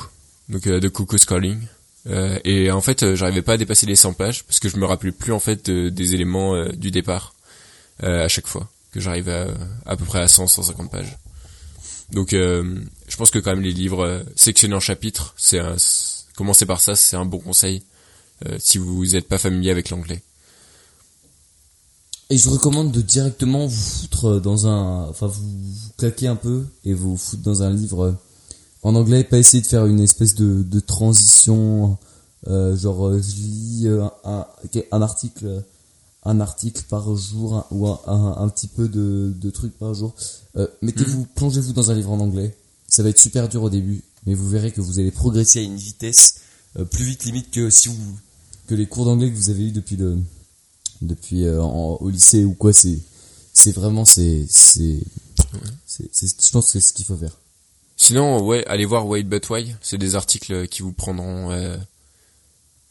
donc 0.49 0.67
euh, 0.67 0.81
de 0.81 0.89
Cuckoo's 0.89 1.25
Calling. 1.25 1.61
Euh, 2.07 2.39
et 2.45 2.71
en 2.71 2.81
fait, 2.81 3.03
euh, 3.03 3.17
j'arrivais 3.17 3.43
pas 3.43 3.55
à 3.55 3.57
dépasser 3.57 3.87
les 3.87 3.97
100 3.97 4.15
pages 4.15 4.45
parce 4.45 4.61
que 4.61 4.69
je 4.69 4.77
me 4.77 4.87
rappelais 4.87 5.13
plus 5.13 5.33
en 5.33 5.41
fait 5.41 5.71
de- 5.71 5.89
des 5.91 6.15
éléments 6.15 6.55
euh, 6.55 6.69
du 6.71 6.91
départ 6.91 7.35
euh, 8.03 8.25
à 8.25 8.29
chaque 8.29 8.47
fois 8.47 8.69
que 8.93 9.01
j'arrivais 9.01 9.33
à, 9.87 9.93
à 9.93 9.97
peu 9.97 10.05
près 10.05 10.21
à 10.21 10.29
100 10.29 10.47
150 10.47 10.91
pages. 10.91 11.17
Donc, 12.13 12.33
euh, 12.33 12.81
je 13.07 13.17
pense 13.17 13.31
que 13.31 13.39
quand 13.39 13.51
même 13.51 13.63
les 13.63 13.73
livres 13.73 14.05
euh, 14.05 14.23
sectionnés 14.35 14.75
en 14.75 14.81
chapitres, 14.81 15.35
c'est 15.37 15.61
commencer 16.35 16.67
par 16.67 16.81
ça, 16.81 16.95
c'est 16.95 17.17
un 17.17 17.27
bon 17.27 17.39
conseil 17.39 17.83
euh, 18.47 18.57
si 18.59 18.79
vous 18.79 19.05
n'êtes 19.07 19.29
pas 19.29 19.39
familier 19.39 19.71
avec 19.71 19.91
l'anglais. 19.91 20.23
Et 22.31 22.37
je 22.37 22.49
recommande 22.49 22.93
de 22.93 23.01
directement 23.01 23.67
vous 23.67 23.75
foutre 23.75 24.41
dans 24.41 24.67
un, 24.67 25.09
enfin 25.09 25.27
vous, 25.27 25.43
vous 25.43 25.91
claquer 25.97 26.29
un 26.29 26.37
peu 26.37 26.67
et 26.85 26.93
vous 26.93 27.17
foutre 27.17 27.43
dans 27.43 27.63
un 27.63 27.71
livre 27.71 28.17
en 28.83 28.95
anglais, 28.95 29.25
pas 29.25 29.39
essayer 29.39 29.63
de 29.63 29.67
faire 29.67 29.87
une 29.87 30.01
espèce 30.01 30.35
de, 30.35 30.63
de 30.63 30.81
transition, 30.81 31.99
euh, 32.47 32.77
genre 32.77 33.09
euh, 33.09 33.21
je 33.21 33.35
lis 33.35 33.83
euh, 33.87 34.05
un, 34.25 34.47
un 34.93 35.03
article, 35.03 35.65
un 36.29 36.41
article 36.41 36.83
par 36.89 37.15
jour 37.17 37.67
ou 37.71 37.87
un, 37.89 37.99
un, 38.07 38.37
un 38.45 38.49
petit 38.49 38.69
peu 38.69 38.89
de, 38.89 39.33
de 39.35 39.51
trucs 39.51 39.77
par 39.79 39.95
jour. 39.95 40.15
Euh, 40.57 40.67
mettez-vous, 40.83 41.27
plongez-vous 41.35 41.73
dans 41.73 41.91
un 41.91 41.95
livre 41.95 42.13
en 42.13 42.21
anglais. 42.21 42.55
Ça 42.87 43.03
va 43.03 43.09
être 43.09 43.19
super 43.19 43.49
dur 43.49 43.63
au 43.63 43.71
début, 43.71 44.03
mais 44.27 44.35
vous 44.35 44.49
verrez 44.49 44.71
que 44.73 44.81
vous 44.81 44.99
allez 44.99 45.11
progresser 45.11 45.59
à 45.61 45.63
une 45.63 45.77
vitesse 45.77 46.41
euh, 46.79 46.85
plus 46.85 47.05
vite 47.05 47.25
limite 47.25 47.51
que 47.51 47.71
si 47.71 47.89
vous 47.89 47.97
que 48.67 48.75
les 48.75 48.87
cours 48.87 49.07
d'anglais 49.07 49.31
que 49.31 49.37
vous 49.37 49.51
avez 49.51 49.69
eu 49.69 49.73
depuis 49.73 49.97
le 49.97 50.19
depuis 51.03 51.45
euh, 51.47 51.63
en- 51.63 51.97
au 52.01 52.11
lycée 52.11 52.45
ou 52.45 52.53
quoi 52.55 52.73
c'est 52.73 52.99
c'est 53.55 53.73
vraiment 53.73 54.05
c'est 54.05 54.45
c'est 54.49 55.01
C'est, 55.87 56.09
c'est, 56.13 56.27
je 56.47 56.51
pense 56.51 56.67
que 56.67 56.73
c'est 56.73 56.81
ce 56.89 56.93
qu'il 56.93 57.05
faut 57.07 57.17
faire. 57.17 57.37
Sinon, 57.97 58.45
ouais, 58.45 58.65
allez 58.67 58.85
voir 58.85 59.07
Wait 59.07 59.23
But 59.25 59.49
Why. 59.49 59.75
C'est 59.81 59.99
des 59.99 60.15
articles 60.15 60.69
qui 60.69 60.83
vous 60.83 60.93
prendront 60.93 61.51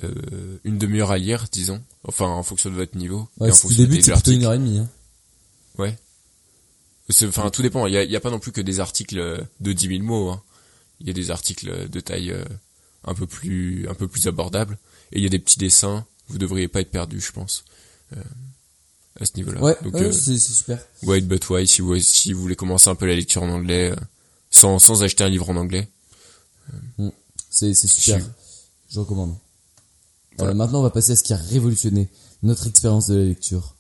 euh, 0.04 0.58
une 0.64 0.78
demi-heure 0.78 1.12
à 1.12 1.18
lire, 1.18 1.48
disons. 1.52 1.82
Enfin, 2.04 2.26
en 2.28 2.44
fonction 2.44 2.70
de 2.70 2.76
votre 2.76 2.98
niveau. 2.98 3.28
Ouais, 3.40 3.50
et 3.50 3.52
en 3.52 3.54
c'est- 3.56 3.66
au 3.66 3.70
fonction 3.70 3.78
début, 3.84 4.02
c'est 4.02 4.14
plutôt 4.14 4.32
une 4.32 4.44
heure 4.44 4.54
et 4.54 4.58
demie. 4.60 4.80
Hein. 4.80 4.90
Ouais. 5.78 5.98
C'est- 7.10 7.28
Enfin, 7.28 7.50
tout 7.50 7.62
dépend. 7.62 7.88
Il 7.88 7.94
y 7.94 7.98
a, 7.98 8.04
y 8.04 8.16
a 8.16 8.20
pas 8.20 8.30
non 8.32 8.40
plus 8.40 8.52
que 8.52 8.62
des 8.62 8.80
articles 8.80 9.46
de 9.60 9.74
10 9.74 9.88
000 9.88 10.04
mots. 10.04 10.30
hein. 10.30 10.42
Il 11.00 11.08
y 11.08 11.10
a 11.10 11.14
des 11.14 11.32
articles 11.32 11.90
de 11.90 12.00
taille 12.00 12.32
euh, 12.32 12.44
un 13.06 13.14
peu 13.14 13.28
plus, 13.28 13.88
un 13.90 13.94
peu 13.94 14.08
plus 14.08 14.28
abordable. 14.28 14.78
Et 15.12 15.18
il 15.20 15.24
y 15.24 15.26
a 15.26 15.30
des 15.30 15.40
petits 15.40 15.60
dessins. 15.60 16.06
Vous 16.28 16.38
devriez 16.38 16.68
pas 16.68 16.82
être 16.82 16.92
perdu, 16.92 17.22
je 17.22 17.32
pense, 17.32 17.64
euh, 18.16 18.22
à 19.20 19.26
ce 19.26 19.32
niveau-là. 19.38 19.62
Ouais, 19.62 19.78
Donc, 19.84 19.94
ouais, 19.94 20.02
euh, 20.08 20.12
c'est, 20.12 20.38
c'est 20.38 20.52
super. 20.54 20.80
Wait 21.04 21.22
But 21.22 21.50
Why, 21.50 21.66
si 21.66 21.82
vous, 21.82 21.98
si 22.00 22.34
vous 22.34 22.42
voulez 22.42 22.56
commencer 22.58 22.90
un 22.90 22.96
peu 22.96 23.06
la 23.06 23.16
lecture 23.16 23.44
en 23.44 23.50
anglais, 23.50 23.92
euh, 23.92 23.96
sans, 24.52 24.78
sans 24.80 25.04
acheter 25.04 25.24
un 25.24 25.30
livre 25.30 25.50
en 25.50 25.56
anglais. 25.56 25.88
C'est, 27.50 27.74
c'est 27.74 27.88
super. 27.88 28.22
Je 28.92 29.00
recommande. 29.00 29.36
Voilà. 30.38 30.54
Euh, 30.54 30.56
maintenant, 30.56 30.80
on 30.80 30.84
va 30.84 30.90
passer 30.90 31.14
à 31.14 31.16
ce 31.16 31.24
qui 31.24 31.34
a 31.34 31.38
révolutionné 31.38 32.10
notre 32.44 32.68
expérience 32.68 33.08
de 33.08 33.16
la 33.16 33.26
lecture. 33.26 33.76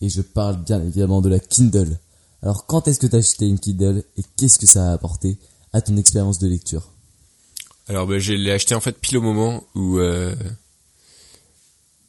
Et 0.00 0.08
je 0.08 0.22
parle 0.22 0.62
bien 0.62 0.82
évidemment 0.82 1.22
de 1.22 1.28
la 1.28 1.38
Kindle. 1.38 1.98
Alors, 2.42 2.66
quand 2.66 2.88
est-ce 2.88 3.00
que 3.00 3.06
t'as 3.06 3.18
acheté 3.18 3.46
une 3.46 3.58
Kindle 3.58 4.04
et 4.16 4.22
qu'est-ce 4.36 4.58
que 4.58 4.66
ça 4.66 4.90
a 4.90 4.92
apporté 4.92 5.38
à 5.72 5.80
ton 5.80 5.96
expérience 5.96 6.38
de 6.38 6.46
lecture? 6.48 6.90
Alors 7.88 8.06
ben, 8.06 8.18
je 8.18 8.32
l'ai 8.32 8.50
acheté 8.50 8.74
en 8.74 8.80
fait 8.80 8.98
pile 8.98 9.18
au 9.18 9.22
moment 9.22 9.66
où 9.74 9.98
euh, 9.98 10.34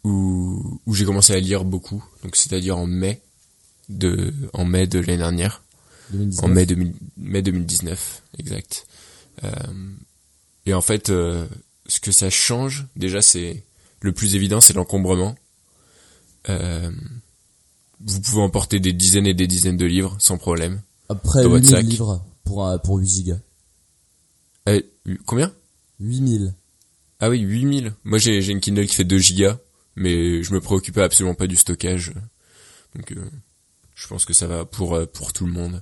où, 0.03 0.79
où 0.85 0.93
j'ai 0.93 1.03
commencé 1.03 1.33
à 1.33 1.39
lire 1.39 1.65
beaucoup, 1.65 2.03
donc 2.23 2.35
c'est-à-dire 2.35 2.77
en 2.77 2.85
mai 2.85 3.21
de 3.89 4.33
en 4.53 4.63
mai 4.63 4.87
de 4.87 4.99
l'année 4.99 5.17
dernière, 5.17 5.63
2019 6.11 6.45
en 6.45 6.47
mai 6.53 6.65
2000 6.65 6.93
mai 7.17 7.41
2019 7.41 8.23
exact. 8.39 8.87
Euh, 9.43 9.49
et 10.65 10.73
en 10.73 10.81
fait 10.81 11.09
euh, 11.09 11.45
ce 11.87 11.99
que 11.99 12.11
ça 12.11 12.29
change 12.29 12.87
déjà 12.95 13.21
c'est 13.21 13.63
le 14.05 14.13
plus 14.13 14.35
évident 14.35 14.61
c'est 14.61 14.73
l'encombrement. 14.73 15.35
Euh, 16.49 16.91
vous 18.01 18.21
pouvez 18.21 18.41
emporter 18.41 18.79
des 18.79 18.93
dizaines 18.93 19.25
et 19.27 19.33
des 19.33 19.47
dizaines 19.47 19.77
de 19.77 19.85
livres 19.85 20.15
sans 20.19 20.37
problème. 20.37 20.81
Après 21.09 21.43
dans 21.43 21.49
votre 21.49 21.63
8000 21.65 21.71
sac. 21.75 21.85
livres 21.85 22.23
pour, 22.43 22.65
un- 22.65 22.77
pour 22.77 22.97
8 22.97 23.07
gigas. 23.07 23.39
Euh, 24.69 24.81
combien? 25.25 25.51
8000. 25.99 26.53
Ah 27.19 27.29
oui, 27.29 27.39
8000. 27.39 27.93
Moi 28.03 28.17
j'ai 28.19 28.41
j'ai 28.41 28.51
une 28.51 28.59
Kindle 28.59 28.85
qui 28.87 28.95
fait 28.95 29.03
2 29.05 29.17
gigas, 29.17 29.57
mais 29.95 30.43
je 30.43 30.53
me 30.53 30.61
préoccupais 30.61 31.01
absolument 31.01 31.35
pas 31.35 31.47
du 31.47 31.55
stockage. 31.55 32.13
Donc 32.95 33.11
euh, 33.11 33.25
je 33.95 34.07
pense 34.07 34.25
que 34.25 34.33
ça 34.33 34.47
va 34.47 34.65
pour 34.65 34.93
euh, 34.95 35.05
pour 35.05 35.33
tout 35.33 35.45
le 35.45 35.51
monde. 35.53 35.81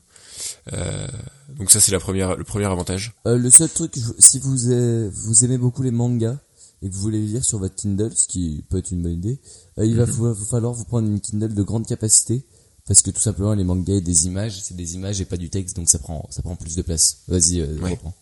Euh, 0.74 1.08
donc 1.50 1.72
ça 1.72 1.80
c'est 1.82 1.92
la 1.92 2.00
première 2.00 2.36
le 2.38 2.44
premier 2.44 2.66
avantage. 2.66 3.14
Euh, 3.28 3.38
le 3.38 3.50
seul 3.50 3.70
truc, 3.70 3.94
si 4.20 4.40
vous, 4.40 4.70
euh, 4.72 5.10
vous 5.12 5.44
aimez 5.44 5.58
beaucoup 5.58 5.84
les 5.84 5.92
mangas 5.92 6.38
et 6.84 6.89
que 6.89 6.93
vous 6.93 7.02
voulez 7.02 7.19
lire 7.26 7.43
sur 7.43 7.58
votre 7.60 7.76
Kindle, 7.76 8.12
ce 8.15 8.28
qui 8.28 8.63
peut 8.69 8.78
être 8.78 8.91
une 8.91 9.02
bonne 9.02 9.13
idée, 9.13 9.39
euh, 9.80 9.86
il 9.86 9.96
va 9.96 10.06
Mhm. 10.06 10.12
vous, 10.12 10.34
vous 10.34 10.46
falloir 10.46 10.74
vous 10.74 10.84
prendre 10.86 11.08
une 11.08 11.19
Kindle 11.22 11.54
de 11.56 11.63
grande 11.63 11.88
capacité 11.88 12.43
parce 12.86 13.02
que 13.02 13.10
tout 13.10 13.22
simplement 13.22 13.54
les 13.54 13.63
mangas 13.63 13.93
et 13.96 14.02
des 14.02 14.26
images, 14.26 14.62
c'est 14.62 14.76
des 14.76 14.96
images 14.96 15.22
et 15.22 15.26
pas 15.26 15.38
du 15.38 15.50
texte, 15.50 15.76
donc 15.78 15.89
ça 15.89 15.98
prend 16.00 16.28
ça 16.30 16.41
prend 16.41 16.56
plus 16.58 16.76
de 16.76 16.82
place. 16.82 17.19
Vas-y, 17.30 17.62
euh, 17.62 17.78
reprends. 17.82 18.13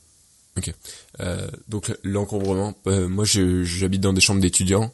Euh, 1.21 1.49
donc 1.69 1.91
l'encombrement, 2.03 2.75
euh, 2.87 3.07
moi 3.09 3.25
j'habite 3.25 4.01
dans 4.01 4.13
des 4.13 4.21
chambres 4.21 4.41
d'étudiants 4.41 4.93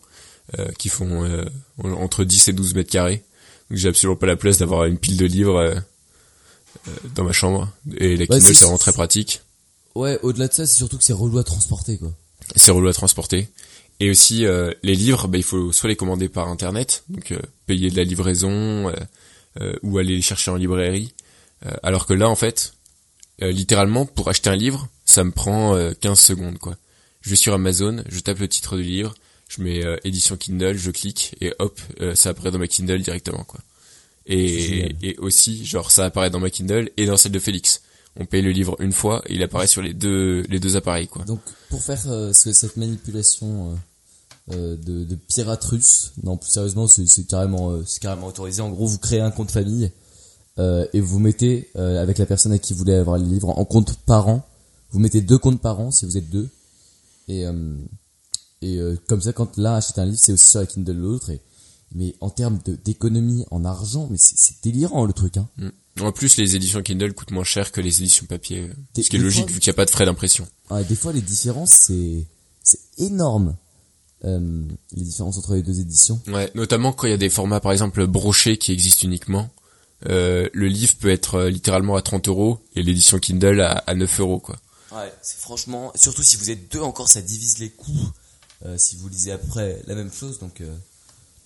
qui 0.80 0.88
font 0.88 1.46
entre 1.84 2.24
10 2.24 2.48
et 2.48 2.54
12 2.54 2.74
mètres 2.74 2.90
carrés. 2.90 3.26
Donc 3.70 3.78
j'ai 3.80 3.90
absolument 3.90 4.16
pas 4.16 4.28
la 4.28 4.38
place 4.38 4.60
d'avoir 4.60 4.86
une 4.86 4.98
pile 4.98 5.18
de 5.18 5.26
livres 5.26 5.84
dans 7.16 7.26
ma 7.26 7.34
chambre. 7.34 7.70
Et 7.98 8.16
la 8.16 8.22
Ouais, 8.22 8.28
Kindle 8.28 8.42
c'est- 8.44 8.54
c'est 8.54 8.64
vraiment 8.64 8.78
très 8.78 8.94
pratique. 8.94 9.42
Ouais, 9.96 10.18
au-delà 10.24 10.48
de 10.48 10.54
ça, 10.54 10.66
c'est 10.66 10.76
surtout 10.78 10.98
que 10.98 11.04
c'est 11.04 11.12
relou 11.12 11.38
à 11.40 11.44
transporter 11.44 11.98
quoi. 11.98 12.14
C'est 12.56 12.72
relou 12.72 12.88
à 12.88 12.94
transporter. 12.94 13.50
Et 14.00 14.10
aussi 14.10 14.46
euh, 14.46 14.72
les 14.84 14.96
livres, 14.96 15.28
bah, 15.28 15.38
il 15.38 15.44
faut 15.44 15.72
soit 15.72 15.90
les 15.90 15.96
commander 15.96 16.30
par 16.30 16.48
internet, 16.50 17.04
donc 17.10 17.32
euh, 17.32 17.40
payer 17.66 17.90
de 17.90 17.96
la 17.98 18.04
livraison 18.04 18.90
euh, 18.90 18.94
euh, 19.60 19.74
ou 19.82 19.98
aller 19.98 20.16
les 20.16 20.22
chercher 20.22 20.52
en 20.52 20.56
librairie. 20.56 21.14
Euh, 21.66 21.72
alors 21.82 22.06
que 22.06 22.14
là 22.14 22.30
en 22.30 22.36
fait, 22.36 22.74
euh, 23.42 23.52
littéralement 23.52 24.06
pour 24.06 24.30
acheter 24.30 24.50
un 24.50 24.56
livre, 24.56 24.88
ça 25.06 25.24
me 25.24 25.32
prend 25.32 25.76
euh, 25.76 25.94
15 26.00 26.20
secondes 26.20 26.60
quoi. 26.60 26.78
Je 27.22 27.32
vais 27.32 27.36
sur 27.36 27.54
Amazon, 27.54 28.04
je 28.08 28.20
tape 28.20 28.40
le 28.40 28.48
titre 28.48 28.78
du 28.78 28.84
livre, 28.84 29.16
je 29.50 29.64
mets 29.64 29.84
euh, 29.84 29.98
édition 30.04 30.38
Kindle, 30.38 30.78
je 30.78 30.92
clique 30.92 31.36
et 31.42 31.54
hop, 31.58 31.80
euh, 32.00 32.14
ça 32.14 32.30
apparaît 32.30 32.52
dans 32.52 32.60
ma 32.60 32.68
Kindle 32.68 33.02
directement 33.02 33.44
quoi. 33.44 33.60
Et, 34.28 34.96
et 35.02 35.18
aussi 35.18 35.66
genre 35.66 35.90
ça 35.90 36.06
apparaît 36.06 36.30
dans 36.30 36.40
ma 36.40 36.52
Kindle 36.52 36.92
et 36.98 37.08
dans 37.08 37.18
celle 37.18 37.32
de 37.32 37.40
Félix. 37.40 37.82
On 38.20 38.26
paye 38.26 38.42
le 38.42 38.52
livre 38.52 38.76
une 38.80 38.94
fois 38.94 39.22
et 39.28 39.36
il 39.36 39.44
apparaît 39.44 39.68
sur 39.68 39.82
les 39.82 39.94
deux 39.94 40.42
les 40.50 40.60
deux 40.60 40.76
appareils 40.76 41.08
quoi. 41.08 41.24
Donc 41.26 41.40
pour 41.70 41.82
faire 41.84 42.02
euh, 42.08 42.34
ce- 42.34 42.54
cette 42.54 42.78
manipulation 42.78 43.72
euh, 43.72 43.76
euh, 44.56 44.76
de, 44.78 45.04
de 45.04 45.16
pirate 45.16 45.64
russe, 45.66 46.14
non 46.24 46.38
plus 46.38 46.50
sérieusement 46.50 46.88
c'est 46.88 47.28
carrément 47.28 47.72
euh, 47.72 47.84
c'est 47.86 48.02
carrément 48.02 48.28
autorisé. 48.28 48.62
En 48.62 48.70
gros 48.70 48.88
vous 48.88 48.98
créez 48.98 49.20
un 49.22 49.32
compte 49.32 49.52
famille 49.52 49.92
euh, 50.60 50.88
et 50.94 51.00
vous 51.02 51.20
mettez 51.20 51.70
euh, 51.76 52.02
avec 52.02 52.18
la 52.18 52.26
personne 52.26 52.52
à 52.52 52.58
qui 52.58 52.74
vous 52.74 52.80
voulez 52.80 52.96
avoir 52.96 53.18
le 53.18 53.26
livre 53.26 53.50
en 53.50 53.66
compte 53.66 53.96
par 54.06 54.28
an. 54.28 54.46
Vous 54.92 55.00
mettez 55.00 55.22
deux 55.22 55.38
comptes 55.38 55.62
par 55.62 55.80
an 55.80 55.92
si 55.92 56.06
vous 56.06 56.18
êtes 56.18 56.30
deux 56.30 56.50
et 57.28 57.46
euh, 57.46 57.76
et 58.62 58.78
euh, 58.78 58.96
comme 59.08 59.22
ça 59.22 59.34
quand 59.34 59.58
l'un 59.58 59.76
achète 59.76 60.00
un 60.00 60.06
livre 60.06 60.18
c'est 60.20 60.32
aussi 60.32 60.48
sur 60.48 60.60
la 60.60 60.66
Kindle 60.66 60.86
de 60.96 61.00
l'autre 61.00 61.30
et 61.30 61.42
mais 61.94 62.16
en 62.22 62.30
termes 62.30 62.60
de- 62.66 62.76
d'économie 62.84 63.46
en 63.52 63.64
argent 63.66 64.08
mais 64.10 64.18
c'est 64.18 64.38
c'est 64.38 64.56
délirant 64.64 65.06
le 65.06 65.14
truc 65.14 65.38
hein. 65.38 65.48
Mm. 65.58 65.68
En 66.02 66.12
plus, 66.12 66.38
les 66.38 66.56
éditions 66.56 66.82
Kindle 66.82 67.14
coûtent 67.14 67.32
moins 67.32 67.44
cher 67.44 67.72
que 67.72 67.82
les 67.82 68.02
éditions 68.02 68.26
papier, 68.26 68.62
euh, 68.70 68.74
Des- 68.96 69.04
ce 69.04 69.10
qui 69.10 69.16
est 69.16 69.20
logique 69.20 69.46
fois- 69.46 69.54
vu 69.54 69.60
qu'il 69.60 69.70
n'y 69.70 69.76
a 69.76 69.78
pas 69.78 69.86
de 69.86 69.90
frais 69.90 70.06
d'impression. 70.06 70.48
Ah, 70.70 70.84
des 70.84 70.96
fois, 70.96 71.12
les 71.14 71.22
différences, 71.22 71.72
c'est, 71.72 72.26
c'est 72.64 72.80
énorme. 72.98 73.56
Euh, 74.26 74.64
les 74.94 75.04
différences 75.04 75.38
entre 75.38 75.54
les 75.56 75.62
deux 75.64 75.80
éditions. 75.80 76.20
Ouais, 76.28 76.50
notamment 76.56 76.92
quand 76.92 77.06
il 77.08 77.12
y 77.12 77.14
a 77.14 77.18
des 77.18 77.30
formats, 77.30 77.60
par 77.60 77.72
exemple, 77.72 78.06
brochés 78.08 78.58
qui 78.58 78.72
existent 78.72 79.06
uniquement. 79.08 79.50
Euh, 80.08 80.50
le 80.54 80.68
livre 80.68 80.94
peut 81.00 81.10
être 81.10 81.36
euh, 81.36 81.50
littéralement 81.50 81.96
à 81.96 82.02
30 82.02 82.28
euros 82.28 82.60
et 82.76 82.84
l'édition 82.84 83.20
Kindle 83.20 83.62
à, 83.62 83.72
à 83.72 83.94
9 83.96 84.20
euros, 84.20 84.40
quoi. 84.40 84.58
Ouais, 84.92 85.12
c'est 85.22 85.38
franchement, 85.40 85.92
surtout 85.96 86.24
si 86.24 86.38
vous 86.38 86.50
êtes 86.50 86.72
deux 86.72 86.82
encore, 86.82 87.10
ça 87.10 87.22
divise 87.22 87.58
les 87.60 87.70
coûts. 87.70 88.10
Euh, 88.66 88.76
si 88.78 88.96
vous 88.96 89.08
lisez 89.10 89.32
après 89.32 89.82
la 89.86 89.94
même 89.96 90.12
chose, 90.12 90.40
donc, 90.40 90.62
euh, 90.62 90.76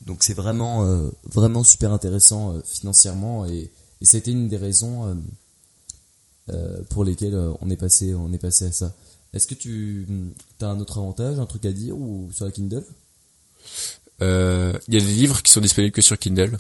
donc 0.06 0.24
c'est 0.24 0.34
vraiment, 0.34 0.86
euh, 0.86 1.10
vraiment 1.26 1.64
super 1.66 1.92
intéressant 1.92 2.56
financièrement 2.66 3.46
et, 3.46 3.70
et 4.02 4.06
c'était 4.06 4.32
une 4.32 4.48
des 4.48 4.58
raisons 4.58 5.08
euh, 5.08 5.14
euh, 6.50 6.82
pour 6.90 7.06
lesquelles 7.06 7.36
euh, 7.36 7.54
on 7.62 7.70
est 7.70 7.78
passé, 7.78 8.14
on 8.16 8.34
est 8.34 8.40
passé 8.40 8.66
à 8.66 8.72
ça. 8.72 8.94
Est-ce 9.34 9.48
que 9.48 9.54
tu 9.54 10.06
as 10.60 10.66
un 10.66 10.80
autre 10.80 10.98
avantage, 10.98 11.40
un 11.40 11.46
truc 11.46 11.66
à 11.66 11.72
dire 11.72 11.96
ou 11.98 12.30
sur 12.34 12.46
la 12.46 12.52
Kindle? 12.52 12.84
Il 14.20 14.94
y 14.94 14.98
a 14.98 15.00
des 15.00 15.14
livres 15.14 15.42
qui 15.42 15.52
sont 15.52 15.62
disponibles 15.62 15.94
que 15.94 16.02
sur 16.02 16.18
Kindle. 16.18 16.60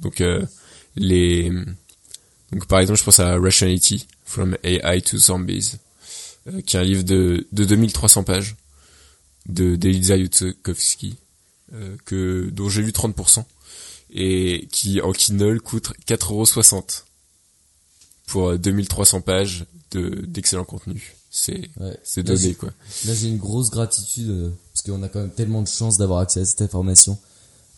Donc, 0.00 0.22
les... 0.96 1.50
Donc, 2.50 2.66
par 2.66 2.80
exemple, 2.80 2.98
je 2.98 3.04
pense 3.04 3.20
à 3.20 3.38
Rationality, 3.38 4.06
From 4.24 4.56
AI 4.64 5.02
to 5.02 5.18
Zombies, 5.18 5.74
qui 6.66 6.76
est 6.76 6.80
un 6.80 6.82
livre 6.82 7.02
de, 7.02 7.46
de 7.52 7.64
2300 7.66 8.24
pages, 8.24 8.56
de 9.46 9.76
d'Eliza 9.76 10.16
Yudkowsky, 10.16 11.16
que, 12.06 12.48
dont 12.50 12.70
j'ai 12.70 12.82
lu 12.82 12.90
30%, 12.90 13.44
et 14.12 14.66
qui, 14.72 15.00
en 15.00 15.12
Kindle, 15.12 15.60
coûte 15.60 15.92
4,60€ 16.06 17.02
pour 18.26 18.48
euh, 18.50 18.58
2300 18.58 19.20
pages 19.22 19.66
de, 19.90 20.24
d'excellent 20.26 20.64
contenu. 20.64 21.14
C'est, 21.30 21.68
Ouais. 21.78 21.96
c'est 22.04 22.22
donné, 22.22 22.54
quoi. 22.54 22.70
Là, 23.06 23.14
j'ai 23.14 23.28
une 23.28 23.36
grosse 23.38 23.70
gratitude 23.70 24.28
euh, 24.30 24.50
parce 24.72 24.82
qu'on 24.82 25.02
a 25.02 25.08
quand 25.08 25.20
même 25.20 25.30
tellement 25.32 25.62
de 25.62 25.68
chance 25.68 25.98
d'avoir 25.98 26.20
accès 26.20 26.40
à 26.40 26.44
cette 26.44 26.62
information 26.62 27.18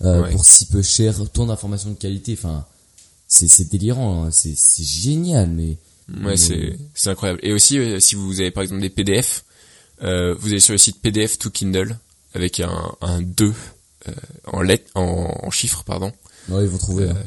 euh, 0.03 0.23
Ouais. 0.23 0.31
pour 0.33 0.45
si 0.45 0.67
peu 0.67 0.83
cher, 0.83 1.15
tant 1.33 1.47
d'informations 1.47 1.91
de 1.91 1.95
qualité. 1.97 2.33
Enfin, 2.39 2.65
c'est 3.29 3.49
c'est 3.49 3.65
délirant, 3.71 4.25
hein. 4.25 4.31
c'est 4.31 4.55
c'est 4.57 4.85
génial, 4.85 5.51
mais 5.51 5.77
Ouais, 6.09 6.17
mais- 6.23 6.37
c'est 6.37 6.79
c'est 6.95 7.11
incroyable. 7.11 7.41
Et 7.43 7.53
aussi, 7.53 7.79
euh, 7.79 8.01
si 8.01 8.15
vous 8.15 8.41
avez 8.41 8.51
par 8.51 8.63
exemple 8.63 8.81
des 8.83 8.91
PDF, 8.91 9.45
euh, 10.03 10.35
vous 10.35 10.49
allez 10.49 10.61
sur 10.61 10.73
le 10.73 10.79
site 10.79 11.01
PDF 11.03 11.39
to 11.39 11.51
Kindle 11.51 11.99
avec 12.35 12.61
un, 12.61 12.97
un 13.01 13.21
2 13.23 13.47
euh, 13.47 13.53
en 14.47 14.61
lettres, 14.63 14.91
en, 14.95 15.39
en 15.43 15.51
chiffres, 15.51 15.83
pardon. 15.85 16.13
ouais, 16.49 16.63
ils 16.65 16.69
vont 16.69 16.79
trouver. 16.79 17.05
Euh, 17.05 17.13
hein. 17.13 17.25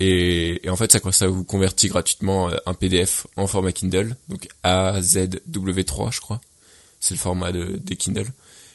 Et, 0.00 0.66
et 0.66 0.70
en 0.70 0.76
fait, 0.76 0.92
ça, 0.92 1.00
ça 1.12 1.26
vous 1.26 1.44
convertit 1.44 1.88
gratuitement 1.88 2.50
euh, 2.50 2.56
un 2.66 2.74
PDF 2.74 3.26
en 3.36 3.46
format 3.46 3.72
Kindle, 3.72 4.16
donc 4.28 4.46
AZW3, 4.64 6.12
je 6.12 6.20
crois. 6.20 6.40
C'est 7.00 7.14
le 7.14 7.20
format 7.20 7.52
de, 7.52 7.76
des 7.82 7.96
Kindle. 7.96 8.30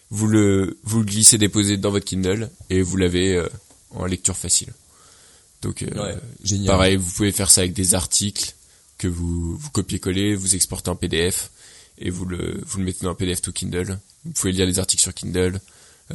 Vous 0.09 0.27
le, 0.27 0.77
vous 0.83 0.99
le 0.99 1.05
glissez 1.05 1.37
déposez 1.37 1.77
dans 1.77 1.91
votre 1.91 2.05
Kindle 2.05 2.49
et 2.69 2.81
vous 2.81 2.97
l'avez 2.97 3.35
euh, 3.35 3.47
en 3.91 4.05
lecture 4.05 4.35
facile. 4.37 4.69
Donc, 5.61 5.83
euh, 5.83 5.87
Ouais, 6.03 6.15
génial. 6.43 6.67
pareil, 6.67 6.95
vous 6.97 7.09
pouvez 7.11 7.31
faire 7.31 7.49
ça 7.51 7.61
avec 7.61 7.73
des 7.73 7.93
articles 7.93 8.53
que 8.97 9.07
vous, 9.07 9.55
vous 9.57 9.69
copiez-collez, 9.71 10.35
vous 10.35 10.55
exportez 10.55 10.89
en 10.89 10.95
PDF 10.95 11.51
et 11.97 12.09
vous 12.09 12.25
le, 12.25 12.61
vous 12.65 12.79
le 12.79 12.85
mettez 12.85 13.05
dans 13.05 13.11
un 13.11 13.15
PDF 13.15 13.41
to 13.41 13.51
Kindle. 13.51 13.99
Vous 14.25 14.31
pouvez 14.31 14.51
lire 14.53 14.65
les 14.65 14.79
articles 14.79 15.01
sur 15.03 15.13
Kindle. 15.13 15.59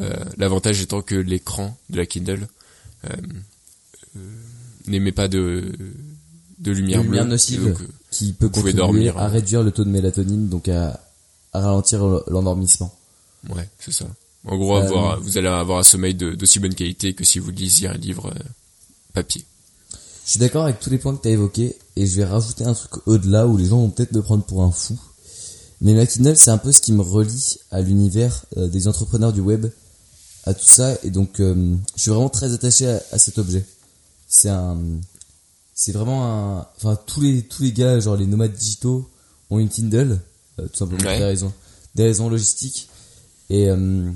Euh, 0.01 0.24
L'avantage 0.36 0.80
étant 0.80 1.03
que 1.03 1.14
l'écran 1.14 1.76
de 1.90 1.97
la 1.97 2.07
Kindle 2.07 2.49
euh, 3.05 3.09
euh, 4.16 4.20
n'émet 4.86 5.12
pas 5.12 5.28
de 5.28 5.72
de 6.59 6.72
lumière, 6.72 7.01
De 7.01 7.05
lumière 7.05 7.24
bleue. 7.24 7.30
nocive. 7.32 7.64
Donc, 7.64 7.78
qui 8.11 8.32
peut 8.32 8.49
contribuer 8.49 8.72
dormir, 8.72 9.18
à 9.18 9.28
réduire 9.28 9.62
le 9.62 9.70
taux 9.72 9.84
de 9.84 9.90
mélatonine, 9.90 10.49
donc 10.49 10.68
à, 10.68 11.01
à 11.53 11.61
ralentir 11.61 12.03
l'endormissement. 12.28 12.94
ouais, 13.51 13.68
c'est 13.78 13.92
ça. 13.92 14.07
En 14.47 14.57
gros, 14.57 14.76
Euh, 14.78 15.16
vous 15.16 15.36
allez 15.38 15.49
avoir 15.49 15.80
un 15.80 15.82
sommeil 15.82 16.14
d'aussi 16.14 16.59
bonne 16.61 16.74
qualité 16.74 17.12
que 17.14 17.24
si 17.24 17.38
vous 17.40 17.51
lisiez 17.51 17.88
un 17.88 17.94
livre 17.94 18.26
euh, 18.34 18.38
papier. 19.12 19.44
Je 20.24 20.30
suis 20.32 20.40
d'accord 20.40 20.64
avec 20.64 20.80
tous 20.80 20.88
les 20.90 20.99
points 20.99 21.14
que 21.16 21.22
tu 21.22 21.28
as 21.28 21.32
évoqués 21.32 21.76
et 21.97 22.07
je 22.07 22.16
vais 22.16 22.24
rajouter 22.24 22.64
un 22.64 22.74
truc 22.74 22.92
au-delà 23.07 23.47
où 23.47 23.57
les 23.57 23.66
gens 23.66 23.78
vont 23.78 23.90
peut-être 23.90 24.12
me 24.12 24.22
prendre 24.22 24.44
pour 24.44 24.62
un 24.62 24.70
fou. 24.70 24.99
Mais 25.82 25.92
ma 25.94 26.07
Kindle, 26.07 26.36
c'est 26.36 26.51
un 26.51 26.59
peu 26.59 26.72
ce 26.72 26.80
qui 26.80 26.92
me 26.92 27.03
relie 27.03 27.59
à 27.70 27.80
l'univers 27.82 28.44
euh, 28.57 28.66
des 28.68 28.88
entrepreneurs 28.88 29.32
du 29.32 29.40
web, 29.40 29.66
à 30.47 30.55
tout 30.55 30.64
ça 30.64 30.97
et 31.03 31.11
donc 31.11 31.40
euh, 31.40 31.76
je 31.97 32.03
suis 32.03 32.11
vraiment 32.11 32.28
très 32.30 32.53
attaché 32.53 32.88
à, 32.88 33.03
à 33.12 33.18
cet 33.18 33.38
objet. 33.38 33.64
C'est 34.28 34.49
un 34.49 34.78
c'est 35.74 35.92
vraiment 35.92 36.24
un 36.24 36.66
enfin 36.76 36.99
tous 37.07 37.20
les 37.20 37.42
tous 37.42 37.62
les 37.62 37.72
gars 37.72 38.01
genre 38.01 38.16
les 38.16 38.26
nomades 38.26 38.55
digitaux 38.55 39.09
ont 39.51 39.59
une 39.59 39.68
Kindle 39.68 40.20
euh, 40.59 40.66
tout 40.68 40.76
simplement 40.76 40.99
pour 41.01 41.09
Ouais. 41.11 41.18
des 41.18 41.24
raisons 41.24 41.53
des 41.94 42.05
raisons 42.05 42.28
logistiques 42.28 42.88
et 43.51 43.68
euh, 43.68 44.11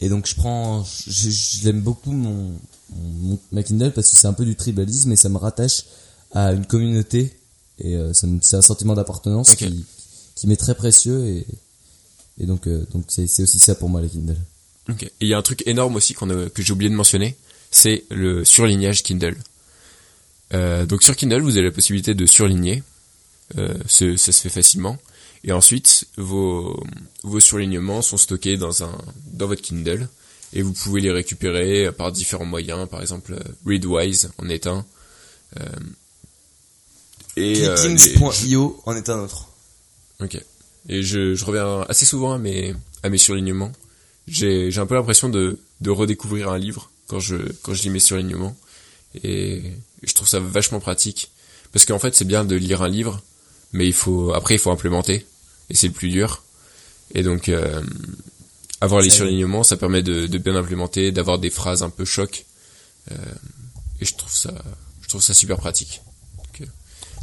et 0.00 0.08
donc 0.08 0.26
je 0.26 0.34
prends 0.34 0.84
je, 1.06 1.30
je- 1.30 1.64
l'aime 1.64 1.80
beaucoup 1.80 2.12
mon, 2.12 2.52
mon- 2.94 3.38
ma 3.52 3.62
Kindle 3.62 3.92
parce 3.92 4.10
que 4.10 4.16
c'est 4.16 4.26
un 4.26 4.32
peu 4.34 4.44
du 4.44 4.56
tribalisme 4.56 5.10
et 5.12 5.16
ça 5.16 5.28
me 5.28 5.38
rattache 5.38 5.84
à 6.32 6.52
une 6.52 6.66
communauté 6.66 7.34
et 7.78 7.96
c'est 8.12 8.56
un 8.56 8.62
sentiment 8.62 8.94
d'appartenance 8.94 9.54
qui 9.54 9.84
qui 10.34 10.46
m'est 10.48 10.56
très 10.56 10.74
précieux 10.74 11.26
et 11.26 11.46
et 12.38 12.44
donc 12.46 12.68
donc 12.68 13.04
c'est 13.08 13.26
c'est 13.26 13.42
aussi 13.42 13.58
ça 13.58 13.74
pour 13.74 13.88
moi 13.88 14.00
la 14.02 14.08
Kindle. 14.08 14.36
Ok. 14.88 15.02
Et 15.02 15.10
il 15.20 15.28
y 15.28 15.34
a 15.34 15.38
un 15.38 15.42
truc 15.42 15.62
énorme 15.66 15.96
aussi 15.96 16.14
qu'on 16.14 16.30
a- 16.30 16.48
que 16.50 16.62
j'ai 16.62 16.72
oublié 16.72 16.90
de 16.90 16.94
mentionner, 16.94 17.36
c'est 17.70 18.04
le 18.10 18.44
surlignage 18.44 19.02
Kindle. 19.02 19.36
Euh, 20.54 20.86
donc 20.86 21.02
sur 21.02 21.16
Kindle, 21.16 21.40
vous 21.42 21.56
avez 21.56 21.66
la 21.66 21.72
possibilité 21.72 22.14
de 22.14 22.24
surligner, 22.26 22.82
euh, 23.58 23.74
ça 23.88 24.16
se 24.16 24.40
fait 24.42 24.48
facilement. 24.48 24.96
Et 25.44 25.52
ensuite, 25.52 26.06
vos, 26.16 26.82
vos 27.22 27.40
surlignements 27.40 28.02
sont 28.02 28.16
stockés 28.16 28.56
dans 28.56 28.82
un 28.84 28.96
dans 29.32 29.46
votre 29.46 29.62
Kindle 29.62 30.08
et 30.52 30.62
vous 30.62 30.72
pouvez 30.72 31.00
les 31.00 31.10
récupérer 31.10 31.90
par 31.92 32.10
différents 32.12 32.44
moyens, 32.46 32.88
par 32.88 33.00
exemple 33.00 33.34
euh, 33.34 33.42
Readwise 33.64 34.30
en 34.38 34.48
est 34.48 34.66
un. 34.66 34.84
Euh, 35.60 35.64
et 37.36 37.66
euh, 37.66 37.76
les- 37.88 37.96
Clickings.io 37.96 38.80
en 38.86 38.96
est 38.96 39.08
un 39.08 39.18
autre. 39.20 39.48
Ok. 40.20 40.40
Et 40.88 41.02
je, 41.02 41.34
je 41.34 41.44
reviens 41.44 41.82
assez 41.88 42.06
souvent 42.06 42.32
à 42.32 42.38
mes, 42.38 42.74
à 43.02 43.08
mes 43.10 43.18
surlignements. 43.18 43.72
J'ai, 44.26 44.70
j'ai 44.70 44.80
un 44.80 44.86
peu 44.86 44.94
l'impression 44.94 45.28
de, 45.28 45.58
de 45.80 45.90
redécouvrir 45.90 46.48
un 46.50 46.58
livre 46.58 46.90
quand 47.06 47.20
je, 47.20 47.36
quand 47.62 47.74
je 47.74 47.82
lis 47.82 47.90
mes 47.90 48.00
surlignements. 48.00 48.56
Et 49.24 49.62
je 50.02 50.12
trouve 50.14 50.28
ça 50.28 50.40
vachement 50.40 50.80
pratique. 50.80 51.30
Parce 51.72 51.84
qu'en 51.84 51.98
fait, 51.98 52.14
c'est 52.14 52.24
bien 52.24 52.44
de 52.44 52.54
lire 52.56 52.82
un 52.82 52.88
livre, 52.88 53.22
mais 53.72 53.86
il 53.86 53.92
faut, 53.92 54.32
après, 54.34 54.54
il 54.54 54.58
faut 54.58 54.70
implémenter. 54.70 55.26
Et 55.70 55.74
c'est 55.74 55.88
le 55.88 55.92
plus 55.92 56.10
dur. 56.10 56.42
Et 57.14 57.22
donc, 57.22 57.48
euh, 57.48 57.82
avoir 58.80 59.00
les 59.00 59.08
surlignements, 59.16 59.62
ça 59.62 59.76
permet 59.76 60.02
de, 60.02 60.26
de 60.26 60.38
bien 60.38 60.54
implémenter, 60.56 61.12
d'avoir 61.12 61.38
des 61.38 61.50
phrases 61.50 61.82
un 61.82 61.90
peu 61.90 62.04
choc. 62.04 62.44
Euh, 63.12 63.14
et 64.00 64.04
je 64.04 64.14
trouve 64.16 64.32
ça, 64.32 64.52
je 65.02 65.08
trouve 65.08 65.22
ça 65.22 65.34
super 65.34 65.56
pratique. 65.56 66.02
Donc, 66.38 66.60
euh, 66.62 66.66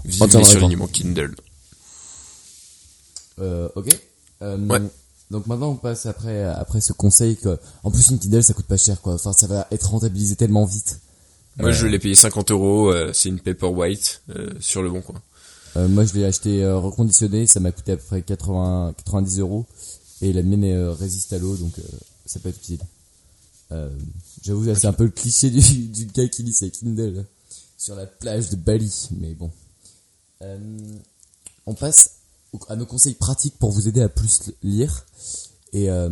vive 0.05 0.19
les 0.39 0.43
surlignements 0.45 0.87
Kindle. 0.87 1.35
Euh, 3.39 3.67
ok. 3.75 3.87
Euh, 4.41 4.57
Ouais. 4.57 4.79
Donc 5.31 5.47
maintenant 5.47 5.69
on 5.71 5.75
passe 5.75 6.05
après 6.05 6.43
après 6.43 6.79
ce 6.81 6.93
conseil 6.93 7.37
que 7.37 7.57
en 7.83 7.89
plus 7.91 8.09
une 8.09 8.19
Kindle 8.19 8.43
ça 8.43 8.53
coûte 8.53 8.65
pas 8.67 8.77
cher 8.77 9.01
quoi. 9.01 9.15
Enfin 9.15 9.33
ça 9.33 9.47
va 9.47 9.67
être 9.71 9.89
rentabilisé 9.89 10.35
tellement 10.35 10.65
vite. 10.65 10.99
Moi, 11.57 11.69
Euh, 11.69 11.73
je 11.73 11.85
l'ai 11.87 11.99
payé 11.99 12.15
50 12.15 12.51
euros. 12.51 12.91
euh, 12.91 13.11
c'est 13.13 13.29
une 13.29 13.39
Paperwhite 13.39 14.21
euh, 14.29 14.49
sur 14.59 14.81
le 14.83 14.89
bon 14.89 15.01
coin. 15.01 15.21
Euh, 15.75 15.87
moi 15.87 16.05
je 16.05 16.13
l'ai 16.13 16.25
acheté 16.25 16.63
euh, 16.63 16.77
reconditionné, 16.77 17.47
ça 17.47 17.59
m'a 17.59 17.71
coûté 17.71 17.93
à 17.93 17.97
peu 17.97 18.03
près 18.03 18.21
80 18.21 18.93
90 18.97 19.39
euros 19.39 19.65
et 20.21 20.33
la 20.33 20.43
mienne 20.43 20.63
est 20.63 20.73
euh, 20.75 20.91
résiste 20.91 21.33
à 21.33 21.39
l'eau 21.39 21.55
donc 21.57 21.77
euh, 21.79 21.83
ça 22.25 22.39
peut 22.39 22.49
être 22.49 22.57
utile. 22.57 22.81
Euh, 23.71 23.89
J'avoue 24.43 24.63
là, 24.65 24.75
c'est 24.75 24.87
un 24.87 24.93
peu 24.93 25.05
le 25.05 25.09
cliché 25.09 25.49
du, 25.49 25.59
du 25.87 26.05
gars 26.07 26.27
qui 26.27 26.43
lit 26.43 26.53
sa 26.53 26.67
Kindle 26.69 27.25
sur 27.77 27.95
la 27.95 28.05
plage 28.05 28.49
de 28.49 28.55
Bali, 28.55 29.09
mais 29.19 29.33
bon. 29.33 29.49
Euh, 30.41 30.57
on 31.65 31.73
passe 31.73 32.11
à 32.67 32.75
nos 32.75 32.85
conseils 32.85 33.15
pratiques 33.15 33.57
pour 33.59 33.71
vous 33.71 33.87
aider 33.87 34.01
à 34.01 34.09
plus 34.09 34.51
lire. 34.61 35.05
Et 35.71 35.89
euh, 35.89 36.09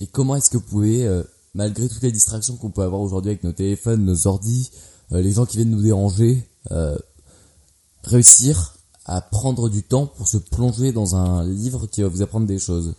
et 0.00 0.06
comment 0.06 0.36
est-ce 0.36 0.50
que 0.50 0.56
vous 0.56 0.64
pouvez 0.64 1.06
euh, 1.06 1.22
malgré 1.54 1.88
toutes 1.88 2.02
les 2.02 2.12
distractions 2.12 2.56
qu'on 2.56 2.70
peut 2.70 2.82
avoir 2.82 3.00
aujourd'hui 3.00 3.30
avec 3.30 3.44
nos 3.44 3.52
téléphones, 3.52 4.04
nos 4.04 4.26
ordis, 4.26 4.70
euh, 5.12 5.22
les 5.22 5.32
gens 5.32 5.46
qui 5.46 5.56
viennent 5.56 5.70
nous 5.70 5.82
déranger, 5.82 6.48
euh, 6.72 6.98
réussir 8.02 8.74
à 9.06 9.20
prendre 9.20 9.68
du 9.68 9.82
temps 9.82 10.06
pour 10.06 10.28
se 10.28 10.38
plonger 10.38 10.92
dans 10.92 11.14
un 11.14 11.44
livre 11.44 11.86
qui 11.86 12.02
va 12.02 12.08
vous 12.08 12.22
apprendre 12.22 12.46
des 12.46 12.58
choses? 12.58 12.94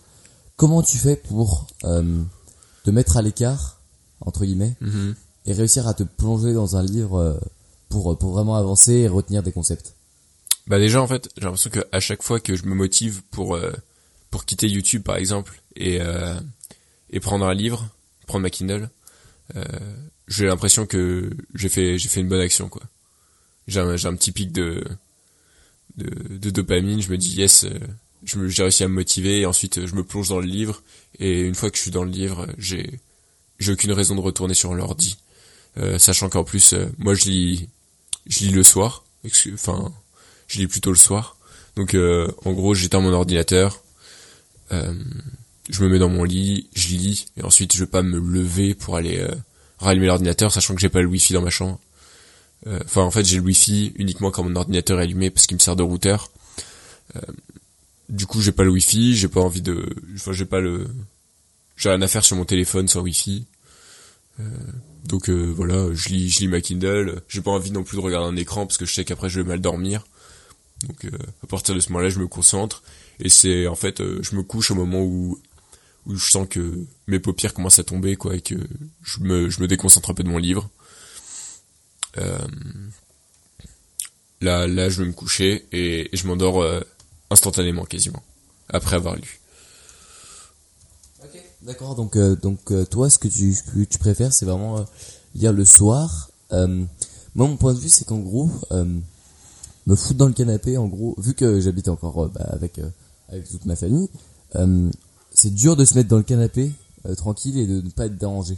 Comment 0.55 0.81
tu 0.81 0.97
fais 0.97 1.15
pour 1.17 1.67
euh, 1.83 2.23
te 2.83 2.91
mettre 2.91 3.17
à 3.17 3.21
l'écart 3.21 3.81
entre 4.21 4.45
guillemets 4.45 4.77
et 5.45 5.53
réussir 5.53 5.87
à 5.87 5.93
te 5.93 6.03
plonger 6.03 6.53
dans 6.53 6.77
un 6.77 6.83
livre 6.83 7.39
pour 7.89 8.17
pour 8.17 8.31
vraiment 8.31 8.55
avancer 8.55 8.93
et 8.93 9.07
retenir 9.07 9.43
des 9.43 9.51
concepts? 9.51 9.93
Bah 10.67 10.79
déjà, 10.79 11.01
en 11.01 11.07
fait, 11.07 11.29
j'ai 11.37 11.43
l'impression 11.43 11.69
que 11.69 11.85
à 11.91 11.99
chaque 11.99 12.23
fois 12.23 12.39
que 12.39 12.55
je 12.55 12.65
me 12.65 12.73
motive 12.75 13.21
pour 13.31 13.55
euh, 13.55 13.71
pour 14.31 14.45
quitter 14.45 14.67
YouTube, 14.67 15.03
par 15.03 15.17
exemple, 15.17 15.61
et 15.75 16.01
euh, 16.01 16.39
et 17.11 17.19
prendre 17.19 17.45
un 17.45 17.53
livre, 17.53 17.87
prendre 18.27 18.41
ma 18.43 18.49
Kindle, 18.49 18.89
euh, 19.55 19.63
j'ai 20.27 20.45
l'impression 20.47 20.85
que 20.87 21.29
j'ai 21.53 21.69
fait 21.69 21.97
j'ai 21.99 22.09
fait 22.09 22.21
une 22.21 22.29
bonne 22.29 22.41
action, 22.41 22.67
quoi. 22.69 22.81
J'ai 23.67 23.79
un, 23.79 23.95
j'ai 23.95 24.07
un 24.07 24.15
petit 24.15 24.31
pic 24.31 24.51
de, 24.51 24.83
de 25.97 26.09
de 26.37 26.49
dopamine. 26.49 27.01
Je 27.01 27.11
me 27.11 27.17
dis 27.17 27.35
yes, 27.35 27.65
euh, 27.65 27.79
j'ai 28.23 28.63
réussi 28.63 28.83
à 28.83 28.87
me 28.87 28.93
motiver. 28.95 29.41
Et 29.41 29.45
ensuite, 29.45 29.85
je 29.85 29.95
me 29.95 30.03
plonge 30.03 30.29
dans 30.29 30.39
le 30.39 30.47
livre. 30.47 30.81
Et 31.19 31.41
une 31.41 31.55
fois 31.55 31.69
que 31.69 31.77
je 31.77 31.83
suis 31.83 31.91
dans 31.91 32.03
le 32.03 32.11
livre, 32.11 32.47
j'ai 32.57 32.99
j'ai 33.59 33.71
aucune 33.71 33.91
raison 33.91 34.15
de 34.15 34.21
retourner 34.21 34.53
sur 34.55 34.73
l'ordi. 34.73 35.17
Euh, 35.77 35.99
sachant 35.99 36.29
qu'en 36.29 36.43
plus, 36.43 36.73
euh, 36.73 36.87
moi 36.97 37.13
je 37.13 37.25
lis 37.25 37.69
je 38.27 38.39
lis 38.39 38.51
le 38.51 38.63
soir. 38.63 39.03
Enfin, 39.53 39.91
je 40.47 40.59
lis 40.59 40.67
plutôt 40.67 40.91
le 40.91 40.97
soir. 40.97 41.37
Donc 41.75 41.93
euh, 41.93 42.27
en 42.45 42.53
gros, 42.53 42.73
j'éteins 42.73 43.01
mon 43.01 43.13
ordinateur, 43.13 43.81
euh, 44.71 44.93
je 45.69 45.83
me 45.83 45.89
mets 45.89 45.99
dans 45.99 46.09
mon 46.09 46.23
lit, 46.23 46.67
je 46.73 46.89
lis, 46.89 47.27
et 47.37 47.43
ensuite 47.43 47.73
je 47.73 47.79
vais 47.79 47.89
pas 47.89 48.01
me 48.01 48.19
lever 48.19 48.73
pour 48.73 48.95
aller 48.95 49.19
euh, 49.19 49.33
rallumer 49.79 50.07
l'ordinateur, 50.07 50.51
sachant 50.51 50.75
que 50.75 50.81
j'ai 50.81 50.89
pas 50.89 51.01
le 51.01 51.07
wifi 51.07 51.33
dans 51.33 51.41
ma 51.41 51.49
chambre. 51.49 51.79
Euh, 52.67 52.79
Enfin, 52.85 53.01
en 53.01 53.11
fait, 53.11 53.25
j'ai 53.25 53.37
le 53.37 53.43
wifi 53.43 53.93
uniquement 53.95 54.31
quand 54.31 54.43
mon 54.43 54.55
ordinateur 54.55 54.99
est 54.99 55.03
allumé 55.03 55.29
parce 55.29 55.47
qu'il 55.47 55.57
me 55.57 55.61
sert 55.61 55.75
de 55.75 55.83
routeur. 55.83 56.31
Euh, 57.15 57.21
du 58.09 58.25
coup, 58.25 58.41
j'ai 58.41 58.51
pas 58.51 58.63
le 58.63 58.71
wifi, 58.71 59.15
j'ai 59.15 59.27
pas 59.27 59.41
envie 59.41 59.61
de, 59.61 59.85
enfin, 60.15 60.31
j'ai 60.31 60.45
pas 60.45 60.59
le, 60.59 60.87
j'ai 61.77 61.89
rien 61.89 62.01
à 62.01 62.07
faire 62.07 62.23
sur 62.23 62.37
mon 62.37 62.45
téléphone 62.45 62.87
sans 62.87 63.01
wifi. 63.01 63.45
Euh, 64.39 64.43
donc 65.05 65.29
voilà, 65.29 65.93
je 65.93 66.09
lis, 66.09 66.29
je 66.29 66.39
lis 66.39 66.47
ma 66.47 66.61
Kindle. 66.61 67.21
J'ai 67.27 67.41
pas 67.41 67.51
envie 67.51 67.71
non 67.71 67.83
plus 67.83 67.97
de 67.97 68.01
regarder 68.01 68.27
un 68.27 68.37
écran 68.37 68.65
parce 68.65 68.77
que 68.77 68.85
je 68.85 68.93
sais 68.93 69.05
qu'après 69.05 69.29
je 69.29 69.39
vais 69.39 69.47
mal 69.47 69.59
dormir. 69.61 70.05
Donc 70.83 71.05
euh, 71.05 71.17
à 71.43 71.47
partir 71.47 71.73
de 71.75 71.79
ce 71.79 71.89
moment-là, 71.89 72.09
je 72.09 72.19
me 72.19 72.27
concentre 72.27 72.83
et 73.19 73.29
c'est 73.29 73.67
en 73.67 73.75
fait, 73.75 74.01
euh, 74.01 74.19
je 74.21 74.35
me 74.35 74.43
couche 74.43 74.71
au 74.71 74.75
moment 74.75 75.01
où 75.01 75.39
où 76.05 76.15
je 76.15 76.29
sens 76.29 76.47
que 76.47 76.85
mes 77.07 77.19
paupières 77.19 77.53
commencent 77.53 77.79
à 77.79 77.83
tomber 77.83 78.15
quoi 78.15 78.35
et 78.35 78.41
que 78.41 78.55
je 79.03 79.19
me 79.21 79.49
je 79.49 79.61
me 79.61 79.67
déconcentre 79.67 80.09
un 80.09 80.13
peu 80.13 80.23
de 80.23 80.29
mon 80.29 80.37
livre. 80.37 80.69
Euh, 82.17 82.37
là 84.41 84.67
là, 84.67 84.89
je 84.89 85.01
vais 85.01 85.07
me 85.07 85.13
coucher 85.13 85.65
et, 85.71 86.09
je 86.13 86.27
m'endors 86.27 86.61
euh, 86.61 86.81
instantanément 87.29 87.85
quasiment 87.85 88.23
après 88.69 88.95
avoir 88.95 89.15
lu. 89.15 89.39
D'accord, 91.61 91.95
donc 91.95 92.15
euh, 92.15 92.35
donc 92.35 92.71
euh, 92.71 92.85
toi, 92.85 93.09
ce 93.09 93.17
que 93.17 93.27
tu 93.27 93.55
tu 93.89 93.97
préfères, 93.97 94.31
c'est 94.31 94.45
vraiment 94.45 94.85
lire 95.33 95.51
le 95.51 95.65
soir. 95.65 96.29
Moi, 96.51 97.47
mon 97.49 97.57
point 97.57 97.73
de 97.73 97.79
vue, 97.79 97.89
c'est 97.89 98.05
qu'en 98.05 98.19
gros, 98.19 98.49
me 99.87 99.95
foutre 99.95 100.17
dans 100.17 100.27
le 100.27 100.33
canapé, 100.33 100.77
en 100.77 100.87
gros, 100.87 101.15
vu 101.17 101.33
que 101.33 101.59
j'habite 101.59 101.87
encore 101.89 102.23
euh, 102.23 102.27
bah, 102.33 102.45
avec 102.51 102.79
euh, 102.79 102.89
avec 103.29 103.47
toute 103.49 103.65
ma 103.65 103.75
famille, 103.75 104.09
euh, 104.55 104.89
c'est 105.33 105.53
dur 105.53 105.75
de 105.75 105.83
se 105.85 105.95
mettre 105.95 106.09
dans 106.09 106.17
le 106.17 106.23
canapé 106.23 106.71
tranquille 107.17 107.57
et 107.57 107.67
de 107.67 107.81
ne 107.81 107.89
pas 107.89 108.05
être 108.07 108.17
dérangé. 108.17 108.57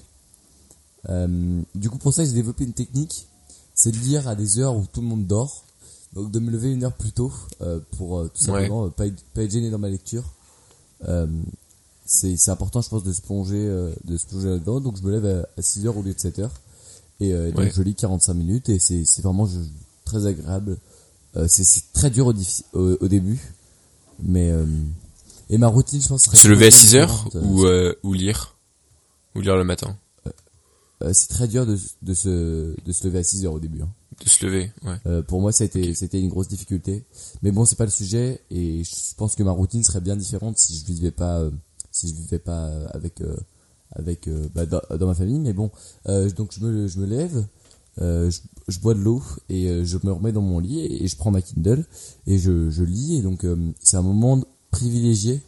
Du 1.75 1.89
coup, 1.89 1.97
pour 1.97 2.13
ça, 2.13 2.23
j'ai 2.25 2.31
développé 2.33 2.63
une 2.65 2.73
technique, 2.73 3.27
c'est 3.73 3.91
de 3.91 3.97
lire 3.97 4.27
à 4.27 4.35
des 4.35 4.59
heures 4.59 4.75
où 4.75 4.85
tout 4.91 5.01
le 5.01 5.07
monde 5.07 5.25
dort, 5.27 5.63
donc 6.13 6.31
de 6.31 6.39
me 6.39 6.51
lever 6.51 6.71
une 6.71 6.83
heure 6.83 6.93
plus 6.95 7.11
tôt 7.11 7.31
euh, 7.61 7.79
pour 7.97 8.17
euh, 8.19 8.31
tout 8.33 8.43
Ouais. 8.51 8.61
simplement 8.61 8.85
euh, 8.85 8.89
pas 8.89 9.07
être, 9.07 9.21
pas 9.33 9.43
être 9.43 9.51
gêné 9.51 9.69
dans 9.69 9.79
ma 9.79 9.89
lecture. 9.89 10.23
C'est 12.05 12.49
important 12.49 12.81
je 12.81 12.89
pense 12.89 13.03
de 13.03 13.11
se 13.11 13.21
plonger 13.21 13.65
de 14.05 14.17
se 14.17 14.25
plonger 14.27 14.47
là-dedans 14.49 14.79
donc 14.79 14.95
je 14.97 15.03
me 15.03 15.11
lève 15.11 15.25
à, 15.25 15.59
à 15.59 15.61
6 15.61 15.85
heures 15.87 15.97
au 15.97 16.01
lieu 16.01 16.13
de 16.13 16.19
7 16.19 16.39
heures 16.39 16.53
et 17.19 17.33
donc 17.51 17.57
Ouais. 17.57 17.71
je 17.75 17.81
lis 17.81 17.95
45 17.95 18.33
minutes 18.33 18.69
et 18.69 18.79
c'est 18.79 19.21
vraiment 19.21 19.45
je- 19.45 19.59
très 20.05 20.25
agréable 20.25 20.77
c'est 21.47 21.63
c'est 21.63 21.91
très 21.93 22.09
dur 22.09 22.27
au, 22.27 22.33
diffi- 22.33 22.63
au, 22.73 22.97
au 23.01 23.07
début 23.07 23.39
mais 24.23 24.49
euh, 24.51 24.65
et 25.49 25.57
ma 25.57 25.67
routine 25.67 26.01
je 26.01 26.07
pense 26.07 26.23
Se 26.23 26.47
lever 26.47 26.67
à 26.67 26.71
6 26.71 26.95
heures 26.95 27.29
euh, 27.35 27.41
ou 27.43 27.65
euh, 27.65 27.93
ou 28.03 28.13
lire 28.13 28.55
ou 29.35 29.41
lire 29.41 29.55
le 29.57 29.63
matin. 29.63 29.95
euh, 31.03 31.11
c'est 31.13 31.27
très 31.29 31.47
dur 31.47 31.65
de, 31.67 31.77
de 32.01 32.13
se 32.15 32.75
de 32.83 32.91
se 32.91 33.05
lever 33.05 33.19
à 33.19 33.23
6 33.23 33.45
heures 33.45 33.53
au 33.53 33.59
début 33.59 33.81
hein. 33.81 33.89
De 34.23 34.27
se 34.29 34.43
lever, 34.47 34.71
ouais. 34.83 34.95
Euh, 35.05 35.21
pour 35.21 35.41
moi, 35.41 35.51
c'était 35.51 35.93
c'était 35.93 36.19
une 36.19 36.29
grosse 36.29 36.47
difficulté. 36.47 37.03
Mais 37.43 37.51
bon, 37.51 37.65
c'est 37.65 37.75
pas 37.75 37.85
le 37.85 37.91
sujet 37.91 38.41
et 38.49 38.83
je 38.83 39.13
pense 39.15 39.35
que 39.35 39.43
ma 39.43 39.51
routine 39.51 39.83
serait 39.83 40.01
bien 40.01 40.15
différente 40.15 40.57
si 40.57 40.75
je 40.75 40.85
vivais 40.85 41.11
pas 41.11 41.37
euh, 41.41 41.51
si 41.91 42.07
je 42.07 42.15
vivais 42.15 42.39
pas 42.39 42.65
euh, 42.65 42.87
avec 42.95 43.21
euh, 43.21 43.37
avec 43.91 44.27
euh, 44.27 44.47
bah, 44.55 44.65
dans, 44.65 44.81
dans 44.97 45.05
ma 45.05 45.13
famille. 45.13 45.37
Mais 45.37 45.53
bon, 45.53 45.69
euh, 46.09 46.31
donc 46.31 46.49
je 46.51 46.61
me 46.65 46.87
je 46.87 46.97
me 46.99 47.05
lève, 47.05 47.45
euh, 48.01 48.29
je, 48.29 48.39
je 48.67 48.79
bois 48.79 48.93
de 48.93 48.99
l'eau 48.99 49.21
et 49.49 49.67
euh, 49.69 49.83
je 49.85 49.97
me 50.03 50.11
remets 50.11 50.31
dans 50.31 50.41
mon 50.41 50.59
lit 50.59 50.79
et, 50.79 51.03
et 51.03 51.07
je 51.07 51.15
prends 51.15 51.31
ma 51.31 51.41
Kindle 51.41 51.85
et 52.27 52.37
je 52.37 52.69
je 52.69 52.83
lis 52.83 53.17
et 53.17 53.21
donc 53.21 53.43
euh, 53.45 53.55
c'est 53.81 53.97
un 53.97 54.01
moment 54.01 54.41
privilégié 54.71 55.41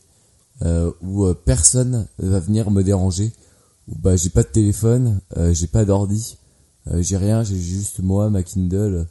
euh, 0.64 0.92
où 1.02 1.26
euh, 1.26 1.34
personne 1.34 2.08
va 2.18 2.40
venir 2.40 2.72
me 2.72 2.84
déranger. 2.84 3.32
Où 3.88 3.96
bah 3.98 4.16
j'ai 4.16 4.30
pas 4.30 4.44
de 4.44 4.50
téléphone, 4.50 5.20
euh, 5.38 5.54
j'ai 5.54 5.68
pas 5.68 5.86
d'ordi. 5.86 6.38
Euh, 6.88 7.02
j'ai 7.02 7.18
rien, 7.18 7.44
j'ai 7.44 7.60
juste 7.60 8.00
moi, 8.00 8.30
ma 8.30 8.44
Kindle. 8.44 9.08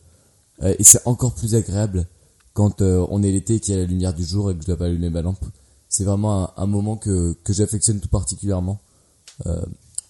Euh, 0.63 0.75
et 0.79 0.85
c'est 0.85 1.07
encore 1.07 1.35
plus 1.35 1.55
agréable 1.55 2.07
quand 2.55 2.81
euh, 2.83 3.07
on 3.11 3.23
est 3.23 3.31
l'été 3.33 3.55
et 3.57 3.61
qu'il 3.61 3.75
y 3.75 3.77
a 3.77 3.81
la 3.81 3.87
lumière 3.87 4.15
du 4.15 4.25
jour 4.25 4.51
et 4.51 4.55
que 4.55 4.63
je 4.63 4.67
dois 4.67 4.77
pas 4.77 4.87
allumer 4.87 5.11
ma 5.11 5.23
lampe. 5.23 5.45
C'est 5.89 6.05
vraiment 6.05 6.45
un, 6.45 6.53
un 6.63 6.67
moment 6.67 6.97
que, 6.97 7.35
que 7.45 7.53
j'affectionne 7.53 8.01
tout 8.01 8.09
particulièrement. 8.09 8.79
Euh, 9.47 9.65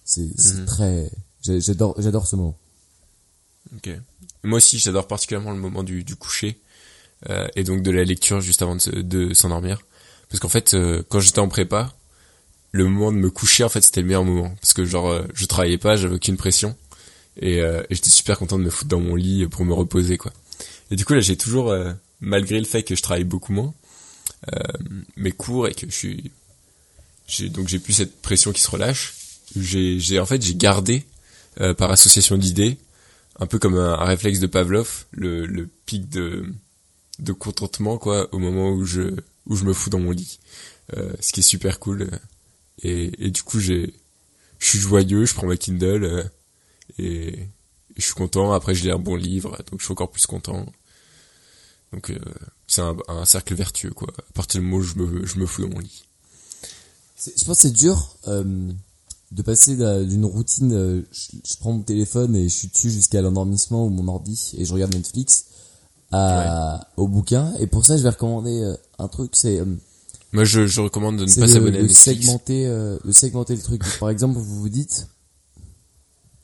c'est 0.05 0.23
Mhm. 0.23 0.65
très... 0.67 1.11
J'adore 1.43 1.95
j'adore 1.99 2.27
ce 2.27 2.37
moment. 2.37 2.57
Ok. 3.77 3.91
Moi 4.45 4.59
aussi, 4.59 4.79
j'adore 4.79 5.07
particulièrement 5.07 5.51
le 5.53 5.59
moment 5.59 5.83
du, 5.83 6.05
coucher 6.17 6.59
euh, 7.29 7.49
et 7.57 7.65
donc 7.65 7.83
de 7.83 7.91
la 7.91 8.05
lecture 8.05 8.41
juste 8.41 8.63
avant 8.63 8.77
de, 8.77 8.81
se- 8.81 8.91
de 8.91 9.35
s'endormir. 9.35 9.81
Parce 10.29 10.41
qu'en 10.41 10.49
fait, 10.49 10.75
euh, 10.75 11.03
quand 11.09 11.21
j'étais 11.21 11.39
en 11.41 11.49
prépa, 11.49 11.95
le 12.73 12.85
moment 12.85 13.13
de 13.13 13.17
me 13.19 13.31
coucher, 13.31 13.65
en 13.65 13.69
fait, 13.69 13.81
c'était 13.83 14.01
le 14.01 14.07
meilleur 14.07 14.25
moment. 14.25 14.55
Parce 14.61 14.73
que 14.75 14.85
genre, 14.85 15.09
euh, 15.09 15.25
je 15.35 15.47
travaillais 15.47 15.79
pas, 15.79 15.97
j'avais 15.97 16.15
aucune 16.17 16.37
pression. 16.37 16.77
Et, 17.41 17.61
euh, 17.61 17.83
et 17.89 17.95
j'étais 17.95 18.11
super 18.11 18.39
content 18.39 18.59
de 18.59 18.65
me 18.65 18.71
foutre 18.71 18.89
dans 18.89 19.01
mon 19.01 19.15
lit 19.15 19.47
pour 19.47 19.65
me 19.65 19.73
reposer, 19.73 20.19
quoi. 20.19 20.33
Et 20.91 20.97
du 20.97 21.05
coup, 21.05 21.15
là, 21.15 21.21
j'ai 21.21 21.37
toujours, 21.37 21.71
euh, 21.71 21.93
malgré 22.21 22.59
le 22.59 22.67
fait 22.67 22.83
que 22.83 22.95
je 22.95 23.03
travaille 23.03 23.25
beaucoup 23.25 23.53
moins, 23.53 23.75
euh, 24.55 24.61
mes 25.17 25.33
cours 25.33 25.69
et 25.69 25.75
que 25.75 25.87
je 25.87 25.95
suis... 25.95 26.31
J'ai, 27.27 27.49
donc 27.49 27.69
j'ai 27.69 27.79
plus 27.79 27.93
cette 27.93 28.23
pression 28.23 28.53
qui 28.53 28.63
se 28.63 28.71
relâche. 28.71 29.15
J'ai, 29.59 29.99
j'ai 30.01 30.19
en 30.19 30.27
fait, 30.27 30.41
j'ai 30.43 30.55
gardé, 30.55 31.05
par 31.77 31.91
association 31.91 32.39
d'idées, 32.39 32.79
un 33.39 33.47
peu 33.47 33.59
comme 33.59 33.77
un, 33.77 33.97
réflexe 34.05 34.41
de 34.41 34.47
Pavlov, 34.47 35.07
le, 35.13 35.47
le 35.47 35.69
pic 35.87 36.09
de, 36.09 36.53
de 37.19 37.33
contentement 37.33 37.99
quoi 37.99 38.33
au 38.33 38.39
moment 38.39 38.71
où 38.71 38.85
je 38.85 39.15
où 39.47 39.57
je 39.57 39.65
me 39.65 39.73
fous 39.73 39.91
dans 39.91 40.01
mon 40.01 40.11
lit, 40.11 40.41
euh, 40.97 41.13
ce 41.21 41.33
qui 41.33 41.41
est 41.41 41.43
super 41.43 41.79
cool. 41.79 42.09
Et, 42.83 43.27
et 43.27 43.31
du 43.31 43.43
coup 43.43 43.61
j'ai 43.61 43.95
je 44.59 44.67
suis 44.67 44.79
joyeux, 44.79 45.25
je 45.25 45.35
prends 45.35 45.47
ma 45.47 45.57
Kindle 45.57 46.05
euh, 46.05 46.25
et, 46.99 47.49
je 47.97 48.05
suis 48.05 48.15
content. 48.15 48.53
Après 48.53 48.75
je 48.75 48.85
lis 48.85 48.91
un 48.91 48.99
bon 48.99 49.17
livre, 49.17 49.57
donc 49.71 49.81
je 49.81 49.85
suis 49.85 49.93
encore 49.93 50.11
plus 50.11 50.27
content. 50.27 50.67
Donc 51.93 52.11
euh, 52.11 52.19
c'est 52.67 52.83
un, 52.83 52.97
un 53.09 53.25
cercle 53.25 53.55
vertueux 53.55 53.91
quoi. 53.91 54.13
À 54.19 54.33
partir 54.35 54.61
du 54.61 54.67
moment 54.67 54.79
où 54.79 54.83
je 54.83 54.97
me 54.97 55.27
je 55.27 55.39
me 55.39 55.47
fous 55.47 55.63
dans 55.63 55.75
mon 55.75 55.81
lit. 55.81 56.05
Je 57.25 57.45
pense 57.45 57.57
que 57.57 57.63
c'est 57.63 57.71
dur 57.73 58.17
euh, 58.29 58.73
de 59.31 59.43
passer 59.43 59.77
d'une 60.07 60.25
routine. 60.25 60.73
euh, 60.73 61.03
je, 61.13 61.57
prends 61.59 61.73
mon 61.73 61.83
téléphone 61.83 62.35
et 62.37 62.49
je 62.49 62.55
suis 62.55 62.69
dessus 62.69 62.91
jusqu'à 62.91 63.21
l'endormissement 63.23 63.85
ou 63.87 63.91
mon 63.91 64.09
ordi 64.09 64.53
et 64.57 64.65
je 64.65 64.73
regarde 64.73 64.95
Netflix 64.95 65.47
à, 66.13 66.89
au 66.97 67.09
bouquin. 67.09 67.55
Et 67.59 67.67
pour 67.67 67.85
ça, 67.85 67.97
je 67.97 68.03
vais 68.03 68.11
recommander 68.11 68.63
euh, 68.63 68.75
un 68.99 69.09
truc. 69.09 69.33
C'est 69.35 69.61
euh, 69.61 69.67
Moi 70.33 70.45
je, 70.45 70.67
je 70.67 70.81
recommande 70.81 71.19
de 71.19 71.25
ne 71.25 71.41
pas 71.41 71.49
s'abonner 71.49 71.79
à 71.79 71.83
de 71.83 71.87
Netflix. 71.89 72.03
segmenter, 72.05 72.67
euh, 72.67 72.99
de 73.05 73.13
segmenter 73.13 73.55
le 73.55 73.63
truc. 73.63 73.83
Par 73.99 74.11
exemple, 74.11 74.39
vous 74.39 74.61
vous 74.61 74.69
dites 74.69 75.09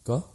quoi? 0.05 0.31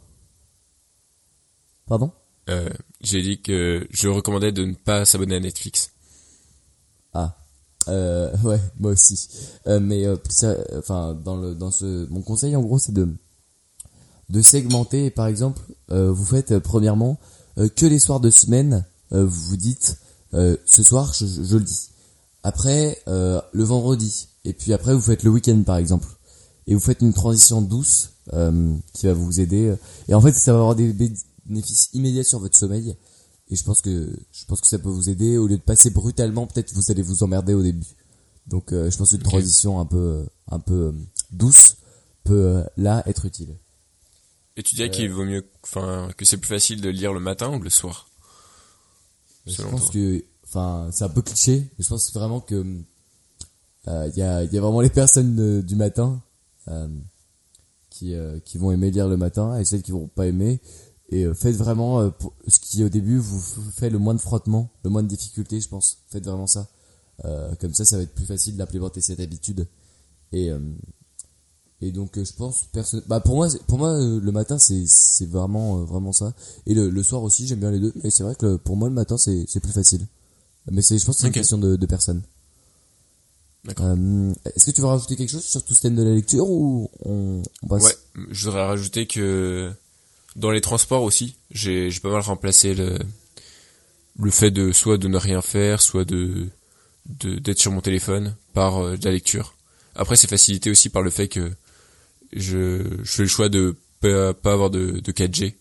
Pardon? 1.86 2.12
Euh, 2.48 2.68
j'ai 3.00 3.22
dit 3.22 3.40
que 3.42 3.86
je 3.90 4.08
recommandais 4.08 4.50
de 4.52 4.64
ne 4.64 4.74
pas 4.74 5.04
s'abonner 5.04 5.36
à 5.36 5.40
Netflix. 5.40 5.92
Ah, 7.12 7.36
euh, 7.90 8.34
ouais, 8.44 8.60
moi 8.80 8.92
aussi. 8.92 9.28
Euh, 9.66 9.80
mais 9.80 10.06
euh, 10.06 10.16
ça, 10.28 10.56
enfin, 10.78 11.14
dans 11.14 11.36
le 11.36 11.54
dans 11.54 11.70
ce, 11.70 12.06
mon 12.10 12.22
conseil 12.22 12.56
en 12.56 12.62
gros, 12.62 12.78
c'est 12.78 12.92
de 12.92 13.08
de 14.28 14.42
segmenter. 14.42 15.10
Par 15.10 15.26
exemple, 15.26 15.60
vous 15.88 16.24
faites 16.24 16.56
premièrement 16.60 17.18
que 17.56 17.86
les 17.86 17.98
soirs 17.98 18.20
de 18.20 18.30
semaine, 18.30 18.84
vous 19.10 19.26
vous 19.28 19.56
dites 19.56 19.98
ce 20.32 20.82
soir 20.84 21.12
je, 21.14 21.56
le 21.56 21.64
dis. 21.64 21.88
Après 22.44 22.96
le 23.06 23.64
vendredi, 23.64 24.28
et 24.44 24.52
puis 24.52 24.72
après 24.72 24.94
vous 24.94 25.00
faites 25.00 25.24
le 25.24 25.30
week-end 25.30 25.60
par 25.66 25.78
exemple, 25.78 26.06
et 26.68 26.74
vous 26.74 26.80
faites 26.80 27.00
une 27.00 27.12
transition 27.12 27.60
douce 27.60 28.10
qui 28.92 29.06
va 29.06 29.12
vous 29.14 29.40
aider. 29.40 29.74
Et 30.06 30.14
en 30.14 30.20
fait, 30.20 30.32
ça 30.32 30.52
va 30.52 30.60
avoir 30.60 30.76
des 30.76 30.92
bé- 30.92 31.12
bénéfices 31.46 31.90
immédiats 31.92 32.22
sur 32.22 32.38
votre 32.38 32.56
sommeil. 32.56 32.94
Et 33.50 33.56
je 33.56 33.64
pense 33.64 33.80
que 33.82 34.16
je 34.32 34.44
pense 34.46 34.60
que 34.60 34.66
ça 34.68 34.78
peut 34.78 34.88
vous 34.90 35.08
aider 35.10 35.36
au 35.36 35.46
lieu 35.46 35.56
de 35.56 35.62
passer 35.62 35.90
brutalement. 35.90 36.46
Peut-être 36.46 36.72
vous 36.72 36.90
allez 36.90 37.02
vous 37.02 37.22
emmerder 37.22 37.52
au 37.54 37.62
début. 37.62 37.86
Donc 38.46 38.72
euh, 38.72 38.90
je 38.90 38.96
pense 38.96 39.10
qu'une 39.10 39.18
Ok. 39.20 39.24
transition 39.24 39.80
un 39.80 39.86
peu 39.86 40.26
un 40.50 40.60
peu 40.60 40.74
euh, 40.88 40.92
douce 41.32 41.76
peut 42.24 42.32
euh, 42.58 42.64
là 42.76 43.02
être 43.06 43.26
utile. 43.26 43.56
Et 44.56 44.62
tu 44.62 44.74
dirais 44.74 44.90
qu'il 44.90 45.10
vaut 45.10 45.24
mieux, 45.24 45.44
enfin, 45.64 46.10
que 46.16 46.24
c'est 46.24 46.36
plus 46.36 46.48
facile 46.48 46.80
de 46.80 46.88
lire 46.90 47.12
le 47.12 47.20
matin 47.20 47.54
ou 47.56 47.60
le 47.60 47.70
soir? 47.70 48.08
Je 49.46 49.62
pense 49.62 49.80
toi. 49.84 49.90
que, 49.92 50.24
enfin, 50.44 50.90
c'est 50.92 51.04
un 51.04 51.08
peu 51.08 51.22
cliché, 51.22 51.60
mais 51.78 51.84
je 51.84 51.88
pense 51.88 52.12
vraiment 52.12 52.40
que 52.40 52.64
euh, 53.88 54.10
il 54.12 54.18
y 54.18 54.22
a 54.22 54.44
il 54.44 54.52
y 54.52 54.58
a 54.58 54.60
vraiment 54.60 54.80
les 54.82 54.90
personnes 54.90 55.34
de- 55.34 55.62
du 55.62 55.76
matin 55.76 56.20
euh, 56.68 56.88
qui 57.88 58.14
euh, 58.14 58.38
qui 58.44 58.58
vont 58.58 58.70
aimer 58.70 58.90
lire 58.90 59.08
le 59.08 59.16
matin 59.16 59.58
et 59.58 59.64
celles 59.64 59.82
qui 59.82 59.92
vont 59.92 60.08
pas 60.08 60.26
aimer. 60.26 60.60
Et 61.10 61.24
euh, 61.24 61.34
faites 61.34 61.56
vraiment 61.56 62.00
euh, 62.00 62.10
ce 62.46 62.60
qui 62.60 62.84
au 62.84 62.88
début 62.88 63.18
vous 63.18 63.40
fait 63.72 63.90
le 63.90 63.98
moins 63.98 64.14
de 64.14 64.20
frottement, 64.20 64.70
le 64.84 64.90
moins 64.90 65.02
de 65.02 65.08
difficulté, 65.08 65.60
je 65.60 65.68
pense. 65.68 65.98
Faites 66.08 66.24
vraiment 66.24 66.46
ça. 66.46 66.68
Euh, 67.24 67.52
comme 67.60 67.74
ça, 67.74 67.84
ça 67.84 67.96
va 67.96 68.04
être 68.04 68.14
plus 68.14 68.26
facile 68.26 68.56
d'implémenter 68.56 69.00
cette 69.00 69.20
habitude. 69.20 69.66
Et 70.32 70.50
euh, 70.50 70.60
et 71.82 71.90
donc 71.92 72.16
euh, 72.18 72.24
je 72.24 72.32
pense 72.34 72.64
perso- 72.72 73.02
bah 73.08 73.20
pour 73.20 73.34
moi 73.36 73.48
pour 73.66 73.78
moi 73.78 73.98
le 73.98 74.30
matin 74.32 74.58
c'est 74.58 74.84
c'est 74.86 75.24
vraiment 75.26 75.78
euh, 75.78 75.84
vraiment 75.84 76.12
ça 76.12 76.34
et 76.66 76.74
le, 76.74 76.90
le 76.90 77.02
soir 77.02 77.22
aussi 77.22 77.46
j'aime 77.46 77.60
bien 77.60 77.70
les 77.70 77.80
deux 77.80 77.92
mais 78.04 78.10
c'est 78.10 78.22
vrai 78.22 78.34
que 78.34 78.56
pour 78.56 78.76
moi 78.76 78.88
le 78.90 78.94
matin 78.94 79.16
c'est 79.16 79.46
c'est 79.48 79.60
plus 79.60 79.72
facile 79.72 80.06
mais 80.70 80.82
c'est 80.82 80.98
je 80.98 81.04
pense 81.06 81.16
que 81.16 81.22
c'est 81.22 81.28
une 81.28 81.32
question 81.32 81.56
de, 81.56 81.76
de 81.76 81.86
personne 81.86 82.20
D'accord. 83.64 83.86
euh, 83.86 84.32
est-ce 84.54 84.66
que 84.66 84.70
tu 84.72 84.82
veux 84.82 84.88
rajouter 84.88 85.16
quelque 85.16 85.30
chose 85.30 85.44
sur 85.44 85.64
tout 85.64 85.72
ce 85.74 85.80
thème 85.80 85.96
de 85.96 86.02
la 86.02 86.14
lecture 86.14 86.48
ou 86.50 86.90
on, 87.04 87.42
on 87.62 87.66
passe? 87.66 87.84
Ouais, 87.84 87.96
je 88.30 88.46
voudrais 88.46 88.66
rajouter 88.66 89.06
que 89.06 89.72
dans 90.36 90.50
les 90.50 90.60
transports 90.60 91.02
aussi, 91.02 91.36
j'ai 91.50 91.90
pas 92.02 92.10
mal 92.10 92.22
remplacé 92.22 92.74
le 92.74 92.98
le 94.18 94.30
fait 94.30 94.50
de 94.50 94.72
soit 94.72 94.98
de 94.98 95.08
ne 95.08 95.16
rien 95.16 95.42
faire, 95.42 95.80
soit 95.80 96.04
de 96.04 96.48
de 97.06 97.36
d'être 97.36 97.58
sur 97.58 97.72
mon 97.72 97.80
téléphone 97.80 98.36
par 98.54 98.78
euh, 98.78 98.96
de 98.96 99.04
la 99.04 99.12
lecture. 99.12 99.54
Après, 99.94 100.16
c'est 100.16 100.28
facilité 100.28 100.70
aussi 100.70 100.88
par 100.88 101.02
le 101.02 101.10
fait 101.10 101.28
que 101.28 101.52
je 102.32 102.82
je 103.02 103.12
fais 103.12 103.22
le 103.22 103.28
choix 103.28 103.48
de 103.48 103.76
pas, 104.00 104.34
pas 104.34 104.52
avoir 104.52 104.70
de, 104.70 105.00
de 105.00 105.12
4G. 105.12 105.54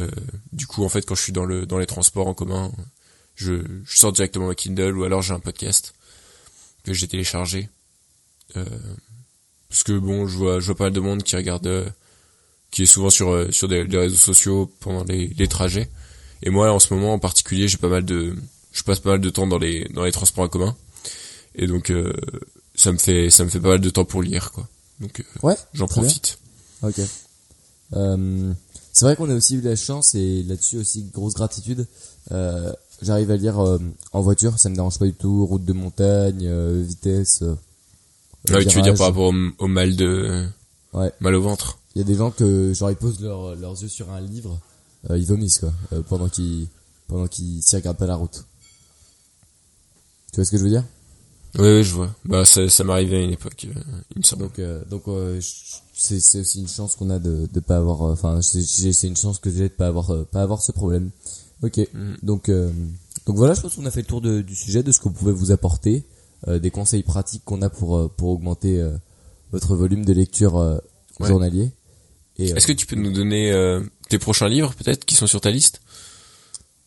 Euh, 0.00 0.08
du 0.52 0.66
coup, 0.66 0.84
en 0.84 0.88
fait, 0.88 1.02
quand 1.02 1.14
je 1.14 1.22
suis 1.22 1.32
dans 1.32 1.44
le 1.44 1.66
dans 1.66 1.78
les 1.78 1.86
transports 1.86 2.26
en 2.26 2.34
commun, 2.34 2.72
je, 3.34 3.62
je 3.84 3.96
sors 3.96 4.12
directement 4.12 4.48
ma 4.48 4.54
Kindle 4.54 4.96
ou 4.96 5.04
alors 5.04 5.22
j'ai 5.22 5.34
un 5.34 5.40
podcast 5.40 5.94
que 6.84 6.92
j'ai 6.92 7.08
téléchargé. 7.08 7.68
Euh, 8.56 8.64
parce 9.68 9.84
que 9.84 9.98
bon, 9.98 10.26
je 10.26 10.36
vois, 10.36 10.60
je 10.60 10.66
vois 10.66 10.74
pas 10.74 10.84
mal 10.84 10.92
de 10.92 11.00
monde 11.00 11.22
qui 11.22 11.36
regarde, 11.36 11.66
euh, 11.66 11.88
qui 12.72 12.82
est 12.82 12.86
souvent 12.86 13.10
sur 13.10 13.30
euh, 13.30 13.48
sur 13.52 13.68
des, 13.68 13.84
des 13.84 13.96
réseaux 13.98 14.16
sociaux 14.16 14.68
pendant 14.80 15.04
les, 15.04 15.28
les 15.38 15.46
trajets. 15.46 15.88
Et 16.42 16.50
moi, 16.50 16.72
en 16.72 16.80
ce 16.80 16.92
moment 16.92 17.12
en 17.12 17.20
particulier, 17.20 17.68
j'ai 17.68 17.76
pas 17.78 17.88
mal 17.88 18.04
de, 18.04 18.34
je 18.72 18.82
passe 18.82 18.98
pas 18.98 19.10
mal 19.10 19.20
de 19.20 19.30
temps 19.30 19.46
dans 19.46 19.58
les 19.58 19.88
dans 19.94 20.02
les 20.04 20.10
transports 20.12 20.42
en 20.44 20.48
commun. 20.48 20.74
Et 21.54 21.68
donc, 21.68 21.90
euh, 21.90 22.12
ça 22.74 22.90
me 22.90 22.98
fait 22.98 23.30
ça 23.30 23.44
me 23.44 23.48
fait 23.50 23.60
pas 23.60 23.68
mal 23.68 23.80
de 23.80 23.90
temps 23.90 24.04
pour 24.04 24.22
lire, 24.22 24.50
quoi. 24.50 24.66
Donc, 25.00 25.20
euh, 25.20 25.46
ouais 25.46 25.56
j'en 25.74 25.86
très 25.86 26.00
bien. 26.00 26.08
profite. 26.08 26.38
ok 26.82 27.00
euh, 27.94 28.52
c'est 28.92 29.04
vrai 29.04 29.16
qu'on 29.16 29.28
a 29.30 29.34
aussi 29.34 29.56
eu 29.56 29.60
de 29.62 29.68
la 29.68 29.76
chance 29.76 30.14
et 30.14 30.42
là-dessus 30.44 30.78
aussi 30.78 31.04
grosse 31.12 31.34
gratitude 31.34 31.86
euh, 32.30 32.72
j'arrive 33.02 33.30
à 33.30 33.36
lire 33.36 33.58
euh, 33.60 33.78
en 34.12 34.20
voiture 34.22 34.58
ça 34.58 34.68
me 34.70 34.74
dérange 34.76 34.98
pas 34.98 35.04
du 35.06 35.12
tout 35.12 35.44
route 35.44 35.64
de 35.64 35.72
montagne 35.72 36.46
euh, 36.46 36.82
vitesse 36.86 37.42
Ah 37.42 38.56
oui, 38.58 38.66
tu 38.66 38.76
veux 38.76 38.82
dire 38.82 38.94
par 38.94 39.08
rapport 39.08 39.32
au, 39.32 39.34
au 39.58 39.66
mal 39.66 39.96
de 39.96 40.46
Ouais. 40.94 41.10
mal 41.20 41.34
au 41.34 41.42
ventre. 41.42 41.78
Il 41.94 41.98
y 41.98 42.02
a 42.02 42.04
des 42.06 42.14
gens 42.14 42.30
que 42.30 42.72
genre 42.74 42.90
ils 42.90 42.96
posent 42.96 43.20
leur- 43.20 43.54
leurs 43.56 43.80
yeux 43.82 43.88
sur 43.88 44.10
un 44.10 44.20
livre, 44.20 44.58
euh, 45.10 45.18
ils 45.18 45.26
vomissent 45.26 45.58
quoi, 45.60 45.72
euh, 45.92 46.02
pendant 46.02 46.28
qu'ils 46.28 46.66
pendant 47.08 47.26
qu'ils 47.26 47.62
s'y 47.62 47.76
regardent 47.76 47.98
pas 47.98 48.06
la 48.06 48.16
route. 48.16 48.44
Tu 50.32 50.36
vois 50.36 50.44
ce 50.44 50.50
que 50.50 50.56
je 50.58 50.62
veux 50.64 50.70
dire? 50.70 50.84
Oui, 51.58 51.66
oui, 51.68 51.84
je 51.84 51.94
vois. 51.94 52.14
Bah, 52.24 52.46
ça, 52.46 52.66
ça 52.70 52.82
m'arrivait 52.82 53.18
à 53.18 53.20
une 53.22 53.32
époque, 53.32 53.66
euh, 53.68 53.78
il 54.14 54.18
me 54.20 54.22
semble. 54.22 54.44
Donc 54.44 54.58
euh, 54.58 54.82
donc 54.88 55.02
euh, 55.08 55.38
c'est 55.92 56.18
c'est 56.20 56.40
aussi 56.40 56.60
une 56.60 56.68
chance 56.68 56.96
qu'on 56.96 57.10
a 57.10 57.18
de 57.18 57.46
de 57.52 57.60
pas 57.60 57.76
avoir, 57.76 58.02
euh, 58.08 58.12
enfin 58.12 58.40
c'est 58.40 58.62
c'est 58.62 59.06
une 59.06 59.16
chance 59.16 59.38
que 59.38 59.50
j'ai 59.50 59.68
de 59.68 59.74
pas 59.74 59.88
avoir 59.88 60.10
euh, 60.10 60.24
pas 60.24 60.40
avoir 60.42 60.62
ce 60.62 60.72
problème. 60.72 61.10
Ok. 61.62 61.78
Mhm. 61.92 62.16
Donc 62.22 62.48
euh, 62.48 62.70
donc 63.26 63.36
voilà, 63.36 63.52
je 63.52 63.60
pense 63.60 63.74
qu'on 63.76 63.84
a 63.84 63.90
fait 63.90 64.00
le 64.00 64.06
tour 64.06 64.22
de- 64.22 64.40
du 64.40 64.54
sujet, 64.56 64.82
de 64.82 64.90
ce 64.92 64.98
qu'on 65.00 65.12
pouvait 65.12 65.32
vous 65.32 65.50
apporter, 65.50 66.04
euh, 66.48 66.58
des 66.58 66.70
conseils 66.70 67.02
pratiques 67.02 67.44
qu'on 67.44 67.60
a 67.60 67.68
pour 67.68 67.98
euh, 67.98 68.08
pour 68.16 68.30
augmenter 68.30 68.80
euh, 68.80 68.96
votre 69.52 69.76
volume 69.76 70.06
de 70.06 70.14
lecture 70.14 70.56
euh, 70.56 70.78
Ouais. 71.20 71.28
journalier. 71.28 71.70
Euh, 72.40 72.54
Est-ce 72.54 72.66
que 72.66 72.72
tu 72.72 72.86
peux 72.86 72.96
nous 72.96 73.12
donner 73.12 73.52
euh, 73.52 73.80
tes 74.08 74.18
prochains 74.18 74.48
livres, 74.48 74.74
peut-être, 74.74 75.04
qui 75.04 75.14
sont 75.14 75.26
sur 75.26 75.40
ta 75.40 75.50
liste 75.50 75.80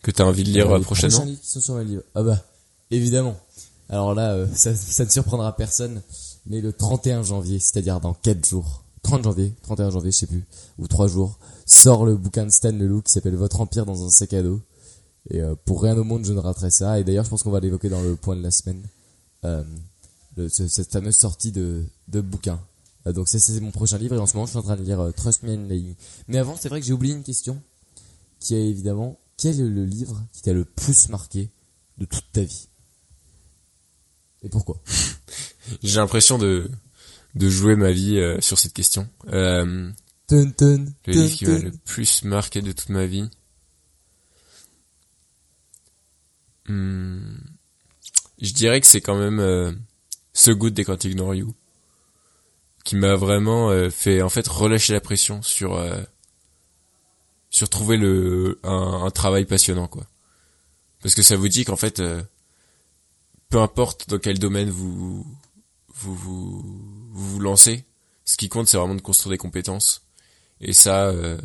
que 0.02 0.12
t'as 0.12 0.24
envie 0.26 0.44
de 0.44 0.50
lire 0.50 0.72
Euh, 0.72 0.78
les 0.78 0.84
prochainement 0.84 1.18
prochains 1.18 1.30
livres 1.30 1.42
qui 1.42 1.50
sont 1.50 1.62
sur 1.62 1.76
mes 1.76 1.84
livres. 1.86 2.04
Ah 2.16 2.24
bah, 2.24 2.44
évidemment. 2.92 3.38
Alors 3.90 4.14
là, 4.16 4.34
euh, 4.34 4.48
ça, 4.56 4.74
ça 4.76 5.06
ne 5.06 5.10
surprendra 5.10 5.56
personne, 5.56 6.02
mais 6.48 6.62
le 6.62 6.74
31 6.74 7.24
janvier, 7.24 7.60
c'est-à-dire 7.60 8.00
dans 8.00 8.14
4 8.14 8.46
jours, 8.46 8.84
30 9.04 9.24
janvier, 9.24 9.54
31 9.64 9.92
janvier, 9.92 10.12
je 10.12 10.18
sais 10.18 10.28
plus, 10.28 10.44
ou 10.80 10.88
3 10.88 11.08
jours, 11.08 11.38
sort 11.68 12.06
le 12.06 12.16
bouquin 12.16 12.46
de 12.46 12.52
Stan 12.52 12.72
Leloup 12.72 13.02
qui 13.04 13.12
s'appelle 13.12 13.36
Votre 13.36 13.62
Empire 13.62 13.86
dans 13.86 14.04
un 14.06 14.10
sac 14.10 14.34
à 14.34 14.42
dos. 14.44 14.62
Et 15.32 15.42
euh, 15.42 15.56
pour 15.66 15.82
rien 15.84 15.98
au 15.98 16.04
monde, 16.04 16.26
je 16.26 16.34
ne 16.34 16.40
raterai 16.40 16.70
ça. 16.72 17.00
Et 17.00 17.04
d'ailleurs, 17.04 17.26
je 17.26 17.30
pense 17.32 17.42
qu'on 17.44 17.50
va 17.52 17.60
l'évoquer 17.60 17.90
dans 17.90 18.02
le 18.02 18.16
point 18.16 18.36
de 18.36 18.42
la 18.44 18.52
semaine. 18.52 18.84
Euh, 19.44 19.64
le- 20.38 20.50
ce- 20.50 20.68
cette 20.68 20.92
fameuse 20.92 21.16
sortie 21.16 21.52
de, 21.52 21.84
de 22.08 22.22
bouquin. 22.22 22.60
Euh, 23.08 23.14
donc 23.14 23.28
ça, 23.28 23.40
c'est 23.40 23.60
mon 23.60 23.72
prochain 23.72 23.98
livre. 23.98 24.16
Et 24.16 24.20
en 24.20 24.26
ce 24.26 24.36
moment, 24.36 24.46
je 24.46 24.52
suis 24.52 24.60
en 24.60 24.64
train 24.64 24.76
de 24.76 24.84
lire 24.84 25.00
euh, 25.00 25.12
Trust 25.12 25.44
Me 25.44 25.56
and 25.56 25.68
Lying. 25.68 25.96
Mais 26.28 26.38
avant, 26.38 26.56
c'est 26.58 26.70
vrai 26.70 26.80
que 26.80 26.86
j'ai 26.86 26.94
oublié 26.94 27.14
une 27.14 27.24
question. 27.24 27.62
Qui 28.40 28.56
est 28.56 28.68
évidemment, 28.70 29.20
quel 29.38 29.60
est 29.60 29.64
le 29.64 29.86
livre 29.86 30.22
qui 30.34 30.42
t'a 30.42 30.54
le 30.54 30.66
plus 30.66 31.10
marqué 31.10 31.50
de 31.98 32.06
toute 32.06 32.32
ta 32.32 32.42
vie? 32.42 32.68
Et 34.44 34.50
pourquoi? 34.50 34.82
J'ai 35.84 35.98
l'impression 35.98 36.38
de 36.38 36.70
de 37.36 37.50
jouer 37.50 37.76
ma 37.76 37.92
vie 37.92 38.18
euh, 38.18 38.40
sur 38.42 38.58
cette 38.58 38.74
question. 38.74 39.08
Euh, 39.28 39.92
Tun, 40.28 40.50
tun, 40.52 40.86
le 41.06 41.14
tun, 41.14 41.22
livre 41.22 41.36
qui 41.38 41.46
m'a 41.46 41.60
le 41.60 41.72
plus 41.72 42.24
marqué 42.24 42.62
de 42.62 42.72
toute 42.72 42.90
ma 42.90 43.06
vie. 43.06 43.30
Hmm, 46.68 47.36
je 48.42 48.54
dirais 48.54 48.82
que 48.82 48.88
c'est 48.88 49.02
quand 49.02 49.20
même 49.20 49.40
euh, 49.40 49.72
ce 50.34 50.50
Good 50.50 50.74
They 50.74 50.86
Can't 50.86 50.98
Ignore 51.04 51.36
You 51.36 51.54
qui 52.86 52.96
m'a 52.96 53.16
vraiment 53.16 53.72
euh, 53.72 53.90
fait 53.90 54.22
en 54.22 54.30
fait 54.30 54.48
relâcher 54.48 54.94
la 54.94 55.02
pression 55.02 55.42
sur 55.42 55.74
euh, 55.76 56.02
sur 57.50 57.68
trouver 57.68 57.98
le 57.98 58.60
un, 58.64 59.04
un 59.06 59.12
travail 59.12 59.44
passionnant 59.46 59.88
quoi. 59.90 60.06
Parce 61.02 61.16
que 61.16 61.24
ça 61.24 61.36
vous 61.36 61.50
dit 61.50 61.66
qu'en 61.66 61.76
fait 61.76 62.00
euh, 62.00 62.22
peu 63.50 63.60
importe 63.60 64.08
dans 64.08 64.20
quel 64.20 64.40
domaine 64.40 64.70
vous 64.70 64.94
vous 64.94 66.16
vous, 66.16 66.16
vous, 66.16 67.30
vous 67.32 67.40
lancez, 67.40 67.86
ce 68.24 68.38
qui 68.38 68.50
compte 68.50 68.68
c'est 68.68 68.78
vraiment 68.78 68.96
de 68.96 69.02
construire 69.02 69.32
des 69.32 69.38
compétences 69.38 70.04
et 70.62 70.72
ça 70.72 71.08
euh, 71.08 71.40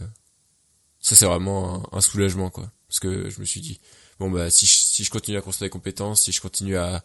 ça 1.01 1.17
c'est 1.17 1.27
vraiment 1.27 1.87
un, 1.93 1.99
un 1.99 2.01
soulagement 2.03 2.51
quoi 2.51 2.71
parce 2.87 3.01
que 3.01 3.31
je 3.31 3.41
me 3.41 3.47
suis 3.47 3.63
dit 3.63 3.81
bon 4.19 4.31
bah 4.31 4.51
si 4.51 4.67
je, 4.67 4.73
si 4.73 5.05
je 5.05 5.11
continue 5.11 5.39
à 5.39 5.41
construire 5.41 5.69
des 5.69 5.73
compétences 5.73 6.23
si 6.23 6.33
je 6.33 6.41
continue 6.43 6.77
à 6.77 7.03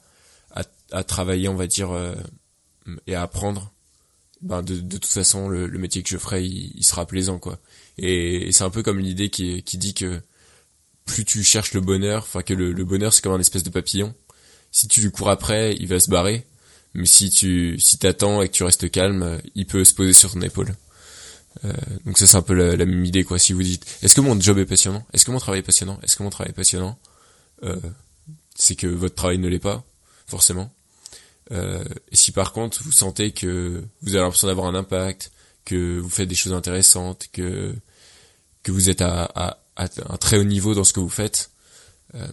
à, 0.51 0.63
à 0.91 1.03
travailler 1.05 1.47
on 1.47 1.55
va 1.55 1.67
dire 1.67 1.91
euh, 1.91 2.15
et 3.07 3.15
à 3.15 3.21
apprendre 3.21 3.71
ben 4.45 4.61
de, 4.61 4.79
de 4.79 4.97
toute 4.97 5.11
façon 5.11 5.49
le, 5.49 5.67
le 5.67 5.79
métier 5.79 6.01
que 6.03 6.09
je 6.09 6.17
ferai 6.17 6.45
il, 6.45 6.71
il 6.75 6.83
sera 6.85 7.05
plaisant 7.05 7.39
quoi. 7.39 7.59
Et, 7.97 8.47
et 8.47 8.51
c'est 8.53 8.63
un 8.63 8.69
peu 8.69 8.83
comme 8.83 8.99
l'idée 8.99 9.29
qui 9.29 9.61
qui 9.63 9.77
dit 9.77 9.93
que 9.93 10.21
plus 11.05 11.25
tu 11.25 11.43
cherches 11.43 11.73
le 11.73 11.81
bonheur 11.81 12.23
enfin 12.23 12.43
que 12.43 12.53
le, 12.53 12.71
le 12.71 12.85
bonheur 12.85 13.13
c'est 13.13 13.21
comme 13.21 13.33
un 13.33 13.39
espèce 13.39 13.63
de 13.63 13.69
papillon. 13.69 14.13
Si 14.71 14.87
tu 14.87 15.01
lui 15.01 15.11
cours 15.11 15.29
après 15.29 15.75
il 15.75 15.87
va 15.87 15.99
se 15.99 16.09
barrer. 16.09 16.45
Mais 16.93 17.05
si 17.07 17.29
tu 17.29 17.77
si 17.79 17.97
t'attends 17.97 18.41
et 18.41 18.47
que 18.47 18.53
tu 18.53 18.63
restes 18.63 18.89
calme 18.89 19.41
il 19.53 19.65
peut 19.65 19.83
se 19.83 19.93
poser 19.93 20.13
sur 20.13 20.31
ton 20.31 20.41
épaule. 20.41 20.75
Euh, 21.65 21.73
donc 22.05 22.17
ça 22.17 22.27
c'est 22.27 22.37
un 22.37 22.41
peu 22.41 22.53
la, 22.53 22.75
la 22.75 22.85
même 22.85 23.03
idée 23.03 23.23
quoi. 23.23 23.39
Si 23.39 23.51
vous 23.53 23.63
dites 23.63 23.85
est-ce 24.01 24.15
que 24.15 24.21
mon 24.21 24.39
job 24.39 24.57
est 24.59 24.65
passionnant, 24.65 25.05
est-ce 25.11 25.25
que 25.25 25.31
mon 25.31 25.39
travail 25.39 25.59
est 25.59 25.63
passionnant, 25.63 25.99
est-ce 26.03 26.15
que 26.15 26.23
mon 26.23 26.29
travail 26.29 26.51
est 26.51 26.55
passionnant, 26.55 26.97
euh, 27.63 27.75
c'est 28.55 28.75
que 28.75 28.87
votre 28.87 29.15
travail 29.15 29.39
ne 29.39 29.47
l'est 29.49 29.59
pas 29.59 29.83
forcément. 30.27 30.71
Euh, 31.51 31.83
si 32.11 32.31
par 32.31 32.53
contre 32.53 32.81
vous 32.83 32.91
sentez 32.91 33.31
que 33.31 33.83
vous 34.01 34.15
avez 34.15 34.23
l'impression 34.23 34.47
d'avoir 34.47 34.67
un 34.67 34.75
impact, 34.75 35.31
que 35.63 35.99
vous 35.99 36.09
faites 36.09 36.27
des 36.29 36.35
choses 36.35 36.53
intéressantes, 36.53 37.27
que 37.31 37.75
que 38.63 38.71
vous 38.71 38.89
êtes 38.89 39.01
à, 39.01 39.25
à, 39.25 39.59
à 39.75 39.87
un 40.09 40.17
très 40.17 40.37
haut 40.39 40.43
niveau 40.43 40.73
dans 40.73 40.83
ce 40.83 40.91
que 40.93 40.99
vous 40.99 41.09
faites, 41.09 41.51
euh, 42.15 42.27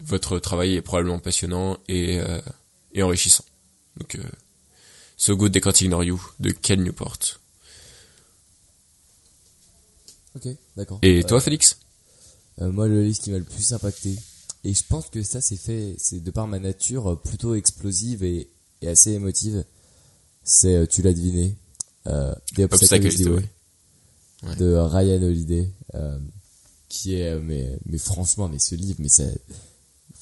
votre 0.00 0.38
travail 0.38 0.74
est 0.74 0.82
probablement 0.82 1.18
passionnant 1.18 1.76
et, 1.88 2.18
euh, 2.20 2.40
et 2.92 3.02
enrichissant. 3.02 3.44
Donc 3.98 4.14
euh, 4.14 4.22
So 5.18 5.36
Good 5.36 5.52
They 5.52 5.60
Can't 5.60 5.80
Ignore 5.82 6.04
You 6.04 6.22
de 6.40 6.50
Ken 6.50 6.82
Newport. 6.82 7.18
Ok, 10.36 10.48
d'accord. 10.76 10.98
Et 11.02 11.20
Euh, 11.20 11.26
toi 11.26 11.40
Félix? 11.40 11.78
euh, 12.60 12.72
Moi, 12.72 12.88
le 12.88 13.04
livre 13.04 13.20
qui 13.20 13.30
m'a 13.30 13.38
le 13.38 13.44
plus 13.44 13.72
impacté, 13.72 14.16
et 14.64 14.72
je 14.72 14.82
pense 14.88 15.08
que 15.10 15.22
ça, 15.22 15.40
c'est 15.40 15.56
fait, 15.56 15.94
c'est 15.98 16.20
de 16.20 16.30
par 16.30 16.46
ma 16.46 16.58
nature 16.58 17.12
euh, 17.12 17.16
plutôt 17.16 17.54
explosive 17.54 18.24
et, 18.24 18.48
et 18.82 18.88
assez 18.88 19.12
émotive. 19.12 19.64
C'est, 20.42 20.74
euh, 20.74 20.86
tu 20.86 21.02
l'as 21.02 21.12
deviné, 21.12 21.56
euh, 22.06 22.34
The 22.56 22.60
Obstacle. 22.60 23.08
Ouais. 24.42 24.56
de 24.56 24.74
Ryan 24.74 25.22
Holiday, 25.22 25.70
euh, 25.94 26.18
qui 26.88 27.14
est, 27.14 27.30
euh, 27.30 27.40
mais, 27.42 27.78
mais 27.86 27.98
franchement, 27.98 28.48
mais 28.48 28.58
ce 28.58 28.74
livre, 28.74 28.96
mais 28.98 29.08
ça, 29.08 29.24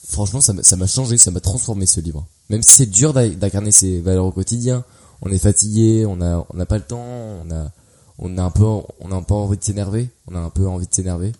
franchement, 0.08 0.40
ça 0.40 0.52
m'a, 0.52 0.86
changé, 0.86 1.18
ça 1.18 1.30
m'a 1.30 1.40
transformé 1.40 1.86
ce 1.86 2.00
livre. 2.00 2.26
Même 2.50 2.62
si 2.62 2.72
c'est 2.72 2.86
dur 2.86 3.12
d'incarner 3.12 3.72
ses 3.72 4.00
valeurs 4.00 4.26
au 4.26 4.32
quotidien, 4.32 4.84
on 5.22 5.30
est 5.30 5.38
fatigué, 5.38 6.04
on 6.06 6.20
a, 6.20 6.46
on 6.50 6.56
n'a 6.56 6.66
pas 6.66 6.78
le 6.78 6.84
temps, 6.84 7.04
on 7.04 7.50
a, 7.50 7.72
on 8.18 8.38
a 8.38 8.42
un 8.42 8.50
peu, 8.50 8.64
on 8.64 9.12
a 9.12 9.14
un 9.14 9.22
peu 9.22 9.34
envie 9.34 9.56
de 9.56 9.64
s'énerver, 9.64 10.10
on 10.26 10.34
a 10.34 10.38
un 10.38 10.50
peu 10.50 10.66
envie 10.66 10.86
de 10.86 10.94
s'énerver. 10.94 11.32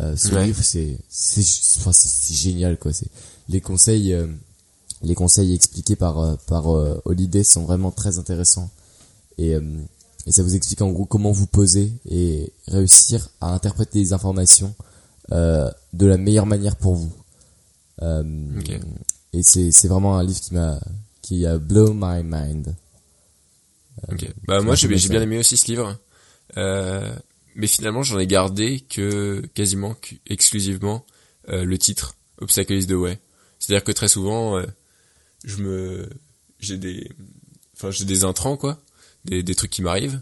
Euh, 0.00 0.16
ce 0.16 0.34
Ouais. 0.34 0.46
livre, 0.46 0.62
c'est, 0.62 0.98
c'est, 1.08 1.40
enfin, 1.78 1.92
c'est, 1.92 2.34
génial, 2.34 2.78
quoi. 2.78 2.92
C'est 2.92 3.08
les 3.48 3.60
conseils, 3.60 4.12
euh, 4.12 4.26
les 5.02 5.14
conseils 5.14 5.54
expliqués 5.54 5.96
par, 5.96 6.18
euh, 6.18 6.36
par 6.46 6.68
euh, 6.76 7.00
Holiday 7.06 7.42
sont 7.44 7.64
vraiment 7.64 7.90
très 7.90 8.18
intéressants. 8.18 8.70
Et, 9.38 9.54
euh, 9.54 9.62
et 10.26 10.32
ça 10.32 10.42
vous 10.42 10.54
explique 10.54 10.82
en 10.82 10.90
gros 10.90 11.06
comment 11.06 11.32
vous 11.32 11.46
poser 11.46 11.92
et 12.10 12.52
réussir 12.66 13.30
à 13.40 13.54
interpréter 13.54 13.98
les 14.00 14.12
informations 14.12 14.74
euh, 15.32 15.70
de 15.94 16.06
la 16.06 16.18
meilleure 16.18 16.46
manière 16.46 16.76
pour 16.76 16.94
vous. 16.94 17.12
Euh, 18.02 18.22
Ok. 18.58 18.78
Et 19.32 19.42
c'est 19.42 19.72
c'est 19.72 19.88
vraiment 19.88 20.16
un 20.18 20.22
livre 20.24 20.40
qui 20.40 20.54
m'a 20.54 20.80
qui 21.22 21.44
a 21.46 21.58
blow 21.58 21.92
my 21.94 22.22
mind. 22.24 22.74
Ok. 24.10 24.26
Bah 24.46 24.60
moi 24.62 24.74
j'ai 24.74 24.88
bien 24.88 25.22
aimé 25.22 25.38
aussi 25.38 25.56
ce 25.56 25.66
livre, 25.66 25.96
euh, 26.56 27.14
mais 27.58 27.66
finalement 27.66 28.02
j'en 28.02 28.18
ai 28.18 28.26
gardé 28.26 28.80
que 28.80 29.42
quasiment 29.54 29.92
que- 29.94 30.14
exclusivement 30.26 31.04
euh, 31.50 31.64
le 31.64 31.76
titre 31.76 32.14
Obstacle 32.40 32.72
is 32.72 32.86
the 32.86 32.92
Way. 32.92 33.18
C'est-à-dire 33.58 33.84
que 33.84 33.92
très 33.92 34.08
souvent 34.08 34.56
euh, 34.56 34.64
je 35.44 35.56
me 35.58 36.08
j'ai 36.60 36.78
des 36.78 37.10
enfin 37.76 37.90
j'ai 37.90 38.04
des 38.06 38.24
intrants 38.24 38.56
quoi, 38.56 38.80
des 39.26 39.42
des 39.42 39.54
trucs 39.54 39.70
qui 39.72 39.82
m'arrivent 39.82 40.20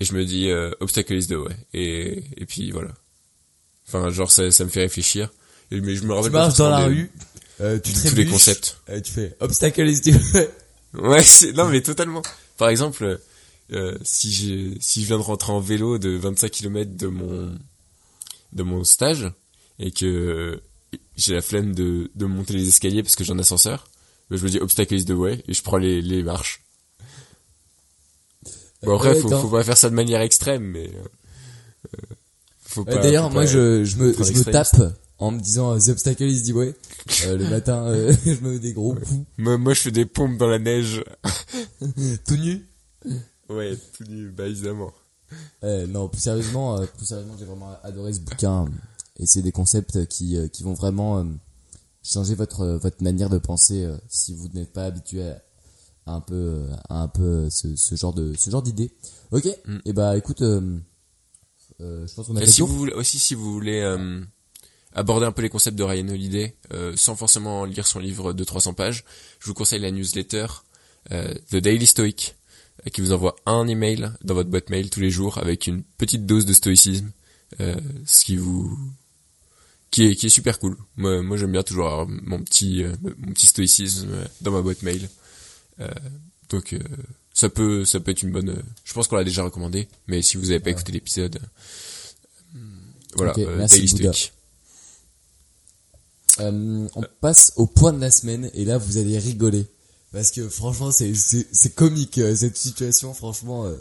et 0.00 0.04
je 0.04 0.12
me 0.14 0.24
dis 0.26 0.50
euh, 0.50 0.72
Obstacle 0.80 1.14
is 1.14 1.26
the 1.28 1.32
Way 1.36 1.56
et 1.72 2.24
et 2.36 2.44
puis 2.46 2.70
voilà. 2.72 2.92
Enfin 3.88 4.10
genre 4.10 4.30
ça 4.30 4.50
ça 4.50 4.64
me 4.64 4.68
fait 4.68 4.80
réfléchir. 4.80 5.30
Et, 5.70 5.80
mais 5.80 5.96
je 5.96 6.04
me 6.04 6.12
rappelle 6.12 6.30
Tu 6.30 6.32
pas 6.32 6.46
marches 6.46 6.58
dans 6.58 6.70
la 6.70 6.80
des- 6.88 6.94
rue, 6.94 7.10
euh, 7.60 7.78
tu 7.78 7.92
tous 7.92 8.14
les 8.14 8.26
concepts. 8.26 8.78
euh, 8.88 9.00
tu 9.00 9.12
fais 9.12 9.36
obstacle 9.40 9.86
is 9.88 10.00
the 10.02 10.34
way. 10.34 10.50
Ouais, 10.94 11.22
c'est 11.22 11.52
non 11.52 11.68
mais 11.68 11.80
totalement. 11.82 12.22
Par 12.56 12.68
exemple, 12.70 13.20
euh, 13.72 13.96
si 14.02 14.32
j'ai 14.32 14.76
si 14.80 15.02
je 15.02 15.06
viens 15.06 15.18
de 15.18 15.22
rentrer 15.22 15.52
en 15.52 15.60
vélo 15.60 15.98
de 15.98 16.10
25 16.10 16.50
km 16.50 16.96
de 16.96 17.06
mon 17.08 17.58
de 18.52 18.62
mon 18.62 18.84
stage 18.84 19.30
et 19.78 19.90
que 19.90 20.06
euh, 20.06 20.62
j'ai 21.16 21.34
la 21.34 21.42
flemme 21.42 21.74
de 21.74 22.10
de 22.14 22.26
monter 22.26 22.54
les 22.54 22.68
escaliers 22.68 23.02
parce 23.02 23.16
que 23.16 23.24
j'ai 23.24 23.32
un 23.32 23.38
ascenseur, 23.38 23.88
ben, 24.30 24.36
je 24.38 24.44
me 24.44 24.50
dis 24.50 24.58
obstacle 24.58 24.94
is 24.94 25.04
the 25.04 25.10
way 25.10 25.42
et 25.48 25.54
je 25.54 25.62
prends 25.62 25.78
les 25.78 26.00
les 26.00 26.22
marches. 26.22 26.62
Bon 28.82 28.96
après 28.96 29.14
Ouais, 29.14 29.20
faut 29.20 29.28
faut 29.28 29.48
pas 29.48 29.64
faire 29.64 29.76
ça 29.76 29.90
de 29.90 29.94
manière 29.94 30.20
extrême 30.20 30.62
mais 30.64 30.88
euh, 30.88 31.88
euh, 31.94 32.14
faut 32.60 32.82
Euh, 32.82 32.94
pas 32.94 32.98
D'ailleurs, 32.98 33.30
moi, 33.30 33.46
je, 33.46 33.84
je 33.84 33.96
me, 33.96 34.12
je 34.12 34.32
me 34.32 34.44
tape 34.44 34.76
en 35.18 35.30
me 35.30 35.40
disant 35.40 35.74
euh, 35.74 35.78
The 35.78 35.88
Obstacle 35.88 36.24
is 36.24 36.42
the 36.42 36.52
way. 36.54 36.74
Euh, 37.24 37.36
le 37.36 37.48
matin, 37.48 37.86
euh, 37.86 38.12
je 38.26 38.40
me 38.42 38.52
mets 38.52 38.58
des 38.58 38.72
gros 38.74 38.94
coups, 38.94 39.24
moi, 39.38 39.56
moi 39.56 39.72
je 39.74 39.80
fais 39.80 39.90
des 39.90 40.04
pompes 40.06 40.36
dans 40.36 40.46
la 40.48 40.58
neige. 40.58 41.02
tout 42.26 42.36
nu. 42.36 42.66
Ouais, 43.48 43.76
tout 43.96 44.04
nu, 44.04 44.30
bah 44.30 44.46
évidemment. 44.46 44.92
Euh, 45.64 45.86
non, 45.86 46.08
plus 46.08 46.20
sérieusement, 46.20 46.78
euh, 46.78 46.86
plus 46.86 47.06
sérieusement, 47.06 47.34
j'ai 47.38 47.44
vraiment 47.44 47.76
adoré 47.82 48.12
ce 48.12 48.20
bouquin. 48.20 48.66
Et 49.18 49.26
c'est 49.26 49.42
des 49.42 49.52
concepts 49.52 50.06
qui, 50.06 50.36
euh, 50.36 50.48
qui 50.48 50.62
vont 50.62 50.74
vraiment 50.74 51.18
euh, 51.18 51.24
changer 52.02 52.34
votre, 52.34 52.60
euh, 52.62 52.78
votre 52.78 53.02
manière 53.02 53.30
de 53.30 53.38
penser 53.38 53.84
euh, 53.84 53.96
si 54.08 54.34
vous 54.34 54.48
n'êtes 54.48 54.72
pas 54.72 54.84
habitué 54.84 55.28
à, 55.28 55.42
à 56.06 56.12
un 56.12 56.20
peu, 56.20 56.34
euh, 56.34 56.68
à 56.88 57.02
un 57.02 57.08
peu 57.08 57.48
ce, 57.50 57.74
ce 57.76 57.94
genre 57.94 58.12
de, 58.12 58.34
ce 58.38 58.50
genre 58.50 58.62
d'idée. 58.62 58.92
Ok. 59.32 59.46
Mm. 59.66 59.78
Et 59.84 59.92
bah, 59.92 60.16
écoute, 60.16 60.42
euh, 60.42 60.78
euh, 61.80 62.06
je 62.06 62.14
pense 62.14 62.26
qu'on 62.26 62.36
a 62.36 62.42
Et 62.42 62.46
fait 62.46 62.52
si 62.52 62.60
vous 62.60 62.68
voulez, 62.68 62.92
aussi 62.92 63.18
si 63.18 63.34
vous 63.34 63.52
voulez 63.52 63.80
euh, 63.80 64.20
aborder 64.92 65.26
un 65.26 65.32
peu 65.32 65.42
les 65.42 65.50
concepts 65.50 65.76
de 65.76 65.82
Ryan 65.82 66.08
Holiday 66.08 66.56
euh, 66.72 66.94
sans 66.96 67.16
forcément 67.16 67.64
lire 67.64 67.86
son 67.86 67.98
livre 67.98 68.32
de 68.32 68.44
300 68.44 68.74
pages, 68.74 69.04
je 69.40 69.46
vous 69.46 69.54
conseille 69.54 69.80
la 69.80 69.90
newsletter 69.90 70.46
euh, 71.12 71.34
The 71.50 71.56
Daily 71.56 71.86
Stoic 71.86 72.34
qui 72.92 73.00
vous 73.00 73.12
envoie 73.12 73.36
un 73.46 73.66
email 73.68 74.10
dans 74.22 74.34
votre 74.34 74.50
boîte 74.50 74.70
mail 74.70 74.90
tous 74.90 75.00
les 75.00 75.10
jours 75.10 75.38
avec 75.38 75.66
une 75.66 75.82
petite 75.98 76.24
dose 76.26 76.46
de 76.46 76.52
stoïcisme, 76.52 77.10
euh, 77.60 77.74
ce 78.06 78.24
qui 78.24 78.36
vous 78.36 78.76
qui 79.90 80.04
est 80.04 80.14
qui 80.16 80.26
est 80.26 80.30
super 80.30 80.58
cool. 80.58 80.76
Moi, 80.96 81.22
moi 81.22 81.36
j'aime 81.36 81.52
bien 81.52 81.62
toujours 81.62 81.86
avoir 81.86 82.06
mon 82.08 82.42
petit 82.42 82.82
euh, 82.84 82.92
mon 83.18 83.32
petit 83.32 83.46
stoïcisme 83.46 84.08
euh, 84.10 84.24
dans 84.40 84.50
ma 84.52 84.62
boîte 84.62 84.82
mail. 84.82 85.08
Euh, 85.80 85.88
donc 86.48 86.72
euh, 86.72 86.78
ça 87.34 87.48
peut 87.48 87.84
ça 87.84 87.98
peut 88.00 88.10
être 88.12 88.22
une 88.22 88.30
bonne. 88.32 88.50
euh, 88.50 88.62
je 88.84 88.92
pense 88.94 89.08
qu'on 89.08 89.16
l'a 89.16 89.24
déjà 89.24 89.42
recommandé, 89.44 89.88
mais 90.06 90.22
si 90.22 90.36
vous 90.36 90.44
n'avez 90.46 90.60
pas 90.60 90.66
Ouais. 90.66 90.72
écouté 90.72 90.92
l'épisode, 90.92 91.38
euh, 92.54 92.58
voilà, 93.16 93.32
Ok, 93.32 93.38
euh, 93.38 93.56
merci, 93.58 93.84
Daily. 93.94 94.30
Euh, 96.38 96.86
on 96.94 97.02
passe 97.20 97.52
au 97.56 97.66
point 97.66 97.92
de 97.94 98.00
la 98.00 98.10
semaine 98.10 98.50
et 98.52 98.64
là 98.66 98.76
vous 98.76 98.98
allez 98.98 99.18
rigoler 99.18 99.66
parce 100.12 100.30
que 100.30 100.48
franchement 100.48 100.90
c'est 100.90 101.14
c'est 101.14 101.46
c'est 101.52 101.74
comique 101.74 102.18
euh, 102.18 102.34
cette 102.34 102.56
situation 102.56 103.12
franchement 103.14 103.64
euh, 103.66 103.76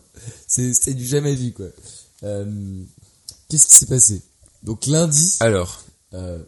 c'est 0.48 0.74
c'est 0.74 0.94
du 0.94 1.06
jamais 1.06 1.36
vu 1.36 1.54
quoi. 1.54 1.68
Euh, 2.24 2.82
Qu'est-ce 3.50 3.68
qui 3.68 3.74
s'est 3.76 3.86
passé? 3.86 4.22
Donc 4.64 4.88
lundi, 4.88 5.36
Alors, 5.40 5.84
euh, 6.14 6.40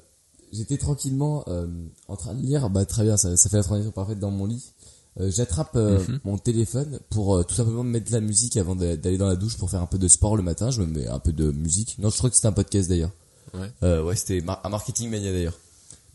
j'étais 0.52 0.78
tranquillement 0.78 1.44
euh, 1.48 1.68
en 2.08 2.16
train 2.16 2.34
de 2.34 2.42
lire, 2.42 2.70
bah 2.72 2.86
très 2.86 3.04
bien, 3.04 3.18
ça, 3.18 3.38
ça 3.38 3.50
fait 3.50 3.58
la 3.58 3.64
transition 3.64 3.92
parfaite 3.92 4.20
dans 4.20 4.32
mon 4.32 4.48
lit. 4.48 4.72
Euh, 5.20 5.30
J'attrape 5.30 5.76
euh, 5.76 6.00
Mhm. 6.08 6.20
mon 6.24 6.38
téléphone 6.40 7.00
pour 7.12 7.36
euh, 7.36 7.44
tout 7.44 7.54
simplement 7.54 7.84
me 7.84 7.92
mettre 7.92 8.08
de 8.08 8.14
la 8.14 8.20
musique 8.22 8.58
avant 8.58 8.76
d'a- 8.76 8.98
d'aller 8.98 9.18
dans 9.20 9.28
la 9.28 9.36
douche 9.36 9.58
pour 9.58 9.70
faire 9.70 9.82
un 9.82 9.86
peu 9.86 10.00
de 10.00 10.08
sport 10.08 10.36
le 10.38 10.42
matin. 10.44 10.72
Je 10.72 10.82
me 10.82 10.88
mets 10.88 11.08
un 11.08 11.20
peu 11.20 11.32
de 11.34 11.52
musique. 11.52 11.96
Non, 12.00 12.10
je 12.10 12.18
crois 12.18 12.30
que 12.32 12.36
c'était 12.36 12.48
un 12.48 12.52
podcast 12.54 12.90
d'ailleurs. 12.90 13.12
Ouais. 13.54 14.00
Ouais, 14.02 14.16
c'était 14.16 14.42
mar- 14.42 14.62
un 14.64 14.70
marketing 14.70 15.10
mania 15.12 15.32
d'ailleurs. 15.32 15.58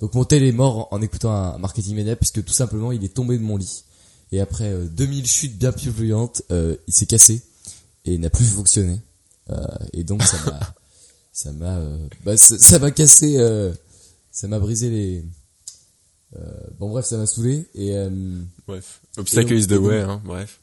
Donc 0.03 0.15
mon 0.15 0.25
tel 0.25 0.43
est 0.43 0.51
mort 0.53 0.89
en, 0.91 1.01
écoutant 1.01 1.31
un 1.33 1.59
marketing 1.59 1.95
mania 1.95 2.17
puisque 2.17 2.45
tout 2.45 2.53
simplement 2.53 2.91
il 2.91 3.05
est 3.05 3.15
tombé 3.15 3.39
de 3.39 3.43
mon 3.43 3.57
lit 3.57 3.85
et 4.33 4.41
après 4.41 4.65
euh, 4.73 4.87
2000 4.87 5.27
chutes 5.29 5.57
bien 5.57 5.71
plus 5.71 5.91
violentes, 5.91 6.43
euh, 6.51 6.77
il 6.89 6.93
s'est 6.93 7.07
cassé 7.07 7.41
et 8.05 8.19
n'a 8.19 8.29
plus 8.29 8.47
fonctionné. 8.47 9.01
Euh, 9.51 9.65
et 9.93 10.03
donc 10.03 10.23
ça 10.25 10.37
m'a 10.45 10.61
ça 11.33 11.53
m'a 11.53 11.77
euh, 11.79 12.09
bah, 12.25 12.37
ça 12.37 12.79
m'a 12.81 12.91
cassé 12.91 13.37
euh, 13.39 13.73
ça 14.33 14.49
m'a 14.49 14.59
brisé 14.59 14.91
les 14.91 15.25
euh, 16.37 16.41
bon 16.81 16.91
bref 16.91 17.05
ça 17.07 17.17
m'a 17.17 17.27
saoulé 17.27 17.69
et 17.77 17.97
euh, 17.97 18.11
bref. 18.67 19.03
Obstacle 19.19 19.53
is 19.55 19.69
the 19.69 19.73
way, 19.73 20.01
hein, 20.01 20.21
bref. 20.25 20.59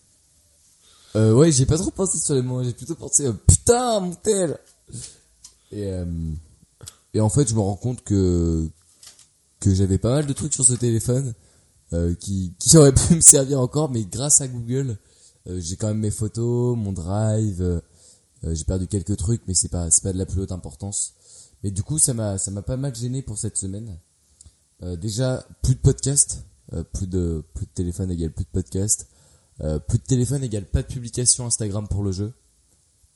euh, 1.16 1.34
ouais 1.34 1.50
j'ai 1.54 1.66
pas 1.66 1.78
trop 1.78 1.92
pensé 1.92 2.18
sur 2.18 2.36
les 2.36 2.42
mots 2.42 2.62
j'ai 2.62 2.74
plutôt 2.74 2.96
pensé 2.96 3.26
euh, 3.26 3.34
putain 3.34 4.02
mon 4.02 4.16
tel 4.16 4.58
et 5.72 5.86
euh, 5.86 6.06
et 7.14 7.22
en 7.22 7.30
fait 7.30 7.48
je 7.48 7.54
me 7.56 7.62
rends 7.62 7.76
compte 7.78 8.04
que 8.04 8.68
que 9.60 9.74
j'avais 9.74 9.98
pas 9.98 10.16
mal 10.16 10.26
de 10.26 10.34
trucs 10.34 10.54
sur 10.54 10.66
ce 10.66 10.74
téléphone 10.74 11.34
euh, 11.94 12.16
qui 12.16 12.54
qui 12.60 12.78
auraient 12.78 12.94
pu 12.94 13.16
me 13.16 13.22
servir 13.22 13.60
encore 13.60 13.90
mais 13.90 14.06
grâce 14.06 14.42
à 14.42 14.48
Google 14.48 14.98
euh, 15.48 15.60
j'ai 15.60 15.76
quand 15.76 15.88
même 15.88 16.00
mes 16.00 16.12
photos 16.12 16.78
mon 16.78 16.92
drive 16.92 17.62
euh, 17.62 17.80
euh, 18.46 18.56
j'ai 18.56 18.64
perdu 18.64 18.88
quelques 18.88 19.18
trucs 19.18 19.42
mais 19.48 19.54
c'est 19.54 19.70
pas 19.70 19.90
c'est 19.92 20.04
pas 20.04 20.14
de 20.14 20.18
la 20.18 20.26
plus 20.26 20.42
haute 20.42 20.52
importance. 20.52 21.14
Mais 21.64 21.72
du 21.72 21.84
coup 21.84 22.00
ça 22.00 22.14
m'a 22.14 22.38
ça 22.38 22.52
m'a 22.52 22.62
pas 22.62 22.78
mal 22.78 22.96
gêné 22.96 23.22
pour 23.22 23.38
cette 23.38 23.58
semaine. 23.58 23.98
Euh, 24.84 24.96
déjà 24.96 25.46
plus 25.62 25.76
de 25.76 25.80
podcast 25.80 26.46
euh, 26.74 26.84
plus 26.84 27.08
de 27.08 27.44
plus 27.54 27.66
de 27.66 27.72
téléphone 27.72 28.12
égale 28.12 28.32
plus 28.32 28.46
de 28.46 28.50
podcast 28.50 29.08
plus 29.90 29.98
de 29.98 30.04
téléphone 30.04 30.42
égale 30.42 30.64
pas 30.64 30.84
de 30.84 30.88
publication 30.88 31.46
Instagram 31.46 31.86
pour 31.90 32.02
le 32.02 32.14
jeu 32.14 32.32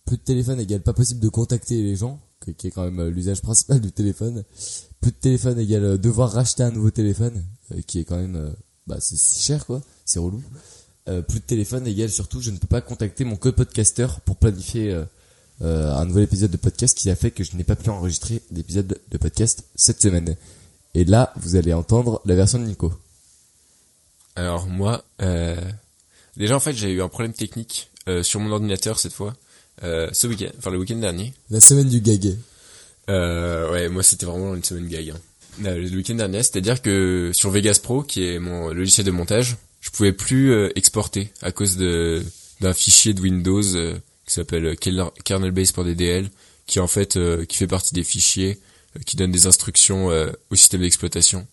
plus 0.05 0.17
de 0.17 0.23
téléphone 0.23 0.59
égale 0.59 0.81
pas 0.81 0.91
possible 0.91 1.21
de 1.21 1.29
contacter 1.29 1.81
les 1.81 1.95
gens 1.95 2.19
qui 2.51 2.67
est 2.67 2.71
quand 2.71 2.83
même 2.83 2.99
euh, 2.99 3.09
l'usage 3.09 3.41
principal 3.41 3.79
du 3.81 3.91
téléphone. 3.91 4.43
Plus 5.01 5.11
de 5.11 5.17
téléphone 5.17 5.59
égale 5.59 5.83
euh, 5.83 5.97
devoir 5.97 6.31
racheter 6.31 6.63
un 6.63 6.71
nouveau 6.71 6.91
téléphone 6.91 7.43
euh, 7.71 7.81
qui 7.87 7.99
est 7.99 8.03
quand 8.03 8.17
même 8.17 8.53
bah 8.87 8.97
c'est 8.99 9.17
cher 9.17 9.65
quoi. 9.65 9.81
C'est 10.05 10.19
relou. 10.19 10.43
Plus 11.05 11.39
de 11.39 11.45
téléphone 11.45 11.85
égale 11.87 12.09
surtout 12.09 12.39
je 12.41 12.51
ne 12.51 12.57
peux 12.57 12.67
pas 12.67 12.81
contacter 12.81 13.25
mon 13.25 13.35
co-podcaster 13.35 14.07
pour 14.25 14.37
planifier 14.37 15.03
un 15.61 16.05
nouvel 16.05 16.23
épisode 16.23 16.51
de 16.51 16.57
podcast 16.57 16.97
qui 16.97 17.09
a 17.09 17.15
fait 17.15 17.31
que 17.31 17.43
je 17.43 17.55
n'ai 17.57 17.63
pas 17.65 17.75
pu 17.75 17.89
enregistrer 17.89 18.41
d'épisode 18.51 18.99
de- 19.11 19.17
podcast 19.17 19.65
cette 19.75 20.01
semaine. 20.01 20.35
Et 20.93 21.03
là 21.05 21.33
vous 21.37 21.55
allez 21.57 21.73
entendre 21.73 22.21
la 22.25 22.35
version 22.35 22.57
de 22.59 22.65
Nico. 22.65 22.93
Alors 24.35 24.67
moi, 24.67 25.03
déjà 26.37 26.55
en 26.55 26.59
fait 26.61 26.73
j'ai 26.73 26.91
eu 26.91 27.01
un 27.01 27.09
problème 27.09 27.33
technique 27.33 27.89
sur 28.21 28.39
mon 28.39 28.51
ordinateur 28.51 28.97
cette 28.99 29.13
fois, 29.13 29.33
euh, 29.84 30.09
ce 30.13 30.28
week-end, 30.28 30.49
enfin 30.57 30.69
le 30.71 30.78
week-end 30.78 30.97
dernier. 30.97 31.34
la 31.49 31.59
semaine 31.59 31.89
du 31.89 32.01
gag 32.01 32.38
Euh, 33.09 33.71
ouais, 33.71 33.89
moi 33.89 34.03
c'était 34.03 34.26
vraiment 34.26 34.55
une 34.55 34.63
semaine 34.63 34.88
gag. 34.88 35.09
hein. 35.11 35.19
Euh, 35.65 35.78
Le 35.78 35.97
week-end 35.97 36.15
dernier, 36.15 36.41
c'est-à-dire 36.43 36.82
que 36.82 37.32
sur 37.34 37.49
Vegas 37.51 37.80
Pro, 37.82 38.01
qui 38.03 38.24
est 38.26 38.39
mon 38.39 38.69
logiciel 38.74 39.05
de 39.05 39.11
montage, 39.11 39.55
je 39.82 39.89
pouvais 39.89 40.13
plus 40.13 40.51
euh, 40.51 40.69
exporter 40.76 41.32
à 41.41 41.51
cause 41.51 41.78
de 41.78 42.24
d'un 42.61 42.74
fichier 42.74 43.13
de 43.13 43.21
Windows 43.21 43.76
euh, 43.76 43.95
qui 44.26 44.34
s'appelle 44.34 44.78
Kernel 44.78 45.07
Kernel 45.26 45.51
Base 45.51 45.71
pour 45.71 45.84
DDL, 45.84 46.30
qui 46.65 46.80
en 46.80 46.88
fait 46.88 47.17
qui 47.47 47.57
fait 47.57 47.67
partie 47.67 47.93
des 47.93 48.03
fichiers 48.03 48.59
qui 49.05 49.15
donnent 49.17 49.32
des 49.32 49.47
instructions 49.47 50.07
au 50.51 50.55
système 50.55 50.82
d'exploitation. 50.82 51.45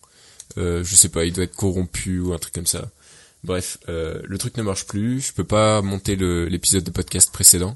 Euh, 0.57 0.83
je 0.83 0.95
sais 0.95 1.09
pas, 1.09 1.25
il 1.25 1.33
doit 1.33 1.43
être 1.45 1.55
corrompu 1.55 2.19
ou 2.19 2.33
un 2.33 2.37
truc 2.37 2.53
comme 2.53 2.67
ça. 2.67 2.89
Bref, 3.43 3.77
euh, 3.89 4.21
le 4.23 4.37
truc 4.37 4.55
ne 4.57 4.63
marche 4.63 4.85
plus. 4.85 5.19
Je 5.21 5.33
peux 5.33 5.43
pas 5.43 5.81
monter 5.81 6.15
l'épisode 6.15 6.83
de 6.83 6.91
podcast 6.91 7.31
précédent 7.31 7.75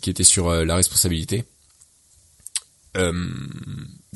qui 0.00 0.10
était 0.10 0.24
sur 0.24 0.48
euh, 0.48 0.64
la 0.64 0.76
responsabilité. 0.76 1.44
Euh, 2.96 3.12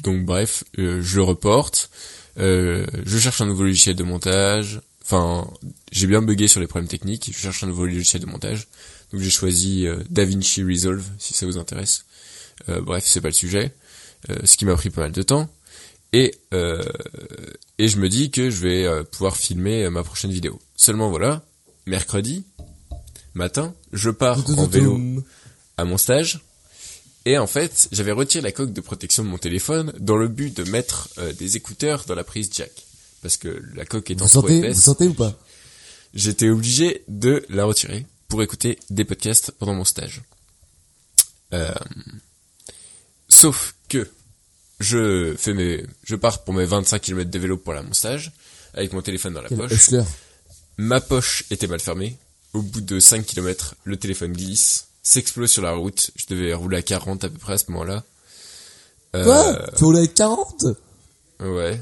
donc 0.02 0.24
bref, 0.24 0.64
euh, 0.78 1.02
je 1.02 1.16
le 1.16 1.22
reporte. 1.22 1.90
Euh, 2.38 2.86
je 3.04 3.18
cherche 3.18 3.40
un 3.40 3.46
nouveau 3.46 3.64
logiciel 3.64 3.96
de 3.96 4.04
montage. 4.04 4.80
Enfin, 5.02 5.50
j'ai 5.90 6.06
bien 6.06 6.22
bugué 6.22 6.48
sur 6.48 6.60
les 6.60 6.66
problèmes 6.66 6.88
techniques. 6.88 7.30
Je 7.32 7.38
cherche 7.38 7.64
un 7.64 7.66
nouveau 7.66 7.86
logiciel 7.86 8.22
de 8.22 8.26
montage. 8.26 8.68
Donc 9.12 9.22
j'ai 9.22 9.30
choisi 9.30 9.86
euh, 9.86 10.02
DaVinci 10.10 10.62
Resolve, 10.62 11.04
si 11.18 11.34
ça 11.34 11.46
vous 11.46 11.58
intéresse. 11.58 12.04
Euh, 12.68 12.80
bref, 12.80 13.04
c'est 13.06 13.20
pas 13.20 13.28
le 13.28 13.34
sujet. 13.34 13.74
Euh, 14.30 14.36
ce 14.44 14.56
qui 14.56 14.64
m'a 14.64 14.74
pris 14.74 14.90
pas 14.90 15.02
mal 15.02 15.12
de 15.12 15.22
temps. 15.22 15.48
Et 16.12 16.34
euh, 16.54 16.82
et 17.78 17.88
je 17.88 17.98
me 17.98 18.08
dis 18.08 18.30
que 18.30 18.50
je 18.50 18.60
vais 18.60 18.84
euh, 18.84 19.02
pouvoir 19.04 19.36
filmer 19.36 19.84
euh, 19.84 19.90
ma 19.90 20.02
prochaine 20.02 20.30
vidéo. 20.30 20.60
Seulement 20.74 21.10
voilà, 21.10 21.44
mercredi 21.86 22.44
matin, 23.34 23.74
je 23.92 24.10
pars 24.10 24.38
en 24.58 24.66
vélo 24.66 24.98
à 25.78 25.84
mon 25.84 25.96
stage. 25.96 26.40
Et 27.24 27.38
en 27.38 27.46
fait, 27.46 27.88
j'avais 27.92 28.12
retiré 28.12 28.42
la 28.42 28.52
coque 28.52 28.72
de 28.72 28.80
protection 28.80 29.24
de 29.24 29.28
mon 29.28 29.38
téléphone 29.38 29.92
dans 29.98 30.16
le 30.16 30.28
but 30.28 30.54
de 30.54 30.70
mettre 30.70 31.08
euh, 31.18 31.32
des 31.32 31.56
écouteurs 31.56 32.04
dans 32.04 32.14
la 32.14 32.24
prise 32.24 32.50
jack. 32.52 32.70
Parce 33.22 33.36
que 33.36 33.62
la 33.74 33.84
coque 33.84 34.10
étant 34.10 34.26
vous 34.26 34.30
trop 34.30 34.40
sentez 34.42 34.58
vous 34.58 34.64
épaisse, 34.64 34.82
sentez 34.82 35.06
ou 35.08 35.14
pas? 35.14 35.38
j'étais 36.14 36.48
obligé 36.48 37.04
de 37.08 37.44
la 37.48 37.64
retirer 37.64 38.06
pour 38.28 38.42
écouter 38.42 38.78
des 38.90 39.04
podcasts 39.04 39.50
pendant 39.52 39.74
mon 39.74 39.84
stage. 39.84 40.22
Euh, 41.52 41.72
sauf 43.28 43.74
que 43.88 44.08
je 44.80 45.34
fais 45.36 45.54
mes, 45.54 45.84
je 46.04 46.16
pars 46.16 46.44
pour 46.44 46.54
mes 46.54 46.64
25 46.64 47.00
km 47.00 47.30
de 47.30 47.38
vélo 47.38 47.56
pour 47.56 47.72
aller 47.72 47.82
à 47.82 47.86
mon 47.86 47.94
stage 47.94 48.32
avec 48.74 48.92
mon 48.92 49.02
téléphone 49.02 49.34
dans 49.34 49.42
la 49.42 49.48
Quel 49.48 49.58
poche. 49.58 49.72
hustler. 49.72 50.02
Ma 50.76 51.00
poche 51.00 51.44
était 51.50 51.66
mal 51.66 51.80
fermée. 51.80 52.16
Au 52.54 52.62
bout 52.62 52.80
de 52.80 53.00
5 53.00 53.26
km, 53.26 53.74
le 53.84 53.96
téléphone 53.96 54.32
glisse, 54.32 54.87
s'explose 55.08 55.50
sur 55.50 55.62
la 55.62 55.72
route. 55.72 56.10
Je 56.16 56.26
devais 56.26 56.52
rouler 56.54 56.78
à 56.78 56.82
40 56.82 57.24
à 57.24 57.28
peu 57.28 57.38
près 57.38 57.54
à 57.54 57.58
ce 57.58 57.70
moment-là. 57.70 58.04
Euh, 59.16 59.24
Quoi? 59.24 59.70
Tu 59.76 59.84
roules 59.84 59.96
avec 59.96 60.14
40 60.14 60.64
Ouais. 61.40 61.80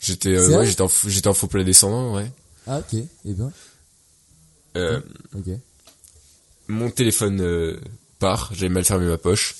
J'étais, 0.00 0.30
euh, 0.36 0.58
ouais, 0.58 0.66
j'étais 0.66 0.80
en, 0.82 0.90
j'étais 1.06 1.28
en 1.28 1.34
faux 1.34 1.46
plat 1.48 1.64
descendant, 1.64 2.14
ouais. 2.14 2.30
Ah 2.66 2.78
ok, 2.78 2.94
eh 3.24 3.32
bien, 3.32 3.50
Euh, 4.76 5.00
ok. 5.34 5.46
mon 6.68 6.90
téléphone 6.90 7.40
euh, 7.40 7.80
part, 8.18 8.50
j'avais 8.52 8.68
mal 8.68 8.84
fermé 8.84 9.06
ma 9.06 9.18
poche. 9.18 9.54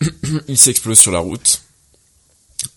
Il 0.48 0.58
s'explose 0.58 0.98
sur 0.98 1.12
la 1.12 1.20
route. 1.20 1.62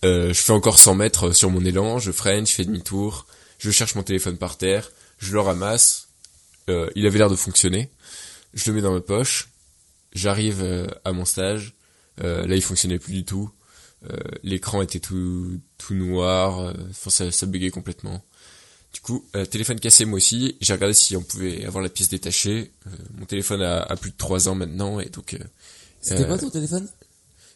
Euh, 0.04 0.28
je 0.28 0.40
fais 0.40 0.52
encore 0.52 0.78
100 0.78 0.94
mètres 0.94 1.32
sur 1.32 1.50
mon 1.50 1.64
élan, 1.64 1.98
je 1.98 2.10
freine, 2.12 2.46
je 2.46 2.52
fais 2.52 2.64
demi-tour, 2.64 3.26
je 3.58 3.70
cherche 3.70 3.94
mon 3.94 4.02
téléphone 4.02 4.36
par 4.38 4.56
terre, 4.58 4.90
je 5.18 5.32
le 5.32 5.40
ramasse. 5.40 6.08
Euh, 6.68 6.88
il 6.96 7.06
avait 7.06 7.18
l'air 7.18 7.30
de 7.30 7.36
fonctionner. 7.36 7.90
Je 8.56 8.68
le 8.70 8.74
mets 8.76 8.82
dans 8.82 8.92
ma 8.92 9.00
poche. 9.00 9.48
J'arrive 10.12 10.62
euh, 10.62 10.88
à 11.04 11.12
mon 11.12 11.24
stage. 11.24 11.74
Euh, 12.24 12.44
là, 12.46 12.56
il 12.56 12.62
fonctionnait 12.62 12.98
plus 12.98 13.12
du 13.12 13.24
tout. 13.24 13.50
Euh, 14.10 14.16
L'écran 14.42 14.82
était 14.82 14.98
tout 14.98 15.60
tout 15.78 15.94
noir. 15.94 16.74
Enfin, 16.90 17.10
ça, 17.10 17.30
ça 17.30 17.46
buguait 17.46 17.70
complètement. 17.70 18.24
Du 18.94 19.00
coup, 19.02 19.26
euh, 19.34 19.44
téléphone 19.44 19.78
cassé 19.78 20.06
moi 20.06 20.16
aussi. 20.16 20.56
J'ai 20.62 20.72
regardé 20.72 20.94
si 20.94 21.16
on 21.16 21.22
pouvait 21.22 21.66
avoir 21.66 21.82
la 21.82 21.90
pièce 21.90 22.08
détachée. 22.08 22.72
Euh, 22.86 22.90
mon 23.18 23.26
téléphone 23.26 23.60
a, 23.60 23.82
a 23.82 23.94
plus 23.96 24.10
de 24.10 24.16
3 24.16 24.48
ans 24.48 24.54
maintenant 24.54 25.00
et 25.00 25.10
donc 25.10 25.34
euh, 25.34 25.38
C'était 26.00 26.26
pas 26.26 26.38
ton 26.38 26.48
téléphone? 26.48 26.88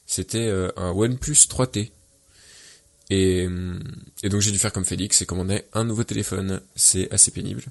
c'était 0.06 0.50
un 0.76 0.90
OnePlus 0.90 1.46
3T. 1.48 1.90
Et, 3.10 3.48
et 4.22 4.28
donc 4.28 4.40
j'ai 4.40 4.50
dû 4.50 4.58
faire 4.58 4.72
comme 4.72 4.84
Félix 4.84 5.22
et 5.22 5.26
commander 5.26 5.62
un 5.72 5.84
nouveau 5.84 6.02
téléphone. 6.04 6.60
C'est 6.74 7.10
assez 7.12 7.30
pénible. 7.30 7.62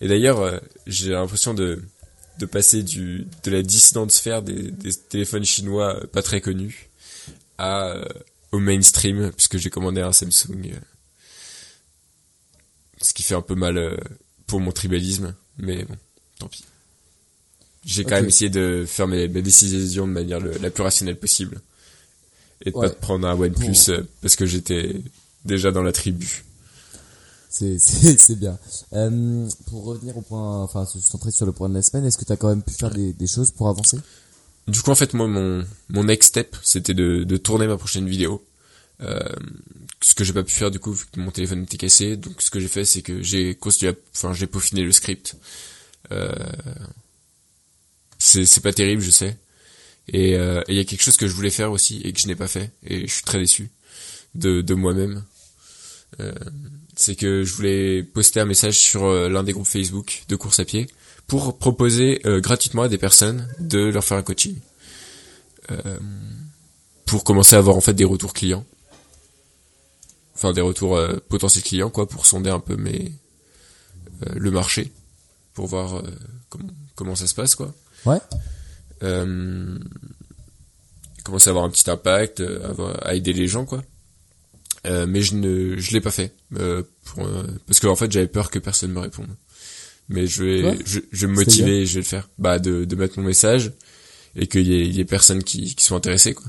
Et 0.00 0.06
d'ailleurs, 0.06 0.60
j'ai 0.86 1.10
l'impression 1.10 1.54
de, 1.54 1.82
de 2.38 2.46
passer 2.46 2.82
du, 2.82 3.26
de 3.44 3.50
la 3.50 3.62
dissidente 3.62 4.10
sphère 4.12 4.42
des, 4.42 4.70
des 4.70 4.94
téléphones 4.94 5.44
chinois 5.44 5.96
euh, 5.96 6.06
pas 6.06 6.22
très 6.22 6.40
connus 6.40 6.88
à, 7.58 7.88
euh, 7.88 8.04
au 8.52 8.58
mainstream, 8.60 9.32
puisque 9.32 9.56
j'ai 9.58 9.70
commandé 9.70 10.00
un 10.00 10.12
Samsung. 10.12 10.70
euh, 10.72 10.78
ce 13.00 13.12
qui 13.14 13.22
fait 13.22 13.34
un 13.34 13.42
peu 13.42 13.54
mal 13.54 13.98
pour 14.46 14.60
mon 14.60 14.72
tribalisme, 14.72 15.34
mais 15.58 15.84
bon, 15.84 15.96
tant 16.38 16.48
pis. 16.48 16.64
J'ai 17.84 18.04
quand 18.04 18.16
même 18.16 18.26
essayé 18.26 18.50
de 18.50 18.84
faire 18.86 19.06
mes, 19.06 19.28
mes 19.28 19.40
décisions 19.42 20.06
de 20.06 20.12
manière 20.12 20.40
le- 20.40 20.58
la 20.58 20.70
plus 20.70 20.82
rationnelle 20.82 21.16
possible. 21.18 21.60
Et 22.64 22.70
de 22.72 22.76
Ouais. 22.76 22.88
pas 22.88 22.94
de 22.94 22.98
prendre 22.98 23.26
un 23.28 23.34
OnePlus 23.38 23.90
parce 24.20 24.34
que 24.34 24.44
j'étais 24.46 24.96
déjà 25.44 25.70
dans 25.70 25.82
la 25.84 25.92
tribu. 25.92 26.42
C'est 27.50 28.38
bien. 28.38 28.58
Euh, 28.92 29.48
pour 29.66 29.84
revenir 29.84 30.16
au 30.16 30.20
point, 30.20 30.62
enfin 30.62 30.84
se 30.84 31.00
centrer 31.00 31.30
sur 31.30 31.46
le 31.46 31.52
point 31.52 31.68
de 31.68 31.74
la 31.74 31.82
semaine, 31.82 32.04
est-ce 32.04 32.18
que 32.18 32.24
t'as 32.24 32.36
quand 32.36 32.48
même 32.48 32.62
pu 32.62 32.74
faire 32.74 32.90
des, 32.90 33.26
choses 33.26 33.50
pour 33.50 33.68
avancer? 33.68 33.98
Du 34.66 34.82
coup, 34.82 34.90
en 34.90 34.94
fait, 34.94 35.14
moi, 35.14 35.26
mon, 35.26 35.64
mon 35.88 36.04
next 36.04 36.28
step, 36.28 36.56
c'était 36.62 36.94
de, 36.94 37.24
de 37.24 37.36
tourner 37.38 37.66
ma 37.66 37.78
prochaine 37.78 38.06
vidéo. 38.06 38.44
Euh, 39.00 39.20
ce 40.02 40.14
que 40.14 40.24
j'ai 40.24 40.32
pas 40.32 40.42
pu 40.42 40.52
faire 40.52 40.72
du 40.72 40.80
coup 40.80 40.92
vu 40.92 41.04
que 41.12 41.20
mon 41.20 41.30
téléphone 41.30 41.62
était 41.62 41.76
cassé. 41.76 42.16
Donc 42.16 42.42
ce 42.42 42.50
que 42.50 42.58
j'ai 42.58 42.68
fait 42.68 42.84
c'est 42.84 43.02
que 43.02 43.22
j'ai 43.22 43.56
enfin 44.14 44.32
j'ai 44.32 44.46
peaufiné 44.48 44.82
le 44.82 44.90
script. 44.90 45.36
Euh, 46.10 46.32
c'est 48.18 48.44
c'est 48.44 48.60
pas 48.60 48.72
terrible, 48.72 49.02
je 49.02 49.10
sais. 49.10 49.36
Et 50.08 50.32
et 50.32 50.62
il 50.68 50.74
y 50.74 50.80
a 50.80 50.84
quelque 50.84 51.02
chose 51.02 51.16
que 51.16 51.28
je 51.28 51.34
voulais 51.34 51.50
faire 51.50 51.70
aussi 51.70 52.00
et 52.02 52.12
que 52.12 52.18
je 52.20 52.26
n'ai 52.26 52.34
pas 52.34 52.48
fait 52.48 52.72
et 52.82 53.06
je 53.06 53.12
suis 53.12 53.22
très 53.22 53.38
déçu 53.38 53.70
de 54.34 54.62
de 54.62 54.74
moi-même. 54.74 55.22
Euh, 56.20 56.32
c'est 56.96 57.14
que 57.14 57.44
je 57.44 57.54
voulais 57.54 58.02
poster 58.02 58.40
un 58.40 58.44
message 58.44 58.78
sur 58.78 59.04
euh, 59.04 59.28
l'un 59.28 59.44
des 59.44 59.52
groupes 59.52 59.66
Facebook 59.66 60.24
de 60.28 60.36
course 60.36 60.58
à 60.58 60.64
pied 60.64 60.88
pour 61.26 61.58
proposer 61.58 62.20
euh, 62.26 62.40
gratuitement 62.40 62.82
à 62.82 62.88
des 62.88 62.98
personnes 62.98 63.46
de 63.60 63.78
leur 63.78 64.02
faire 64.04 64.16
un 64.18 64.22
coaching. 64.22 64.56
Euh, 65.70 65.98
pour 67.06 67.24
commencer 67.24 67.56
à 67.56 67.58
avoir 67.58 67.76
en 67.76 67.80
fait 67.80 67.94
des 67.94 68.04
retours 68.04 68.32
clients. 68.32 68.64
Enfin 70.34 70.52
des 70.52 70.60
retours 70.60 70.96
euh, 70.96 71.16
potentiels 71.28 71.64
clients 71.64 71.90
quoi 71.90 72.08
pour 72.08 72.26
sonder 72.26 72.50
un 72.50 72.60
peu 72.60 72.76
mes 72.76 73.12
euh, 74.26 74.32
le 74.36 74.50
marché 74.50 74.92
pour 75.54 75.66
voir 75.66 75.98
euh, 75.98 76.02
comment 76.48 76.68
comment 76.94 77.14
ça 77.16 77.26
se 77.26 77.34
passe 77.34 77.54
quoi. 77.54 77.74
Ouais. 78.06 78.18
Euh, 79.02 79.78
commencer 81.24 81.48
à 81.48 81.50
avoir 81.50 81.64
un 81.64 81.70
petit 81.70 81.88
impact, 81.90 82.40
avoir- 82.40 83.06
à 83.06 83.14
aider 83.14 83.32
les 83.32 83.46
gens 83.48 83.64
quoi. 83.64 83.82
Euh, 84.86 85.06
mais 85.08 85.22
je 85.22 85.34
ne 85.34 85.76
je 85.76 85.92
l'ai 85.92 86.00
pas 86.00 86.10
fait 86.12 86.32
euh, 86.56 86.82
pour, 87.04 87.26
euh, 87.26 87.42
parce 87.66 87.80
que 87.80 87.86
en 87.88 87.96
fait 87.96 88.10
j'avais 88.12 88.28
peur 88.28 88.50
que 88.50 88.58
personne 88.58 88.92
me 88.92 89.00
réponde. 89.00 89.26
Mais 90.08 90.26
je 90.26 90.44
vais 90.44 90.62
je, 90.86 91.00
je 91.10 91.26
vais 91.26 91.32
me 91.32 91.36
motiver 91.36 91.80
et 91.82 91.86
je 91.86 91.94
vais 91.94 92.00
le 92.00 92.06
faire. 92.06 92.28
Bah 92.38 92.58
de 92.58 92.84
de 92.84 92.96
mettre 92.96 93.18
mon 93.18 93.26
message 93.26 93.72
et 94.36 94.46
qu'il 94.46 94.66
y 94.66 94.74
ait, 94.74 94.86
y 94.88 95.00
ait 95.00 95.04
personne 95.04 95.42
qui 95.42 95.74
qui 95.74 95.84
soit 95.84 95.96
intéressé 95.96 96.32
quoi. 96.34 96.46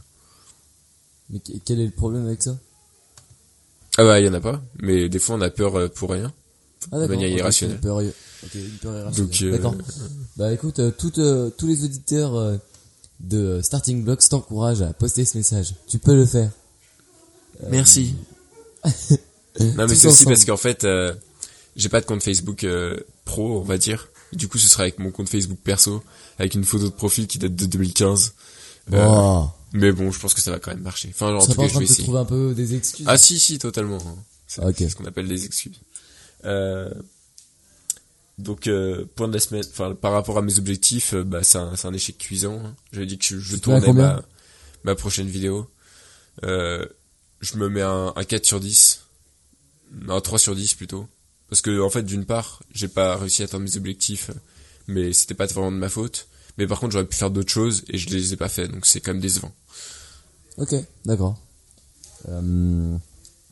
Mais 1.29 1.39
que- 1.39 1.53
quel 1.65 1.79
est 1.79 1.85
le 1.85 1.91
problème 1.91 2.25
avec 2.27 2.41
ça? 2.43 2.57
Ah 3.97 4.03
bah 4.03 4.19
il 4.19 4.25
y 4.25 4.29
en 4.29 4.33
a 4.33 4.39
pas, 4.41 4.61
mais 4.81 5.09
des 5.09 5.19
fois 5.19 5.35
on 5.35 5.41
a 5.41 5.49
peur 5.49 5.75
euh, 5.75 5.87
pour 5.89 6.11
rien. 6.11 6.31
Ah 6.91 6.99
d'accord. 6.99 7.09
manière 7.09 7.29
irrationnelle. 7.29 7.75
Une 7.77 7.81
peur, 7.81 7.97
ok, 7.97 8.55
une 8.55 8.69
peur 8.81 8.95
irrationnelle. 8.97 9.31
Donc, 9.31 9.41
euh, 9.41 9.51
D'accord. 9.51 9.75
Bah 10.37 10.53
écoute, 10.53 10.79
euh, 10.79 10.91
toutes, 10.97 11.17
euh, 11.19 11.49
tous 11.49 11.67
les 11.67 11.83
auditeurs 11.83 12.59
de 13.19 13.59
Starting 13.61 14.03
Blocks 14.05 14.29
t'encouragent 14.29 14.81
à 14.83 14.93
poster 14.93 15.25
ce 15.25 15.37
message. 15.37 15.75
Tu 15.89 15.99
peux 15.99 16.15
le 16.15 16.25
faire. 16.25 16.51
Merci. 17.69 18.15
non 19.59 19.87
mais 19.87 19.95
c'est 19.95 20.07
aussi 20.07 20.25
parce 20.25 20.45
qu'en 20.45 20.57
fait 20.57 20.83
euh, 20.85 21.13
j'ai 21.75 21.89
pas 21.89 21.99
de 22.01 22.05
compte 22.05 22.23
Facebook 22.23 22.63
euh, 22.63 22.97
pro 23.25 23.59
on 23.59 23.63
va 23.63 23.77
dire. 23.77 24.07
Du 24.33 24.47
coup 24.47 24.57
ce 24.57 24.67
sera 24.67 24.83
avec 24.83 24.99
mon 24.99 25.11
compte 25.11 25.27
Facebook 25.29 25.59
perso 25.63 26.03
avec 26.37 26.53
une 26.53 26.63
photo 26.63 26.85
de 26.85 26.93
profil 26.93 27.27
qui 27.27 27.37
date 27.39 27.55
de 27.55 27.65
2015. 27.65 28.33
Euh, 28.93 29.05
Oh. 29.07 29.47
mais 29.73 29.91
bon 29.91 30.11
je 30.11 30.19
pense 30.19 30.33
que 30.33 30.41
ça 30.41 30.51
va 30.51 30.59
quand 30.59 30.71
même 30.71 30.81
marcher. 30.81 31.09
Enfin 31.13 31.27
genre, 31.31 31.43
en 31.43 31.45
Ça 31.45 31.53
tout 31.53 31.59
en 31.59 31.63
cas 31.67 31.73
je 31.73 31.77
vais 31.79 31.83
essayer. 31.85 32.03
trouver 32.03 32.19
un 32.19 32.25
peu 32.25 32.53
des 32.55 32.75
excuses. 32.75 33.05
Ah 33.09 33.17
si 33.17 33.37
si 33.39 33.59
totalement. 33.59 33.99
C'est 34.47 34.61
ce 34.89 34.95
qu'on 34.95 35.05
appelle 35.05 35.27
des 35.27 35.45
excuses. 35.45 35.79
Euh, 36.45 36.89
donc 38.37 38.67
euh, 38.67 39.05
point 39.15 39.27
de 39.27 39.33
la 39.33 39.39
semaine, 39.39 39.63
enfin 39.69 39.93
par 39.93 40.13
rapport 40.13 40.37
à 40.37 40.41
mes 40.41 40.57
objectifs, 40.57 41.13
euh, 41.13 41.23
bah 41.23 41.43
c'est 41.43 41.57
un, 41.57 41.75
c'est 41.75 41.87
un 41.87 41.93
échec 41.93 42.17
cuisant. 42.17 42.59
hein. 42.65 42.73
J'avais 42.93 43.05
dit 43.05 43.17
que 43.17 43.25
je, 43.25 43.37
je 43.37 43.57
tournais 43.57 43.91
ma, 43.93 44.23
ma 44.85 44.95
prochaine 44.95 45.27
vidéo. 45.27 45.67
Euh, 46.45 46.85
je 47.41 47.57
me 47.57 47.69
mets 47.69 47.81
un, 47.81 48.13
un 48.15 48.23
4 48.23 48.45
sur 48.45 48.59
10. 48.59 49.01
Non, 50.01 50.15
un 50.15 50.21
3 50.21 50.39
sur 50.39 50.55
10 50.55 50.73
plutôt. 50.75 51.07
Parce 51.49 51.61
que 51.61 51.81
en 51.81 51.89
fait 51.89 52.03
d'une 52.03 52.25
part, 52.25 52.61
j'ai 52.71 52.87
pas 52.87 53.15
réussi 53.17 53.41
à 53.41 53.45
atteindre 53.45 53.63
mes 53.63 53.77
objectifs, 53.77 54.31
mais 54.87 55.13
c'était 55.13 55.33
pas 55.33 55.47
vraiment 55.47 55.71
de 55.71 55.77
ma 55.77 55.89
faute. 55.89 56.27
Mais 56.57 56.67
par 56.67 56.79
contre 56.79 56.93
j'aurais 56.93 57.05
pu 57.05 57.15
faire 57.15 57.31
d'autres 57.31 57.51
choses 57.51 57.83
et 57.87 57.97
je 57.97 58.09
les 58.09 58.33
ai 58.33 58.37
pas 58.37 58.49
fait, 58.49 58.67
donc 58.67 58.85
c'est 58.85 58.99
quand 59.01 59.13
même 59.13 59.21
décevant. 59.21 59.51
Ok, 60.57 60.75
d'accord. 61.05 61.39
Euh, 62.27 62.97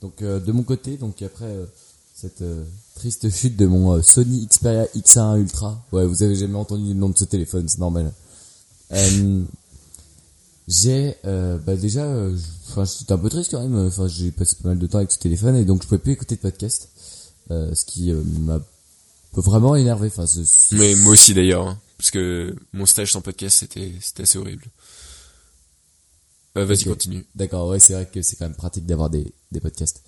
donc 0.02 0.22
euh, 0.22 0.40
de 0.40 0.52
mon 0.52 0.64
côté, 0.64 0.98
donc 0.98 1.22
après 1.22 1.46
euh, 1.46 1.66
cette 2.14 2.42
euh, 2.42 2.64
triste 2.96 3.30
chute 3.30 3.56
de 3.56 3.66
mon 3.66 3.94
euh, 3.94 4.02
Sony 4.02 4.46
Xperia 4.48 4.86
X1 4.96 5.40
Ultra. 5.40 5.82
Ouais, 5.92 6.06
vous 6.06 6.24
avez 6.24 6.36
jamais 6.36 6.58
entendu 6.58 6.90
le 6.90 6.94
nom 6.96 7.10
de 7.10 7.18
ce 7.18 7.26
téléphone, 7.26 7.68
c'est 7.70 7.80
normal. 7.80 8.12
Euh, 10.68 10.72
j'ai 10.74 11.16
euh, 11.26 11.58
bah 11.60 11.76
déjà, 11.76 12.04
euh, 12.04 12.38
enfin 12.70 12.84
j'étais 12.86 13.14
un 13.14 13.18
peu 13.18 13.30
triste 13.30 13.52
quand 13.52 13.62
même. 13.62 13.88
Enfin 13.88 14.08
j'ai 14.08 14.32
passé 14.32 14.56
pas 14.62 14.70
mal 14.70 14.80
de 14.80 14.88
temps 14.88 14.98
avec 14.98 15.12
ce 15.12 15.20
téléphone 15.20 15.56
et 15.56 15.66
donc 15.66 15.82
je 15.82 15.88
pouvais 15.88 16.00
plus 16.00 16.14
écouter 16.14 16.36
de 16.36 16.42
podcast, 16.42 16.90
euh, 17.52 17.74
ce 17.74 17.86
qui 17.86 18.12
euh, 18.12 18.22
m'a 18.42 18.60
vraiment 19.34 19.76
énervé. 19.76 20.08
Enfin, 20.08 20.26
Mais 20.74 20.96
moi 20.96 21.14
aussi 21.14 21.34
d'ailleurs, 21.34 21.68
hein, 21.68 21.80
parce 21.98 22.12
que 22.12 22.56
mon 22.74 22.86
stage 22.86 23.14
sans 23.14 23.22
podcast 23.22 23.58
c'était 23.60 23.94
c'était 24.02 24.24
assez 24.24 24.38
horrible. 24.38 24.66
Euh, 26.58 26.66
Vas-y 26.66 26.86
continue. 26.86 27.26
D'accord, 27.36 27.70
ouais, 27.70 27.80
c'est 27.80 27.94
vrai 27.94 28.08
que 28.12 28.22
c'est 28.22 28.36
quand 28.36 28.46
même 28.46 28.56
pratique 28.56 28.86
d'avoir 28.86 29.10
des, 29.10 29.32
des 29.52 29.60
podcasts. 29.60 30.02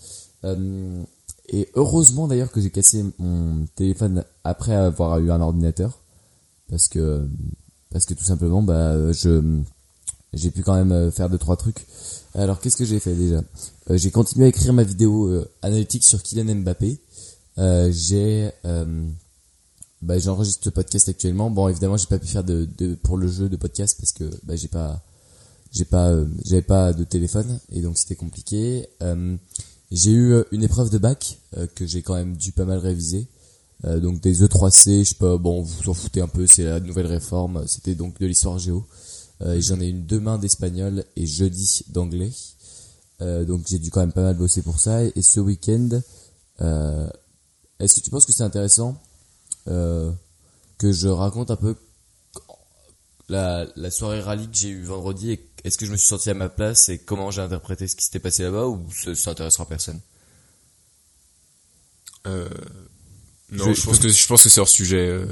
Euh, 0.43 1.03
et 1.47 1.69
heureusement 1.75 2.27
d'ailleurs 2.27 2.51
que 2.51 2.59
j'ai 2.59 2.71
cassé 2.71 3.05
mon 3.17 3.65
téléphone 3.75 4.23
après 4.43 4.73
avoir 4.75 5.19
eu 5.19 5.31
un 5.31 5.41
ordinateur, 5.41 5.99
parce 6.69 6.87
que 6.87 7.25
parce 7.91 8.05
que 8.05 8.13
tout 8.13 8.23
simplement, 8.23 8.61
bah, 8.61 9.11
je 9.13 9.61
j'ai 10.33 10.51
pu 10.51 10.61
quand 10.61 10.75
même 10.75 10.91
euh, 10.91 11.11
faire 11.11 11.29
deux 11.29 11.37
trois 11.37 11.57
trucs. 11.57 11.85
Alors 12.35 12.59
qu'est-ce 12.59 12.77
que 12.77 12.85
j'ai 12.85 12.99
fait 12.99 13.15
déjà? 13.15 13.43
Euh, 13.89 13.97
J'ai 13.97 14.11
continué 14.11 14.45
à 14.45 14.49
écrire 14.49 14.73
ma 14.73 14.83
vidéo 14.83 15.27
euh, 15.27 15.49
analytique 15.61 16.03
sur 16.03 16.21
Kylian 16.21 16.55
Mbappé. 16.55 16.99
J'ai 17.91 18.51
bah, 20.01 20.17
j'enregistre 20.17 20.63
ce 20.63 20.69
podcast 20.69 21.09
actuellement. 21.09 21.49
Bon, 21.49 21.67
évidemment, 21.67 21.97
j'ai 21.97 22.07
pas 22.07 22.19
pu 22.19 22.27
faire 22.27 22.45
de, 22.45 22.69
de 22.77 22.95
pour 22.95 23.17
le 23.17 23.27
jeu 23.27 23.49
de 23.49 23.57
podcast 23.57 23.97
parce 23.99 24.13
que 24.13 24.23
bah, 24.43 24.55
j'ai 24.55 24.69
pas 24.69 25.03
j'ai 25.73 25.83
pas 25.83 26.15
j'avais 26.45 26.61
pas 26.61 26.93
de 26.93 27.03
téléphone 27.03 27.59
et 27.71 27.81
donc 27.81 27.97
c'était 27.97 28.15
compliqué 28.15 28.87
j'ai 29.91 30.11
eu 30.11 30.43
une 30.51 30.63
épreuve 30.63 30.89
de 30.89 30.97
bac 30.97 31.39
que 31.75 31.85
j'ai 31.85 32.01
quand 32.01 32.15
même 32.15 32.37
dû 32.37 32.51
pas 32.51 32.65
mal 32.65 32.79
réviser 32.79 33.27
donc 33.83 34.19
des 34.19 34.41
E3C 34.43 34.99
je 34.99 35.09
sais 35.09 35.15
pas 35.15 35.37
bon 35.37 35.61
vous 35.61 35.75
vous 35.83 35.89
en 35.89 35.93
foutez 35.93 36.21
un 36.21 36.27
peu 36.27 36.47
c'est 36.47 36.63
la 36.63 36.79
nouvelle 36.79 37.05
réforme 37.05 37.67
c'était 37.67 37.93
donc 37.93 38.19
de 38.19 38.25
l'histoire 38.25 38.57
géo 38.57 38.83
et 39.45 39.61
j'en 39.61 39.79
ai 39.79 39.87
une 39.87 40.05
demain 40.05 40.37
d'espagnol 40.37 41.03
et 41.15 41.25
jeudi 41.25 41.83
d'anglais 41.89 42.31
Euh, 43.21 43.43
donc 43.43 43.67
j'ai 43.67 43.79
dû 43.79 43.89
quand 43.91 43.99
même 43.99 44.13
pas 44.13 44.21
mal 44.23 44.37
bosser 44.37 44.61
pour 44.61 44.79
ça 44.79 45.03
et, 45.03 45.11
et 45.15 45.21
ce 45.21 45.41
week-end 45.41 45.89
euh, 46.61 47.09
est-ce 47.79 47.95
que 47.95 47.99
tu 48.01 48.09
penses 48.09 48.25
que 48.25 48.31
c'est 48.31 48.43
intéressant 48.43 48.95
euh, 49.67 50.09
que 50.77 50.91
je 50.93 51.09
raconte 51.09 51.51
un 51.51 51.57
peu 51.57 51.75
la, 53.27 53.67
la 53.75 53.91
soirée 53.91 54.21
rallye 54.21 54.47
que 54.49 54.55
j'ai 54.57 54.69
eu 54.69 54.83
vendredi 54.83 55.31
et 55.31 55.49
est-ce 55.65 55.77
que 55.77 55.85
je 55.85 55.91
me 55.91 55.97
suis 55.97 56.07
senti 56.07 56.29
à 56.29 56.33
ma 56.33 56.47
place 56.49 56.87
et 56.89 56.97
comment 56.97 57.29
j'ai 57.29 57.41
interprété 57.41 57.87
ce 57.89 57.95
qui 57.97 58.05
s'était 58.05 58.19
passé 58.19 58.43
là-bas 58.43 58.67
ou 58.67 58.85
ça, 58.91 59.13
ça 59.15 59.31
intéressera 59.31 59.65
personne? 59.65 59.99
Euh, 62.27 62.49
non, 63.51 63.65
Je- 63.73 63.81
je, 63.81 63.85
pense 63.85 63.99
que 63.99 64.09
je 64.09 64.27
pense 64.27 64.43
que 64.43 64.49
c'est 64.49 64.61
hors 64.61 64.67
sujet. 64.69 65.07
euh. 65.09 65.25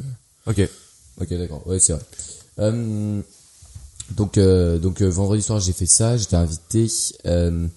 Ok, 0.46 0.62
ok, 1.22 1.30
d'accord, 1.34 1.66
ouais, 1.68 1.80
c'est 1.80 1.94
vrai. 1.94 2.04
Euh, 2.60 3.22
donc, 4.12 4.38
euh, 4.38 4.78
donc 4.78 5.02
euh, 5.02 5.10
vendredi 5.10 5.42
soir 5.42 5.60
j'ai 5.60 5.74
fait 5.74 5.86
ça, 5.86 6.18
j'étais 6.18 6.36
invité. 6.36 6.88
Euh, 7.26 7.68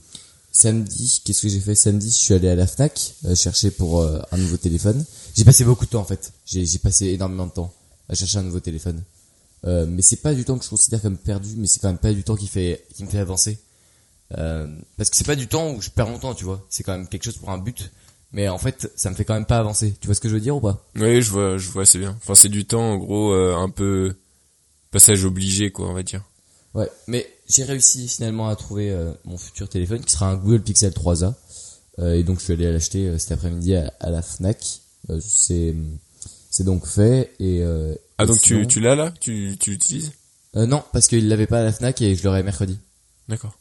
samedi, 0.53 1.23
qu'est-ce 1.25 1.43
que 1.43 1.49
j'ai 1.49 1.61
fait 1.61 1.75
samedi? 1.75 2.11
Je 2.11 2.17
suis 2.17 2.35
allé 2.35 2.49
à 2.49 2.55
la 2.55 2.67
Fnac 2.67 3.15
euh, 3.27 3.35
chercher 3.35 3.71
pour 3.71 4.01
euh, 4.01 4.21
un 4.33 4.37
nouveau 4.37 4.57
téléphone. 4.57 5.05
J'ai 5.35 5.45
passé 5.45 5.65
beaucoup 5.65 5.85
de 5.87 5.91
temps 5.91 6.01
en 6.01 6.05
fait. 6.05 6.33
J'ai 6.47 6.65
j'ai 6.67 6.79
passé 6.79 7.07
énormément 7.09 7.47
de 7.47 7.53
temps 7.53 7.73
à 8.09 8.15
chercher 8.15 8.39
un 8.39 8.43
nouveau 8.43 8.61
téléphone. 8.61 9.03
Mais 9.65 10.01
c'est 10.01 10.17
pas 10.23 10.35
du 10.35 10.45
temps 10.45 10.57
que 10.57 10.65
je 10.65 10.71
considère 10.71 11.03
comme 11.03 11.19
perdu, 11.19 11.51
mais 11.59 11.67
c'est 11.67 11.81
quand 11.81 11.89
même 11.89 11.99
pas 11.99 12.15
du 12.15 12.25
temps 12.25 12.35
qui 12.35 12.47
fait 12.47 12.85
qui 12.95 13.05
me 13.05 13.11
fait 13.11 13.19
avancer. 13.19 13.59
Parce 14.31 15.11
que 15.11 15.17
c'est 15.17 15.27
pas 15.27 15.37
du 15.37 15.49
temps 15.49 15.73
où 15.73 15.83
je 15.83 15.91
perds 15.91 16.09
mon 16.09 16.19
temps, 16.19 16.35
tu 16.35 16.45
vois. 16.45 16.65
C'est 16.71 16.83
quand 16.83 16.93
même 16.93 17.07
quelque 17.07 17.25
chose 17.25 17.37
pour 17.37 17.51
un 17.51 17.59
but. 17.59 17.91
Mais 18.33 18.49
en 18.49 18.59
fait, 18.59 18.91
ça 18.97 19.11
me 19.11 19.15
fait 19.15 19.25
quand 19.25 19.35
même 19.35 19.47
pas 19.47 19.59
avancer. 19.59 19.95
Tu 20.01 20.07
vois 20.07 20.15
ce 20.15 20.21
que 20.21 20.29
je 20.29 20.35
veux 20.35 20.41
dire 20.41 20.57
ou 20.57 20.61
pas? 20.61 20.85
Oui, 20.97 21.21
je 21.21 21.31
vois, 21.31 21.59
je 21.59 21.69
vois, 21.71 21.85
c'est 21.85 21.99
bien. 21.99 22.17
Enfin, 22.23 22.35
c'est 22.35 22.49
du 22.49 22.65
temps, 22.65 22.93
en 22.93 22.97
gros, 22.97 23.33
euh, 23.33 23.57
un 23.57 23.71
peu 23.71 24.15
passage 24.91 25.25
obligé, 25.25 25.71
quoi, 25.71 25.89
on 25.89 25.93
va 25.95 26.03
dire. 26.03 26.23
Ouais, 26.75 26.89
mais 27.09 27.27
j'ai 27.49 27.65
réussi 27.65 28.07
finalement 28.09 28.49
à 28.49 28.57
trouver 28.57 28.91
euh, 28.91 29.13
mon 29.25 29.37
futur 29.39 29.69
téléphone 29.69 30.05
qui 30.05 30.13
sera 30.13 30.31
un 30.31 30.37
Google 30.37 30.63
Pixel 30.63 30.93
3a. 30.93 31.35
Euh, 31.99 32.15
et 32.15 32.23
donc 32.23 32.39
je 32.39 32.45
suis 32.45 32.53
allé 32.53 32.71
l'acheter 32.73 33.09
euh, 33.09 33.19
cet 33.19 33.33
après-midi 33.33 33.75
à, 33.75 33.93
à 34.01 34.11
la 34.11 34.23
Fnac. 34.23 34.81
Euh, 35.11 35.21
c'est 35.21 35.75
c'est 36.51 36.65
donc 36.65 36.87
fait 36.87 37.33
et 37.41 37.63
euh, 37.63 37.95
Ah, 38.19 38.27
donc 38.27 38.39
sinon- 38.41 38.61
tu, 38.63 38.67
tu 38.69 38.81
l'as 38.81 38.95
là? 38.95 39.13
Tu, 39.21 39.57
tu 39.59 39.71
l'utilises? 39.73 40.13
Euh, 40.57 40.67
non 40.67 40.83
parce 40.93 41.07
qu'il 41.09 41.29
l'avait 41.29 41.47
pas 41.47 41.61
à 41.61 41.65
la 41.65 41.73
Fnac 41.73 42.01
et 42.03 42.15
je 42.15 42.23
l'aurai 42.25 42.43
mercredi. 42.43 42.79
D'accord. 43.29 43.57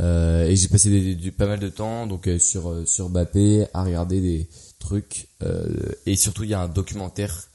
Euh, 0.00 0.46
et 0.46 0.56
j'ai 0.56 0.68
passé 0.68 0.88
des, 0.90 1.14
du- 1.14 1.32
pas 1.32 1.46
mal 1.46 1.58
de 1.58 1.68
temps 1.68 2.06
donc 2.06 2.26
euh, 2.28 2.38
sur 2.38 2.70
euh, 2.70 2.86
sur 2.86 3.10
Bappé 3.10 3.66
à 3.74 3.82
regarder 3.84 4.20
des 4.20 4.48
trucs 4.78 5.26
euh, 5.42 5.66
et 6.06 6.16
surtout 6.16 6.44
il 6.44 6.50
y 6.50 6.54
a 6.54 6.60
un 6.60 6.68
documentaire 6.68 7.48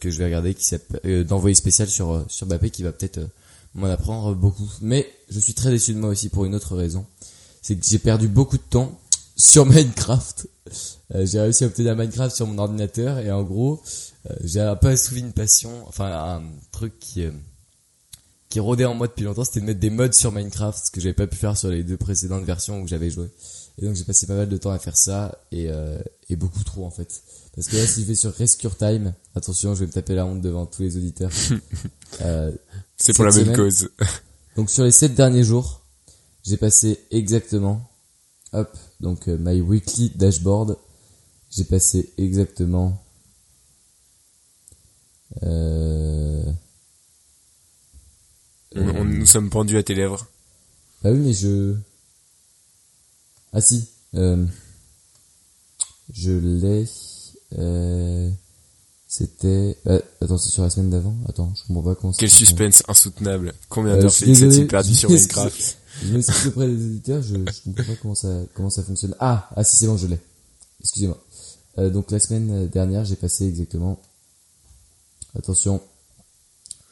que 0.00 0.10
je 0.10 0.18
vais 0.18 0.24
regarder 0.24 0.54
qui 0.54 0.64
s'appelle 0.64 1.00
euh, 1.04 1.24
d'envoyé 1.24 1.54
spécial 1.54 1.88
sur 1.88 2.12
euh, 2.12 2.24
sur 2.28 2.46
Bappé 2.46 2.70
qui 2.70 2.82
va 2.82 2.92
peut-être 2.92 3.18
euh, 3.18 3.26
m'en 3.74 3.86
apprendre 3.86 4.34
beaucoup. 4.34 4.70
Mais 4.80 5.08
je 5.30 5.38
suis 5.38 5.54
très 5.54 5.70
déçu 5.70 5.94
de 5.94 5.98
moi 5.98 6.10
aussi 6.10 6.28
pour 6.28 6.44
une 6.44 6.54
autre 6.54 6.76
raison, 6.76 7.06
c'est 7.62 7.76
que 7.76 7.84
j'ai 7.84 7.98
perdu 7.98 8.28
beaucoup 8.28 8.56
de 8.56 8.62
temps 8.62 8.98
sur 9.36 9.64
Minecraft. 9.66 10.48
Euh, 11.14 11.24
j'ai 11.24 11.40
réussi 11.40 11.64
à 11.64 11.68
obtenir 11.68 11.96
Minecraft 11.96 12.34
sur 12.34 12.46
mon 12.46 12.58
ordinateur 12.58 13.18
et 13.18 13.30
en 13.30 13.42
gros 13.42 13.80
euh, 14.28 14.34
j'ai 14.44 14.60
un 14.60 14.76
peu 14.76 14.88
assouvi 14.88 15.20
une 15.20 15.32
passion, 15.32 15.70
enfin 15.86 16.06
un 16.06 16.42
truc 16.72 16.98
qui 16.98 17.24
euh, 17.24 17.30
qui 18.48 18.60
rôdait 18.60 18.84
en 18.86 18.94
moi 18.94 19.08
depuis 19.08 19.24
longtemps, 19.24 19.44
c'était 19.44 19.60
de 19.60 19.66
mettre 19.66 19.80
des 19.80 19.90
mods 19.90 20.12
sur 20.12 20.32
Minecraft, 20.32 20.86
ce 20.86 20.90
que 20.90 21.00
j'avais 21.00 21.12
pas 21.14 21.26
pu 21.26 21.36
faire 21.36 21.56
sur 21.56 21.68
les 21.68 21.82
deux 21.84 21.96
précédentes 21.98 22.44
versions 22.44 22.80
où 22.80 22.86
j'avais 22.88 23.10
joué. 23.10 23.28
Et 23.80 23.84
donc 23.86 23.94
j'ai 23.94 24.04
passé 24.04 24.26
pas 24.26 24.34
mal 24.34 24.48
de 24.48 24.56
temps 24.56 24.70
à 24.70 24.78
faire 24.78 24.96
ça 24.96 25.38
et, 25.52 25.66
euh, 25.70 26.00
et 26.30 26.36
beaucoup 26.36 26.64
trop 26.64 26.84
en 26.86 26.90
fait. 26.90 27.22
Parce 27.54 27.68
que 27.68 27.76
là, 27.76 27.86
si 27.86 28.02
je 28.02 28.06
vais 28.06 28.14
sur 28.14 28.32
Rescue 28.32 28.68
Time, 28.78 29.14
attention, 29.34 29.74
je 29.74 29.80
vais 29.80 29.86
me 29.86 29.92
taper 29.92 30.14
la 30.14 30.24
honte 30.26 30.40
devant 30.40 30.66
tous 30.66 30.82
les 30.82 30.96
auditeurs. 30.96 31.30
Euh, 32.22 32.50
C'est 32.96 33.12
pour 33.14 33.26
la 33.26 33.30
même 33.32 33.44
semaine- 33.44 33.56
cause. 33.56 33.90
donc 34.56 34.70
sur 34.70 34.82
les 34.82 34.90
sept 34.92 35.14
derniers 35.14 35.44
jours, 35.44 35.82
j'ai 36.42 36.56
passé 36.56 36.98
exactement, 37.10 37.86
hop, 38.54 38.76
donc 39.00 39.28
euh, 39.28 39.36
my 39.38 39.60
weekly 39.60 40.10
dashboard, 40.16 40.78
j'ai 41.50 41.64
passé 41.64 42.10
exactement, 42.16 43.04
euh, 45.42 46.42
On, 48.80 49.00
on- 49.00 49.04
nous 49.04 49.26
sommes 49.26 49.50
pendus 49.50 49.76
à 49.76 49.82
tes 49.82 49.94
lèvres. 49.94 50.26
bah 51.02 51.10
oui 51.12 51.18
mais 51.18 51.32
je, 51.32 51.74
ah 53.52 53.60
si, 53.60 53.88
euh, 54.14 54.44
je 56.12 56.32
l'ai, 56.32 56.84
euh, 57.58 58.30
c'était, 59.06 59.76
euh, 59.86 60.00
attends 60.20 60.38
c'est 60.38 60.50
sur 60.50 60.62
la 60.62 60.70
semaine 60.70 60.90
d'avant, 60.90 61.14
attends 61.28 61.52
je 61.56 61.62
comprends 61.66 61.82
pas 61.82 61.94
comment 62.00 62.12
Quel 62.12 62.30
suspense 62.30 62.82
insoutenable. 62.88 63.54
Combien 63.68 63.94
Euh, 63.94 64.00
d'heures 64.02 64.12
a-t-il 64.12 64.66
perdu 64.66 64.94
sur 64.94 65.10
Minecraft 65.10 65.78
Je 66.04 66.12
m'excuse 66.12 66.46
auprès 66.48 66.68
des 66.68 66.74
éditeurs, 66.86 67.22
je, 67.22 67.34
je 67.36 67.62
comprends 67.64 67.84
pas 67.84 67.96
comment 68.00 68.14
ça, 68.14 68.40
comment 68.54 68.70
ça 68.70 68.82
fonctionne. 68.84 69.14
Ah, 69.18 69.48
ah 69.56 69.64
si 69.64 69.76
c'est 69.76 69.86
bon, 69.86 69.96
je 69.96 70.06
l'ai. 70.06 70.20
Excusez-moi. 70.80 71.18
Euh, 71.78 71.90
donc 71.90 72.10
la 72.12 72.20
semaine 72.20 72.68
dernière, 72.68 73.04
j'ai 73.04 73.16
passé 73.16 73.46
exactement. 73.46 73.98
Attention. 75.36 75.80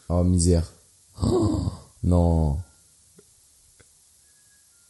Oh 0.09 0.25
misère. 0.25 0.73
Oh, 1.23 1.71
non. 2.03 2.59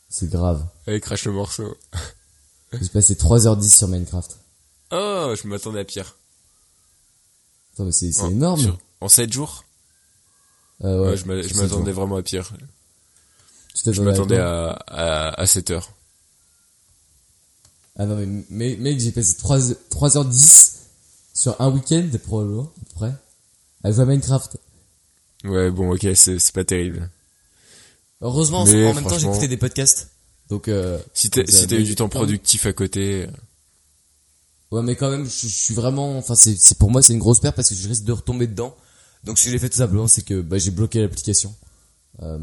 C'est 0.08 0.28
grave. 0.30 0.66
Allez, 0.86 1.00
crache 1.00 1.24
le 1.26 1.32
morceau. 1.32 1.76
J'ai 2.72 2.88
passé 2.88 3.14
3h10 3.14 3.76
sur 3.76 3.88
Minecraft. 3.88 4.38
Oh, 4.92 5.34
je 5.40 5.46
m'attendais 5.46 5.80
à 5.80 5.84
pire. 5.84 6.16
Attends, 7.74 7.84
mais 7.84 7.92
c'est 7.92 8.12
c'est 8.12 8.22
En- 8.22 8.30
énorme. 8.30 8.60
sur- 8.60 8.78
en 9.00 9.08
7 9.08 9.32
jours 9.32 9.64
Euh, 10.84 11.02
ouais, 11.02 11.10
Ouais, 11.10 11.16
je 11.16 11.56
m'attendais 11.60 11.92
vraiment 11.92 12.16
à 12.16 12.22
pire. 12.22 12.50
Je 13.84 14.02
m'attendais 14.02 14.36
quoi 14.36 14.72
à, 14.86 15.28
à, 15.28 15.40
à 15.40 15.46
7 15.46 15.70
heures. 15.70 15.90
Ah 17.98 18.04
non, 18.06 18.16
mais, 18.16 18.26
mais 18.50 18.76
mec, 18.76 19.00
j'ai 19.00 19.12
passé 19.12 19.36
3, 19.36 19.58
3h10 19.58 20.72
sur 21.34 21.58
un 21.60 21.70
week-end, 21.70 22.08
probablement, 22.24 22.62
à 22.64 22.84
peu 22.84 22.94
près, 22.94 23.14
à 23.84 23.92
jouer 23.92 24.02
à 24.02 24.06
Minecraft. 24.06 24.58
Ouais, 25.44 25.70
bon, 25.70 25.92
ok, 25.94 26.06
c'est 26.14 26.38
c'est 26.38 26.54
pas 26.54 26.64
terrible. 26.64 27.10
Heureusement, 28.20 28.64
en 28.86 28.94
même 28.94 29.04
temps, 29.04 29.10
j'écoutais 29.18 29.48
des 29.48 29.56
podcasts. 29.56 30.08
Donc, 30.48 30.68
euh, 30.68 30.98
Si 31.12 31.28
t'as 31.30 31.44
si 31.46 31.66
t'as 31.66 31.76
a 31.76 31.78
eu 31.78 31.84
du 31.84 31.94
temps 31.94 32.04
du 32.06 32.10
temps. 32.10 32.18
productif 32.18 32.66
à 32.66 32.72
côté, 32.72 33.26
ouais, 34.70 34.82
mais 34.82 34.96
quand 34.96 35.10
même, 35.10 35.24
je, 35.26 35.30
je 35.48 35.54
suis 35.54 35.74
vraiment, 35.74 36.16
enfin, 36.18 36.34
c'est, 36.34 36.54
c'est 36.56 36.78
pour 36.78 36.90
moi, 36.90 37.02
c'est 37.02 37.12
une 37.12 37.18
grosse 37.18 37.40
perte 37.40 37.56
parce 37.56 37.68
que 37.68 37.74
je 37.74 37.88
risque 37.88 38.04
de 38.04 38.12
retomber 38.12 38.46
dedans. 38.46 38.74
Donc, 39.24 39.38
ce 39.38 39.44
que 39.44 39.50
j'ai 39.50 39.58
fait 39.58 39.68
tout 39.68 39.78
simplement, 39.78 40.06
c'est 40.08 40.22
que, 40.22 40.40
bah, 40.40 40.58
j'ai 40.58 40.70
bloqué 40.70 41.00
l'application. 41.00 41.54
Euh, 42.22 42.38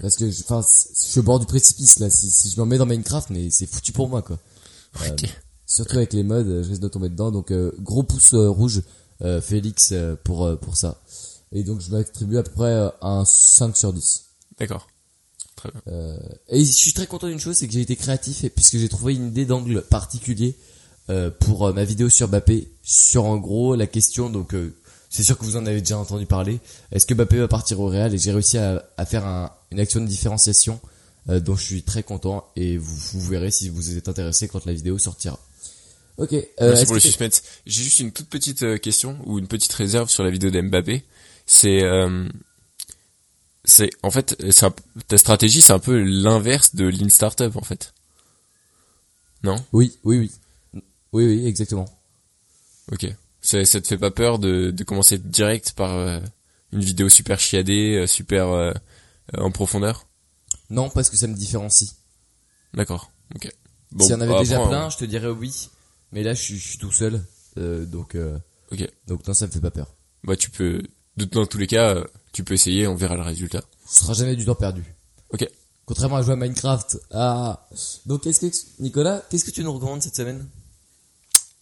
parce 0.00 0.16
que, 0.16 0.30
je- 0.30 0.42
enfin, 0.42 0.60
je 0.62 1.06
suis 1.08 1.20
au 1.20 1.22
bord 1.22 1.38
du 1.40 1.46
précipice, 1.46 1.98
là. 2.00 2.10
Si, 2.10 2.30
si 2.30 2.50
je 2.50 2.56
me 2.56 2.62
remets 2.62 2.78
dans 2.78 2.86
Minecraft, 2.86 3.30
mais 3.30 3.48
c'est 3.50 3.66
foutu 3.66 3.92
pour 3.92 4.08
moi, 4.08 4.22
quoi. 4.22 4.38
Euh, 5.02 5.10
Ok. 5.12 5.24
Surtout 5.68 5.96
avec 5.96 6.12
les 6.12 6.22
mods, 6.22 6.34
euh, 6.46 6.62
je 6.62 6.68
risque 6.68 6.82
de 6.82 6.88
tomber 6.88 7.08
dedans. 7.08 7.30
Donc, 7.32 7.50
euh, 7.50 7.72
gros 7.80 8.02
pouce 8.02 8.34
euh, 8.34 8.48
rouge, 8.48 8.82
euh, 9.22 9.40
Félix, 9.40 9.90
euh, 9.92 10.14
pour, 10.22 10.44
euh, 10.44 10.56
pour 10.56 10.76
ça. 10.76 11.00
Et 11.52 11.62
donc, 11.62 11.80
je 11.80 11.90
m'attribue 11.90 12.38
à 12.38 12.42
peu 12.42 12.50
près 12.52 12.72
euh, 12.72 12.88
un 13.02 13.24
5 13.24 13.76
sur 13.76 13.92
10. 13.92 14.24
D'accord. 14.58 14.88
Très 15.54 15.70
bien. 15.70 15.80
Euh, 15.88 16.18
et 16.48 16.60
je 16.64 16.70
suis 16.70 16.92
très 16.92 17.06
content 17.06 17.28
d'une 17.28 17.40
chose, 17.40 17.56
c'est 17.56 17.66
que 17.66 17.72
j'ai 17.72 17.80
été 17.80 17.96
créatif 17.96 18.44
et 18.44 18.50
puisque 18.50 18.76
j'ai 18.76 18.88
trouvé 18.88 19.14
une 19.14 19.28
idée 19.28 19.46
d'angle 19.46 19.80
particulier 19.82 20.54
euh, 21.08 21.30
pour 21.30 21.66
euh, 21.68 21.72
ma 21.72 21.84
vidéo 21.84 22.08
sur 22.10 22.28
Mbappé, 22.28 22.68
sur 22.82 23.24
en 23.24 23.36
gros 23.38 23.74
la 23.74 23.86
question. 23.86 24.28
Donc, 24.28 24.54
euh, 24.54 24.74
c'est 25.08 25.22
sûr 25.22 25.38
que 25.38 25.44
vous 25.44 25.56
en 25.56 25.64
avez 25.66 25.80
déjà 25.80 25.98
entendu 25.98 26.26
parler. 26.26 26.58
Est-ce 26.92 27.06
que 27.06 27.14
Mbappé 27.14 27.38
va 27.38 27.48
partir 27.48 27.80
au 27.80 27.86
Real? 27.86 28.12
Et 28.14 28.18
j'ai 28.18 28.32
réussi 28.32 28.58
à, 28.58 28.84
à 28.98 29.06
faire 29.06 29.24
un- 29.24 29.50
une 29.70 29.80
action 29.80 30.00
de 30.00 30.06
différenciation 30.06 30.78
euh, 31.30 31.40
dont 31.40 31.56
je 31.56 31.64
suis 31.64 31.82
très 31.82 32.02
content 32.02 32.44
et 32.56 32.76
vous, 32.76 32.94
vous 33.12 33.20
verrez 33.28 33.50
si 33.50 33.68
vous 33.70 33.96
êtes 33.96 34.08
intéressé 34.08 34.48
quand 34.48 34.66
la 34.66 34.74
vidéo 34.74 34.98
sortira. 34.98 35.38
Ok. 36.18 36.32
Euh, 36.34 36.44
Merci 36.60 36.84
pour 36.86 36.94
le 36.94 37.00
suspense. 37.00 37.42
J'ai 37.66 37.82
juste 37.84 38.00
une 38.00 38.10
toute 38.12 38.28
petite 38.28 38.80
question 38.80 39.16
ou 39.26 39.38
une 39.38 39.46
petite 39.48 39.72
réserve 39.72 40.10
sur 40.10 40.22
la 40.24 40.30
vidéo 40.30 40.50
d'Mbappé. 40.50 41.04
C'est, 41.46 41.82
euh, 41.82 42.28
c'est, 43.64 43.90
en 44.02 44.10
fait, 44.10 44.36
un- 44.62 44.74
ta 45.08 45.18
stratégie, 45.18 45.62
c'est 45.62 45.72
un 45.72 45.78
peu 45.78 46.02
l'inverse 46.02 46.74
de 46.74 46.86
Lean 46.86 47.08
Startup, 47.08 47.54
en 47.56 47.62
fait. 47.62 47.94
Non? 49.42 49.64
Oui, 49.72 49.96
oui, 50.04 50.18
oui, 50.18 50.82
oui, 51.12 51.26
oui, 51.26 51.46
exactement. 51.46 51.86
Ok. 52.92 53.06
Ça, 53.40 53.64
ça 53.64 53.80
te 53.80 53.86
fait 53.86 53.98
pas 53.98 54.10
peur 54.10 54.38
de, 54.38 54.70
de 54.70 54.84
commencer 54.84 55.18
direct 55.18 55.72
par 55.72 55.92
euh, 55.94 56.20
une 56.72 56.80
vidéo 56.80 57.08
super 57.08 57.38
chiadée, 57.38 57.94
euh, 57.96 58.06
super 58.06 58.48
euh, 58.48 58.72
euh, 59.36 59.40
en 59.40 59.50
profondeur? 59.52 60.06
Non, 60.68 60.90
parce 60.90 61.10
que 61.10 61.16
ça 61.16 61.28
me 61.28 61.34
différencie. 61.34 61.94
D'accord. 62.74 63.12
Ok. 63.36 63.48
si 64.00 64.12
on 64.12 64.20
avait 64.20 64.32
bah, 64.32 64.40
déjà 64.40 64.56
après, 64.56 64.68
plein, 64.70 64.90
je 64.90 64.96
te 64.98 65.04
dirais 65.04 65.28
oui. 65.28 65.68
Mais 66.12 66.22
là, 66.24 66.34
je 66.34 66.42
suis, 66.42 66.58
je 66.58 66.68
suis 66.70 66.78
tout 66.78 66.92
seul, 66.92 67.24
euh, 67.58 67.84
donc. 67.84 68.14
Euh, 68.14 68.38
Ok. 68.72 68.84
Donc 69.06 69.24
non, 69.28 69.34
ça 69.34 69.46
me 69.46 69.52
fait 69.52 69.60
pas 69.60 69.70
peur. 69.70 69.94
Bah, 70.24 70.36
tu 70.36 70.50
peux, 70.50 70.82
dans 71.16 71.46
tous 71.46 71.58
les 71.58 71.66
cas, 71.66 71.94
euh, 71.94 72.04
tu 72.32 72.44
peux 72.44 72.54
essayer, 72.54 72.86
on 72.86 72.94
verra 72.94 73.16
le 73.16 73.22
résultat. 73.22 73.62
Ce 73.88 74.00
sera 74.00 74.12
jamais 74.12 74.36
du 74.36 74.44
temps 74.44 74.54
perdu. 74.54 74.84
Ok. 75.30 75.48
Contrairement 75.86 76.16
à 76.16 76.22
jouer 76.22 76.32
à 76.32 76.36
Minecraft. 76.36 76.98
Ah. 77.12 77.68
Donc 78.06 78.22
qu'est-ce 78.22 78.40
que 78.40 78.82
Nicolas, 78.82 79.22
qu'est-ce 79.30 79.44
que 79.44 79.50
tu 79.52 79.62
nous 79.62 79.72
recommandes 79.72 80.02
cette 80.02 80.16
semaine? 80.16 80.46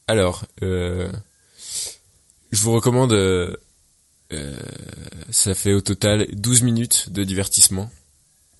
Alors, 0.06 0.44
euh, 0.62 1.12
je 2.50 2.62
vous 2.62 2.72
recommande, 2.72 3.12
euh, 3.12 3.54
euh, 4.32 4.58
ça 5.30 5.54
fait 5.54 5.74
au 5.74 5.80
total 5.80 6.26
12 6.32 6.62
minutes 6.62 7.10
de 7.10 7.22
divertissement. 7.24 7.90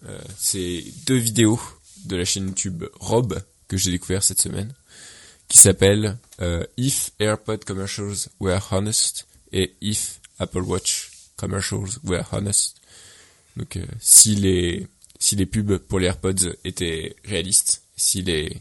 Euh, 0.07 0.18
c'est 0.36 0.84
deux 1.07 1.16
vidéos 1.16 1.61
de 2.05 2.16
la 2.16 2.24
chaîne 2.24 2.49
YouTube 2.49 2.84
Rob 3.01 3.42
que 3.68 3.76
j'ai 3.76 3.90
découvert 3.90 4.22
cette 4.22 4.40
semaine, 4.40 4.74
qui 5.49 5.59
s'appelle 5.59 6.18
euh, 6.40 6.64
If 6.76 7.12
AirPod 7.18 7.64
Commercials 7.64 8.28
Were 8.40 8.61
Honest 8.70 9.26
et 9.53 9.74
If 9.80 10.20
Apple 10.39 10.62
Watch 10.62 11.11
Commercials 11.37 11.99
Were 12.05 12.24
Honest. 12.32 12.76
Donc, 13.57 13.76
euh, 13.76 13.85
si 14.01 14.35
les 14.35 14.87
si 15.18 15.37
les 15.37 15.47
pubs 15.47 15.78
pour 15.78 16.01
les 16.01 16.07
AirPods 16.07 16.55
étaient 16.64 17.16
réalistes, 17.24 17.82
si 17.97 18.22
les 18.22 18.61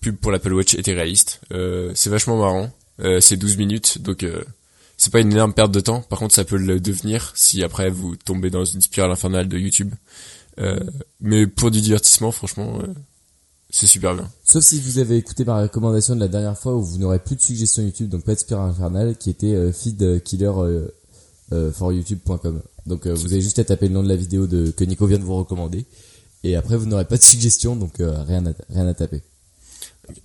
pub 0.00 0.16
pour 0.16 0.32
l'Apple 0.32 0.52
Watch 0.52 0.74
était 0.74 0.94
réaliste. 0.94 1.40
Euh, 1.52 1.92
c'est 1.94 2.10
vachement 2.10 2.38
marrant. 2.38 2.70
Euh, 3.00 3.20
c'est 3.20 3.36
12 3.36 3.56
minutes, 3.56 3.98
donc 4.02 4.22
euh, 4.24 4.42
c'est 4.96 5.12
pas 5.12 5.20
une 5.20 5.32
énorme 5.32 5.54
perte 5.54 5.70
de 5.70 5.80
temps. 5.80 6.02
Par 6.02 6.18
contre, 6.18 6.34
ça 6.34 6.44
peut 6.44 6.56
le 6.56 6.80
devenir 6.80 7.32
si 7.36 7.62
après 7.62 7.90
vous 7.90 8.16
tombez 8.16 8.50
dans 8.50 8.64
une 8.64 8.80
spirale 8.80 9.10
infernale 9.10 9.48
de 9.48 9.58
YouTube. 9.58 9.94
Euh, 10.58 10.80
mais 11.20 11.46
pour 11.46 11.70
du 11.70 11.80
divertissement, 11.80 12.32
franchement, 12.32 12.80
euh, 12.80 12.92
c'est 13.70 13.86
super 13.86 14.14
bien. 14.14 14.30
Sauf 14.44 14.64
si 14.64 14.80
vous 14.80 14.98
avez 14.98 15.16
écouté 15.16 15.44
ma 15.44 15.60
recommandation 15.62 16.14
de 16.14 16.20
la 16.20 16.28
dernière 16.28 16.58
fois 16.58 16.74
où 16.74 16.82
vous 16.82 16.98
n'aurez 16.98 17.18
plus 17.18 17.36
de 17.36 17.42
suggestions 17.42 17.82
YouTube, 17.82 18.08
donc 18.08 18.24
pas 18.24 18.34
de 18.34 18.40
spire 18.40 18.60
infernal, 18.60 19.16
qui 19.16 19.30
était 19.30 19.54
euh, 19.54 19.72
euh, 20.00 20.88
euh, 21.52 21.72
for 21.72 21.92
youtube.com. 21.92 22.62
Donc 22.86 23.06
euh, 23.06 23.12
vous 23.14 23.32
avez 23.32 23.42
juste 23.42 23.58
à 23.58 23.64
taper 23.64 23.88
le 23.88 23.94
nom 23.94 24.02
de 24.02 24.08
la 24.08 24.16
vidéo 24.16 24.46
de 24.46 24.70
que 24.70 24.84
Nico 24.84 25.06
vient 25.06 25.18
de 25.18 25.24
vous 25.24 25.36
recommander. 25.36 25.84
Et 26.44 26.56
après 26.56 26.76
vous 26.76 26.86
n'aurez 26.86 27.04
pas 27.04 27.16
de 27.16 27.22
suggestions, 27.22 27.76
donc 27.76 28.00
euh, 28.00 28.22
rien 28.22 28.46
à 28.46 28.52
rien 28.70 28.86
à 28.86 28.94
taper. 28.94 29.22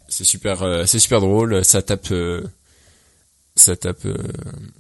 C'est 0.08 0.24
super, 0.24 0.64
euh, 0.64 0.86
c'est 0.86 1.00
super 1.00 1.20
drôle. 1.20 1.66
Ça 1.66 1.82
tape, 1.82 2.12
euh, 2.12 2.44
ça 3.56 3.76
tape, 3.76 4.06
euh, 4.06 4.16